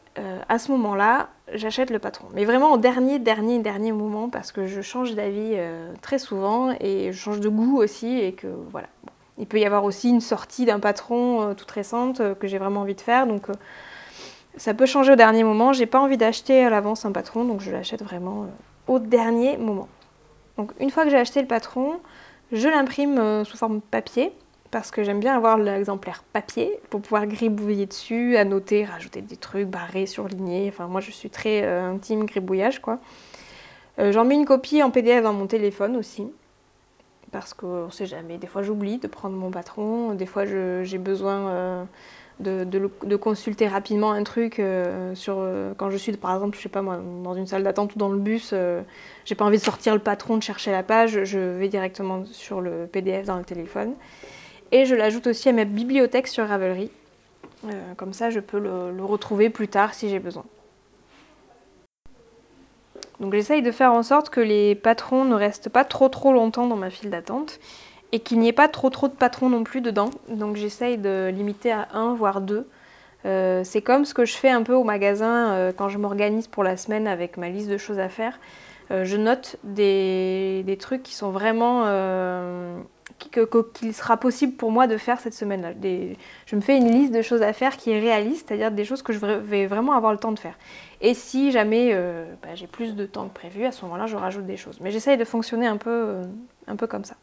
à 0.48 0.58
ce 0.58 0.72
moment-là, 0.72 1.28
j'achète 1.54 1.88
le 1.88 1.98
patron. 1.98 2.26
Mais 2.35 2.44
vraiment 2.44 2.72
au 2.72 2.78
dernier, 2.78 3.18
dernier, 3.20 3.61
dernier 3.61 3.92
moment, 3.92 4.28
parce 4.28 4.50
que 4.50 4.66
je 4.66 4.82
change 4.82 5.14
d'avis 5.14 5.56
très 6.02 6.18
souvent 6.18 6.74
et 6.80 7.12
je 7.12 7.16
change 7.16 7.40
de 7.40 7.48
goût 7.48 7.78
aussi, 7.78 8.18
et 8.18 8.32
que 8.32 8.48
voilà. 8.70 8.88
Il 9.38 9.46
peut 9.46 9.61
y 9.61 9.64
avoir 9.64 9.85
aussi 9.85 10.11
une 10.11 10.20
sortie 10.20 10.66
d'un 10.66 10.80
patron 10.80 11.54
toute 11.54 11.70
récente 11.70 12.20
que 12.38 12.48
j'ai 12.48 12.58
vraiment 12.58 12.80
envie 12.80 12.96
de 12.96 13.00
faire, 13.00 13.26
donc 13.26 13.46
ça 14.56 14.74
peut 14.74 14.86
changer 14.86 15.12
au 15.12 15.16
dernier 15.16 15.44
moment. 15.44 15.72
J'ai 15.72 15.86
pas 15.86 16.00
envie 16.00 16.16
d'acheter 16.16 16.64
à 16.64 16.70
l'avance 16.70 17.04
un 17.04 17.12
patron, 17.12 17.44
donc 17.44 17.60
je 17.60 17.70
l'achète 17.70 18.02
vraiment 18.02 18.42
euh, 18.42 18.46
au 18.92 18.98
dernier 18.98 19.56
moment. 19.56 19.88
Donc 20.58 20.72
une 20.80 20.90
fois 20.90 21.04
que 21.04 21.10
j'ai 21.10 21.16
acheté 21.16 21.40
le 21.40 21.46
patron, 21.46 22.00
je 22.52 22.68
l'imprime 22.68 23.18
euh, 23.18 23.44
sous 23.44 23.56
forme 23.56 23.80
papier 23.80 24.32
parce 24.70 24.90
que 24.90 25.02
j'aime 25.02 25.20
bien 25.20 25.36
avoir 25.36 25.58
l'exemplaire 25.58 26.22
papier 26.32 26.80
pour 26.88 27.02
pouvoir 27.02 27.26
gribouiller 27.26 27.86
dessus, 27.86 28.36
annoter, 28.36 28.84
rajouter 28.84 29.20
des 29.20 29.36
trucs, 29.36 29.68
barrer, 29.68 30.06
surligner. 30.06 30.68
Enfin 30.68 30.86
moi 30.86 31.00
je 31.00 31.10
suis 31.10 31.30
très 31.30 31.62
euh, 31.62 31.90
intime 31.90 32.24
gribouillage 32.24 32.80
quoi. 32.80 32.98
J'en 33.98 34.24
mets 34.24 34.34
une 34.34 34.46
copie 34.46 34.82
en 34.82 34.90
PDF 34.90 35.22
dans 35.22 35.34
mon 35.34 35.46
téléphone 35.46 35.98
aussi 35.98 36.26
parce 37.30 37.52
qu'on 37.52 37.90
sait 37.90 38.06
jamais. 38.06 38.38
Des 38.38 38.46
fois 38.46 38.62
j'oublie 38.62 38.96
de 38.96 39.06
prendre 39.06 39.36
mon 39.36 39.50
patron, 39.50 40.14
des 40.14 40.24
fois 40.24 40.44
j'ai 40.46 40.98
besoin 40.98 41.86
de, 42.42 43.16
consulter 43.16 43.68
rapidement 43.68 44.12
un 44.12 44.22
truc 44.24 44.59
euh, 44.59 45.14
sur 45.14 45.37
euh, 45.38 45.72
quand 45.76 45.90
je 45.90 45.96
suis 45.96 46.12
par 46.12 46.35
exemple 46.35 46.57
je 46.57 46.62
sais 46.62 46.68
pas 46.68 46.83
moi 46.83 46.98
dans 47.22 47.35
une 47.35 47.46
salle 47.46 47.62
d'attente 47.62 47.94
ou 47.94 47.98
dans 47.98 48.09
le 48.09 48.18
bus 48.18 48.50
euh, 48.52 48.83
j'ai 49.24 49.35
pas 49.35 49.44
envie 49.44 49.59
de 49.59 49.62
sortir 49.62 49.94
le 49.94 50.00
patron 50.00 50.37
de 50.37 50.42
chercher 50.42 50.72
la 50.72 50.83
page 50.83 51.24
je 51.24 51.38
vais 51.38 51.68
directement 51.68 52.24
sur 52.26 52.61
le 52.61 52.87
PDF 52.90 53.26
dans 53.26 53.38
le 53.38 53.44
téléphone. 53.44 53.94
Et 54.72 54.87
je 54.87 54.94
l'ajoute 54.94 55.26
aussi 55.26 55.50
à 55.50 55.52
ma 55.52 55.64
bibliothèque 55.64 56.26
sur 56.26 56.48
Ravelry. 56.48 56.90
Comme 57.96 58.12
ça 58.12 58.31
je 58.31 58.40
peux 58.40 58.59
le, 58.59 59.05
retrouver 59.05 59.50
plus 59.50 59.68
tard 59.68 59.94
si 59.94 60.09
j'ai 60.09 60.18
besoin. 60.18 60.44
Donc 63.20 63.35
j'essaye 63.35 63.62
de 63.62 63.70
faire 63.70 63.92
en 63.92 64.02
sorte 64.02 64.31
que 64.31 64.40
les 64.40 64.74
patrons 64.74 65.24
ne 65.24 65.35
restent 65.35 65.68
pas 65.68 65.85
trop 65.85 66.09
trop 66.09 66.33
longtemps 66.33 66.66
dans 66.66 66.76
ma 66.76 66.90
file 66.90 67.11
d'attente 67.11 67.61
et 68.12 68.20
qu'il 68.20 68.38
n'y 68.38 68.48
ait 68.48 68.53
pas 68.53 68.68
trop 68.68 68.90
trop 68.90 69.09
de 69.09 69.14
patrons 69.14 69.48
non 69.48 69.64
plus 69.64 69.81
dedans. 69.81 70.11
Donc 70.29 70.57
j'essaye 70.57 70.98
de 70.98 71.31
limiter 71.35 71.72
à 71.72 71.88
un 71.94 72.14
voire 72.14 72.40
deux. 72.40 72.68
Euh, 73.25 73.62
c'est 73.64 73.83
comme 73.83 74.05
ce 74.05 74.14
que 74.14 74.25
je 74.25 74.35
fais 74.35 74.51
un 74.51 74.62
peu 74.62 74.75
au 74.75 74.85
magasin 74.85 75.53
euh, 75.53 75.72
quand 75.75 75.88
je 75.88 75.98
m'organise 75.98 76.48
pour 76.48 76.64
la 76.64 76.77
semaine 76.77 77.07
avec 77.07 77.37
ma 77.37 77.48
liste 77.48 77.68
de 77.68 77.79
choses 77.79 77.98
à 77.98 78.09
faire. 78.09 78.38
Euh, 78.90 79.05
je 79.05 79.16
note 79.16 79.57
des, 79.64 80.77
trucs 80.81 81.03
qui 81.03 81.14
sont 81.14 81.31
vraiment 81.31 81.85
qu'il 83.31 83.94
sera 83.94 84.16
possible 84.16 84.55
pour 84.55 84.72
moi 84.72 84.88
de 84.88 84.96
faire 84.96 85.20
cette 85.20 85.35
semaine-là. 85.35 85.72
Je 86.46 86.57
me 86.57 86.61
fais 86.61 86.77
une 86.77 86.90
liste 86.90 87.14
de 87.14 87.22
choses 87.22 87.42
à 87.42 87.53
faire 87.53 87.77
qui 87.77 87.92
est 87.92 88.01
réaliste, 88.01 88.48
c'est-à-dire 88.48 88.72
des 88.72 88.85
choses 88.85 89.03
que 89.03 89.12
je 89.12 89.20
vais 89.20 89.66
vraiment 89.66 89.92
avoir 89.92 90.12
le 90.12 90.18
temps 90.18 90.33
de 90.33 90.38
faire. 90.38 90.59
Et 91.01 91.14
si 91.14 91.53
jamais 91.53 91.94
bah, 92.42 92.55
j'ai 92.55 92.66
plus 92.66 92.96
de 92.96 93.07
temps 93.07 93.29
que 93.29 93.35
prévu, 93.35 93.64
à 93.64 93.70
ce 93.70 93.85
moment-là, 93.85 94.07
je 94.07 94.16
rajoute 94.16 94.46
des 94.46 94.57
choses. 94.57 94.81
Mais 94.81 94.90
j'essaye 94.90 95.16
de 95.16 95.25
fonctionner 95.25 95.68
un 95.68 95.77
peu, 95.77 96.16
un 96.66 96.75
peu 96.75 96.88
comme 96.88 97.05
ça. 97.05 97.14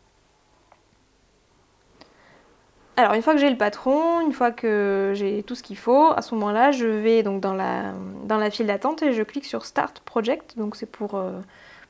Alors 3.00 3.14
une 3.14 3.22
fois 3.22 3.32
que 3.32 3.40
j'ai 3.40 3.50
le 3.50 3.56
patron, 3.56 4.20
une 4.20 4.34
fois 4.34 4.52
que 4.52 5.14
j'ai 5.16 5.42
tout 5.44 5.56
ce 5.56 5.64
qu'il 5.64 5.78
faut, 5.78 6.12
à 6.14 6.22
ce 6.22 6.36
moment-là, 6.36 6.72
je 6.72 6.86
vais 6.86 7.24
donc 7.24 7.40
dans 7.40 7.54
la, 7.54 8.52
file 8.52 8.68
d'attente 8.68 9.02
et 9.04 9.14
je 9.14 9.24
clique 9.24 9.46
sur 9.46 9.66
Start 9.66 10.02
Project. 10.02 10.58
Donc 10.58 10.76
c'est 10.76 10.86
pour, 10.86 11.16
euh, 11.16 11.40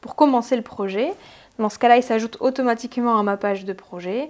pour 0.02 0.16
commencer 0.16 0.56
le 0.56 0.62
projet. 0.62 1.12
Dans 1.58 1.70
ce 1.70 1.80
cas-là, 1.80 1.98
il 1.98 2.04
s'ajoute 2.04 2.38
automatiquement 2.42 3.18
à 3.18 3.24
ma 3.24 3.38
page 3.38 3.66
de 3.66 3.74
projet. 3.74 4.30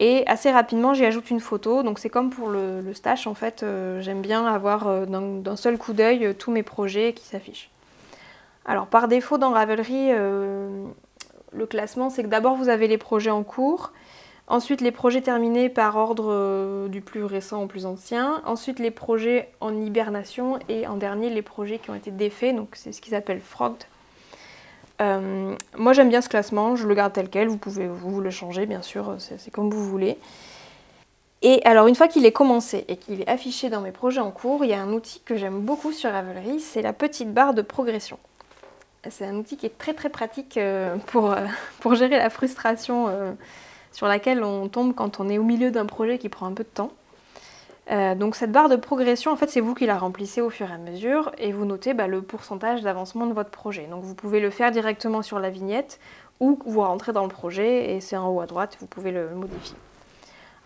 Et 0.00 0.24
assez 0.26 0.50
rapidement, 0.50 0.94
j'y 0.94 1.04
ajoute 1.04 1.30
une 1.30 1.38
photo. 1.38 1.84
Donc 1.84 2.00
c'est 2.00 2.10
comme 2.10 2.30
pour 2.30 2.48
le, 2.48 2.80
le 2.80 2.92
stash, 2.92 3.28
en 3.28 3.34
fait, 3.34 3.62
euh, 3.62 4.00
j'aime 4.00 4.20
bien 4.20 4.44
avoir 4.46 4.88
euh, 4.88 5.06
d'un 5.06 5.54
seul 5.54 5.78
coup 5.78 5.92
d'œil 5.92 6.34
tous 6.34 6.50
mes 6.50 6.64
projets 6.64 7.12
qui 7.12 7.24
s'affichent. 7.24 7.70
Alors 8.64 8.88
par 8.88 9.06
défaut 9.06 9.38
dans 9.38 9.52
Ravelry, 9.52 10.10
le 10.10 11.66
classement, 11.68 12.10
c'est 12.10 12.24
que 12.24 12.28
d'abord 12.28 12.56
vous 12.56 12.68
avez 12.68 12.88
les 12.88 12.98
projets 12.98 13.30
en 13.30 13.44
cours. 13.44 13.92
Ensuite, 14.48 14.80
les 14.80 14.92
projets 14.92 15.22
terminés 15.22 15.68
par 15.68 15.96
ordre 15.96 16.26
euh, 16.28 16.88
du 16.88 17.00
plus 17.00 17.24
récent 17.24 17.62
au 17.64 17.66
plus 17.66 17.84
ancien. 17.84 18.42
Ensuite, 18.46 18.78
les 18.78 18.92
projets 18.92 19.50
en 19.60 19.76
hibernation. 19.76 20.60
Et 20.68 20.86
en 20.86 20.96
dernier, 20.96 21.30
les 21.30 21.42
projets 21.42 21.78
qui 21.78 21.90
ont 21.90 21.96
été 21.96 22.12
défaits. 22.12 22.54
Donc, 22.54 22.68
c'est 22.74 22.92
ce 22.92 23.00
qu'ils 23.00 23.16
appellent 23.16 23.40
frogged. 23.40 23.82
Euh, 25.00 25.56
moi, 25.76 25.92
j'aime 25.92 26.08
bien 26.08 26.20
ce 26.20 26.28
classement. 26.28 26.76
Je 26.76 26.86
le 26.86 26.94
garde 26.94 27.12
tel 27.12 27.28
quel. 27.28 27.48
Vous 27.48 27.58
pouvez 27.58 27.88
vous 27.88 28.20
le 28.20 28.30
changer, 28.30 28.66
bien 28.66 28.82
sûr. 28.82 29.16
C'est 29.18 29.50
comme 29.50 29.68
vous 29.68 29.84
voulez. 29.84 30.16
Et 31.42 31.60
alors, 31.64 31.88
une 31.88 31.96
fois 31.96 32.06
qu'il 32.06 32.24
est 32.24 32.32
commencé 32.32 32.84
et 32.86 32.96
qu'il 32.96 33.22
est 33.22 33.28
affiché 33.28 33.68
dans 33.68 33.80
mes 33.80 33.90
projets 33.90 34.20
en 34.20 34.30
cours, 34.30 34.64
il 34.64 34.70
y 34.70 34.74
a 34.74 34.80
un 34.80 34.92
outil 34.92 35.20
que 35.24 35.36
j'aime 35.36 35.60
beaucoup 35.60 35.90
sur 35.90 36.12
Ravelry. 36.12 36.60
C'est 36.60 36.82
la 36.82 36.92
petite 36.92 37.34
barre 37.34 37.52
de 37.52 37.62
progression. 37.62 38.18
C'est 39.10 39.26
un 39.26 39.34
outil 39.34 39.56
qui 39.56 39.66
est 39.66 39.76
très 39.76 39.92
très 39.92 40.08
pratique 40.08 40.56
euh, 40.56 40.96
pour, 41.06 41.34
pour 41.80 41.96
gérer 41.96 42.16
la 42.16 42.30
frustration 42.30 43.36
sur 43.96 44.08
laquelle 44.08 44.44
on 44.44 44.68
tombe 44.68 44.94
quand 44.94 45.20
on 45.20 45.28
est 45.30 45.38
au 45.38 45.42
milieu 45.42 45.70
d'un 45.70 45.86
projet 45.86 46.18
qui 46.18 46.28
prend 46.28 46.44
un 46.44 46.52
peu 46.52 46.64
de 46.64 46.68
temps. 46.68 46.92
Euh, 47.90 48.14
donc 48.14 48.36
cette 48.36 48.52
barre 48.52 48.68
de 48.68 48.76
progression, 48.76 49.30
en 49.30 49.36
fait, 49.36 49.48
c'est 49.48 49.62
vous 49.62 49.72
qui 49.72 49.86
la 49.86 49.96
remplissez 49.96 50.42
au 50.42 50.50
fur 50.50 50.70
et 50.70 50.74
à 50.74 50.76
mesure 50.76 51.32
et 51.38 51.50
vous 51.50 51.64
notez 51.64 51.94
bah, 51.94 52.06
le 52.06 52.20
pourcentage 52.20 52.82
d'avancement 52.82 53.24
de 53.24 53.32
votre 53.32 53.48
projet. 53.48 53.86
Donc 53.86 54.04
vous 54.04 54.14
pouvez 54.14 54.38
le 54.38 54.50
faire 54.50 54.70
directement 54.70 55.22
sur 55.22 55.38
la 55.38 55.48
vignette 55.48 55.98
ou 56.40 56.58
vous 56.66 56.82
rentrez 56.82 57.14
dans 57.14 57.22
le 57.22 57.30
projet 57.30 57.94
et 57.94 58.02
c'est 58.02 58.18
en 58.18 58.28
haut 58.28 58.42
à 58.42 58.46
droite, 58.46 58.76
vous 58.80 58.86
pouvez 58.86 59.12
le 59.12 59.30
modifier. 59.30 59.78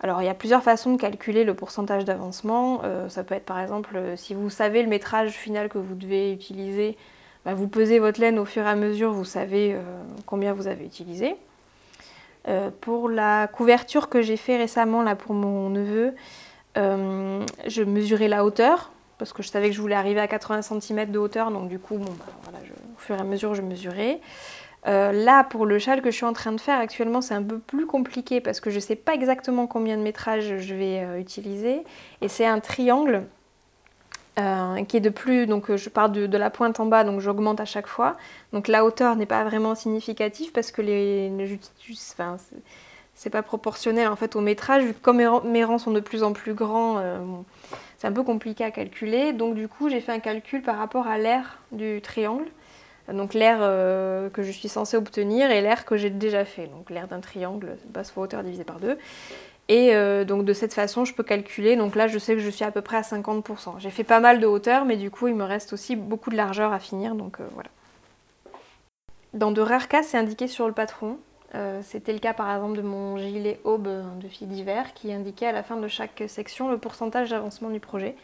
Alors 0.01 0.21
il 0.21 0.25
y 0.25 0.29
a 0.29 0.33
plusieurs 0.33 0.61
façons 0.61 0.91
de 0.91 0.99
calculer 0.99 1.45
le 1.45 1.53
pourcentage 1.53 2.03
d'avancement. 2.03 2.81
Euh, 2.83 3.07
ça 3.07 3.23
peut 3.23 3.35
être 3.35 3.45
par 3.45 3.61
exemple, 3.61 3.95
euh, 3.95 4.17
si 4.17 4.33
vous 4.33 4.49
savez 4.49 4.83
le 4.83 4.89
métrage 4.89 5.31
final 5.31 5.69
que 5.69 5.77
vous 5.77 5.95
devez 5.95 6.33
utiliser, 6.33 6.97
bah, 7.45 7.53
vous 7.53 7.69
pesez 7.69 7.99
votre 7.99 8.19
laine 8.19 8.37
au 8.39 8.45
fur 8.45 8.63
et 8.63 8.69
à 8.69 8.75
mesure, 8.75 9.13
vous 9.13 9.23
savez 9.23 9.77
combien 10.25 10.51
vous 10.51 10.67
avez 10.67 10.83
utilisé. 10.83 11.37
Euh, 12.47 12.71
pour 12.81 13.07
la 13.07 13.47
couverture 13.47 14.09
que 14.09 14.21
j'ai 14.21 14.37
fait 14.37 14.57
récemment 14.57 15.03
là 15.03 15.15
pour 15.15 15.35
mon 15.35 15.69
neveu, 15.69 16.13
euh, 16.77 17.45
je 17.67 17.83
mesurais 17.83 18.27
la 18.27 18.43
hauteur 18.43 18.91
parce 19.19 19.33
que 19.33 19.43
je 19.43 19.49
savais 19.49 19.69
que 19.69 19.75
je 19.75 19.81
voulais 19.81 19.95
arriver 19.95 20.19
à 20.19 20.27
80 20.27 20.63
cm 20.63 21.11
de 21.11 21.19
hauteur, 21.19 21.51
donc 21.51 21.69
du 21.69 21.77
coup, 21.77 21.97
bon, 21.97 22.05
bah, 22.05 22.25
voilà, 22.41 22.57
au 22.57 22.99
fur 22.99 23.15
et 23.15 23.19
à 23.19 23.23
mesure, 23.23 23.53
je 23.53 23.61
mesurais. 23.61 24.19
Euh, 24.87 25.11
là, 25.11 25.43
pour 25.43 25.67
le 25.67 25.77
châle 25.77 26.01
que 26.01 26.09
je 26.09 26.15
suis 26.15 26.25
en 26.25 26.33
train 26.33 26.51
de 26.51 26.59
faire 26.59 26.79
actuellement, 26.79 27.21
c'est 27.21 27.35
un 27.35 27.43
peu 27.43 27.59
plus 27.59 27.85
compliqué 27.85 28.41
parce 28.41 28.59
que 28.59 28.71
je 28.71 28.77
ne 28.77 28.81
sais 28.81 28.95
pas 28.95 29.13
exactement 29.13 29.67
combien 29.67 29.95
de 29.95 30.01
métrage 30.01 30.57
je 30.57 30.73
vais 30.73 31.19
utiliser. 31.19 31.83
Et 32.21 32.27
c'est 32.27 32.47
un 32.47 32.59
triangle 32.59 33.27
euh, 34.41 34.83
qui 34.85 34.97
est 34.97 35.01
de 35.01 35.09
plus, 35.09 35.45
donc 35.45 35.69
euh, 35.69 35.77
je 35.77 35.89
pars 35.89 36.09
de, 36.09 36.37
la 36.37 36.49
pointe 36.49 36.79
en 36.79 36.85
bas, 36.85 37.03
donc 37.03 37.21
j'augmente 37.21 37.59
à 37.59 37.65
chaque 37.65 37.87
fois. 37.87 38.17
Donc 38.53 38.67
la 38.67 38.83
hauteur 38.83 39.15
n'est 39.15 39.25
pas 39.25 39.43
vraiment 39.43 39.75
significative 39.75 40.51
parce 40.51 40.71
que 40.71 40.81
les, 40.81 41.31
enfin, 42.13 42.37
c'est 43.13 43.29
pas 43.29 43.43
proportionnel 43.43 44.07
en 44.07 44.15
fait 44.15 44.35
au 44.35 44.41
métrage. 44.41 44.83
Comme 45.01 45.17
mes 45.45 45.63
rangs 45.63 45.77
sont 45.77 45.91
de 45.91 45.99
plus 45.99 46.23
en 46.23 46.33
plus 46.33 46.53
grands, 46.53 46.97
euh, 46.97 47.19
c'est 47.97 48.07
un 48.07 48.11
peu 48.11 48.23
compliqué 48.23 48.63
à 48.63 48.71
calculer. 48.71 49.33
Donc 49.33 49.55
du 49.55 49.67
coup, 49.67 49.89
j'ai 49.89 50.01
fait 50.01 50.11
un 50.11 50.19
calcul 50.19 50.61
par 50.61 50.77
rapport 50.77 51.07
à 51.07 51.17
l'air 51.17 51.59
du 51.71 52.01
triangle. 52.01 52.45
Donc 53.11 53.33
l'air 53.33 53.59
que 54.31 54.41
je 54.41 54.51
suis 54.51 54.69
censée 54.69 54.95
obtenir 54.95 55.51
et 55.51 55.61
l'air 55.61 55.85
que 55.85 55.97
j'ai 55.97 56.09
déjà 56.09 56.45
fait. 56.45 56.67
Donc 56.67 56.89
l'air 56.89 57.07
d'un 57.07 57.19
triangle, 57.19 57.77
base 57.89 58.09
fois 58.11 58.23
hauteur 58.23 58.43
divisé 58.43 58.63
par 58.63 58.79
2. 58.79 58.97
Et 59.71 59.95
euh, 59.95 60.25
donc 60.25 60.43
de 60.43 60.51
cette 60.51 60.73
façon, 60.73 61.05
je 61.05 61.13
peux 61.13 61.23
calculer. 61.23 61.77
Donc 61.77 61.95
là, 61.95 62.07
je 62.07 62.19
sais 62.19 62.33
que 62.33 62.41
je 62.41 62.49
suis 62.49 62.65
à 62.65 62.71
peu 62.71 62.81
près 62.81 62.97
à 62.97 63.03
50%. 63.03 63.75
J'ai 63.79 63.89
fait 63.89 64.03
pas 64.03 64.19
mal 64.19 64.41
de 64.41 64.45
hauteur, 64.45 64.83
mais 64.83 64.97
du 64.97 65.09
coup, 65.09 65.29
il 65.29 65.33
me 65.33 65.45
reste 65.45 65.71
aussi 65.71 65.95
beaucoup 65.95 66.29
de 66.29 66.35
largeur 66.35 66.73
à 66.73 66.79
finir. 66.79 67.15
Donc 67.15 67.39
euh, 67.39 67.45
voilà. 67.53 67.69
Dans 69.33 69.51
de 69.51 69.61
rares 69.61 69.87
cas, 69.87 70.03
c'est 70.03 70.17
indiqué 70.17 70.49
sur 70.49 70.67
le 70.67 70.73
patron. 70.73 71.17
Euh, 71.55 71.79
c'était 71.83 72.11
le 72.11 72.19
cas 72.19 72.33
par 72.33 72.53
exemple 72.53 72.75
de 72.75 72.81
mon 72.81 73.17
gilet 73.17 73.61
aube 73.63 73.87
de 74.21 74.27
fil 74.27 74.49
d'hiver 74.49 74.93
qui 74.93 75.13
indiquait 75.13 75.47
à 75.47 75.51
la 75.53 75.63
fin 75.63 75.77
de 75.77 75.87
chaque 75.87 76.23
section 76.27 76.69
le 76.69 76.77
pourcentage 76.77 77.29
d'avancement 77.29 77.69
du 77.69 77.79
projet. 77.79 78.17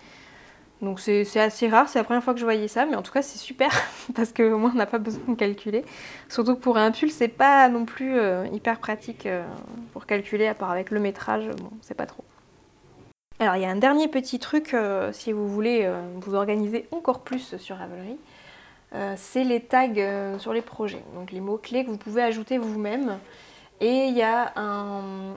Donc 0.82 1.00
c'est 1.00 1.40
assez 1.40 1.68
rare, 1.68 1.90
c'est 1.90 1.98
la 1.98 2.04
première 2.04 2.24
fois 2.24 2.34
que 2.34 2.40
je 2.40 2.46
voyais 2.46 2.68
ça, 2.68 2.86
mais 2.86 2.96
en 2.96 3.02
tout 3.02 3.12
cas 3.12 3.24
c'est 3.24 3.40
super 3.40 3.72
parce 4.16 4.32
qu'au 4.32 4.58
moins 4.58 4.72
on 4.74 4.78
n'a 4.78 4.86
pas 4.86 5.00
besoin 5.00 5.24
de 5.28 5.36
calculer. 5.36 5.84
Surtout 6.30 6.56
que 6.56 6.62
pour 6.62 6.78
un 6.78 6.92
pull, 6.92 7.10
c'est 7.10 7.28
pas 7.28 7.68
non 7.70 7.86
plus 7.86 8.18
euh, 8.18 8.46
hyper 8.54 8.80
pratique 8.80 9.26
euh, 9.26 9.44
pour 9.94 10.06
calculer, 10.06 10.46
à 10.46 10.54
part 10.54 10.70
avec 10.70 10.92
le 10.92 11.00
métrage, 11.00 11.48
bon, 11.48 11.72
c'est 11.82 11.96
pas 11.96 12.06
trop. 12.06 12.24
Alors 13.40 13.56
il 13.56 13.64
y 13.64 13.66
a 13.66 13.70
un 13.70 13.76
dernier 13.76 14.08
petit 14.08 14.38
truc 14.38 14.74
euh, 14.74 15.12
si 15.12 15.32
vous 15.32 15.48
voulez 15.48 15.92
vous 16.16 16.36
organiser 16.36 16.88
encore 16.92 17.22
plus 17.22 17.56
sur 17.58 17.78
Ravelry, 17.78 18.18
c'est 19.16 19.44
les 19.44 19.62
tags 19.62 20.38
sur 20.40 20.54
les 20.54 20.62
projets, 20.62 21.04
donc 21.16 21.32
les 21.32 21.42
mots-clés 21.42 21.86
que 21.86 21.90
vous 21.90 21.98
pouvez 21.98 22.22
ajouter 22.22 22.58
vous-même. 22.58 23.18
Et 23.80 24.06
il 24.06 24.18
y 24.18 24.24
a 24.24 24.54
un, 24.56 25.36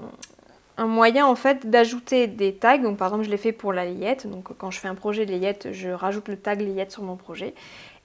un 0.81 0.87
moyen 0.87 1.27
en 1.27 1.35
fait 1.35 1.69
d'ajouter 1.69 2.27
des 2.27 2.55
tags. 2.55 2.79
Donc 2.79 2.97
par 2.97 3.09
exemple, 3.09 3.25
je 3.25 3.31
l'ai 3.31 3.37
fait 3.37 3.53
pour 3.53 3.73
la 3.73 3.85
layette. 3.85 4.27
Donc 4.27 4.57
quand 4.57 4.71
je 4.71 4.81
fais 4.81 4.89
un 4.89 4.95
projet 4.95 5.27
de 5.27 5.31
layette, 5.31 5.69
je 5.73 5.91
rajoute 5.91 6.29
le 6.29 6.37
tag 6.37 6.61
layette 6.63 6.91
sur 6.91 7.03
mon 7.03 7.17
projet. 7.17 7.55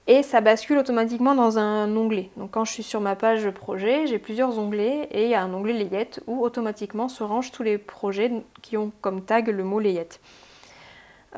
Et 0.06 0.22
ça 0.22 0.40
bascule 0.40 0.78
automatiquement 0.78 1.34
dans 1.34 1.58
un 1.58 1.96
onglet. 1.96 2.30
Donc 2.36 2.50
quand 2.52 2.64
je 2.64 2.72
suis 2.72 2.82
sur 2.82 3.00
ma 3.00 3.16
page 3.16 3.48
projet, 3.50 4.06
j'ai 4.06 4.18
plusieurs 4.18 4.58
onglets 4.58 5.08
et 5.10 5.24
il 5.24 5.30
y 5.30 5.34
a 5.34 5.42
un 5.42 5.52
onglet 5.54 5.72
layette 5.72 6.20
où 6.26 6.44
automatiquement 6.44 7.08
se 7.08 7.24
rangent 7.24 7.50
tous 7.50 7.62
les 7.62 7.78
projets 7.78 8.30
qui 8.60 8.76
ont 8.76 8.92
comme 9.00 9.22
tag 9.22 9.48
le 9.48 9.64
mot 9.64 9.80
layette. 9.80 10.20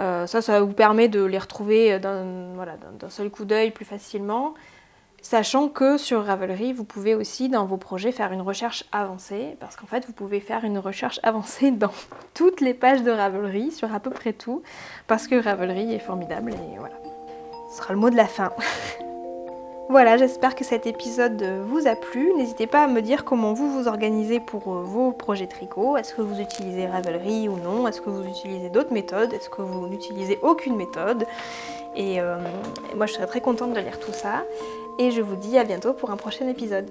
Euh, 0.01 0.27
ça, 0.27 0.43
ça 0.43 0.61
vous 0.61 0.73
permet 0.73 1.09
de 1.09 1.23
les 1.23 1.39
retrouver 1.39 1.99
d'un 2.01 2.53
voilà, 2.55 2.77
seul 3.09 3.31
coup 3.31 3.45
d'œil 3.45 3.71
plus 3.71 3.85
facilement. 3.85 4.55
Sachant 5.21 5.69
que 5.69 5.99
sur 5.99 6.25
Ravelry, 6.25 6.73
vous 6.73 6.85
pouvez 6.85 7.15
aussi 7.15 7.49
dans 7.49 7.67
vos 7.67 7.77
projets 7.77 8.13
faire 8.13 8.33
une 8.33 8.41
recherche 8.41 8.85
avancée, 8.93 9.57
parce 9.59 9.75
qu'en 9.75 9.87
fait, 9.87 10.07
vous 10.07 10.13
pouvez 10.13 10.39
faire 10.39 10.65
une 10.65 10.79
recherche 10.79 11.19
avancée 11.25 11.73
dans 11.73 11.91
toutes 12.35 12.61
les 12.61 12.73
pages 12.73 13.03
de 13.03 13.11
Ravelry, 13.11 13.73
sur 13.73 13.93
à 13.93 13.99
peu 13.99 14.11
près 14.11 14.33
tout, 14.33 14.63
parce 15.09 15.27
que 15.27 15.35
Ravelry 15.43 15.93
est 15.93 15.99
formidable 15.99 16.53
et 16.53 16.79
voilà. 16.79 16.95
Ce 17.71 17.79
sera 17.79 17.93
le 17.93 17.99
mot 17.99 18.11
de 18.11 18.17
la 18.17 18.27
fin. 18.27 18.53
voilà, 19.91 20.17
j'espère 20.17 20.55
que 20.55 20.65
cet 20.65 20.87
épisode 20.87 21.43
vous 21.67 21.89
a 21.89 21.97
plu. 21.97 22.33
N'hésitez 22.37 22.69
pas 22.69 22.85
à 22.85 22.87
me 22.87 23.03
dire 23.03 23.25
comment 23.25 23.55
vous 23.55 23.71
vous 23.71 23.89
organisez 23.89 24.39
pour 24.39 24.73
euh, 24.73 24.83
vos 24.83 25.11
projets 25.11 25.49
tricot. 25.49 25.97
Est-ce 25.97 26.15
que 26.15 26.23
vous 26.23 26.41
utilisez 26.41 26.87
Ravelry 26.87 27.49
ou 27.49 27.57
non? 27.57 27.89
Est-ce 27.89 28.01
que 28.01 28.09
vous 28.09 28.25
utilisez 28.25 28.71
d'autres 28.71 28.93
méthodes? 28.93 29.33
Est-ce 29.33 29.51
que 29.51 29.63
vous 29.63 29.89
n'utilisez 29.89 30.39
aucune 30.43 30.77
méthode? 30.77 31.27
Et 31.97 32.21
euh, 32.21 32.39
moi, 32.97 33.07
je 33.07 33.15
serais 33.15 33.27
très 33.27 33.41
contente 33.41 33.75
de 33.75 33.81
lire 33.81 33.99
tout 33.99 34.13
ça 34.13 34.45
et 34.99 35.11
je 35.11 35.23
vous 35.23 35.37
dis 35.37 35.57
à 35.59 35.65
bientôt 35.65 35.93
pour 35.93 36.11
un 36.11 36.17
prochain 36.17 36.49
épisode. 36.49 36.91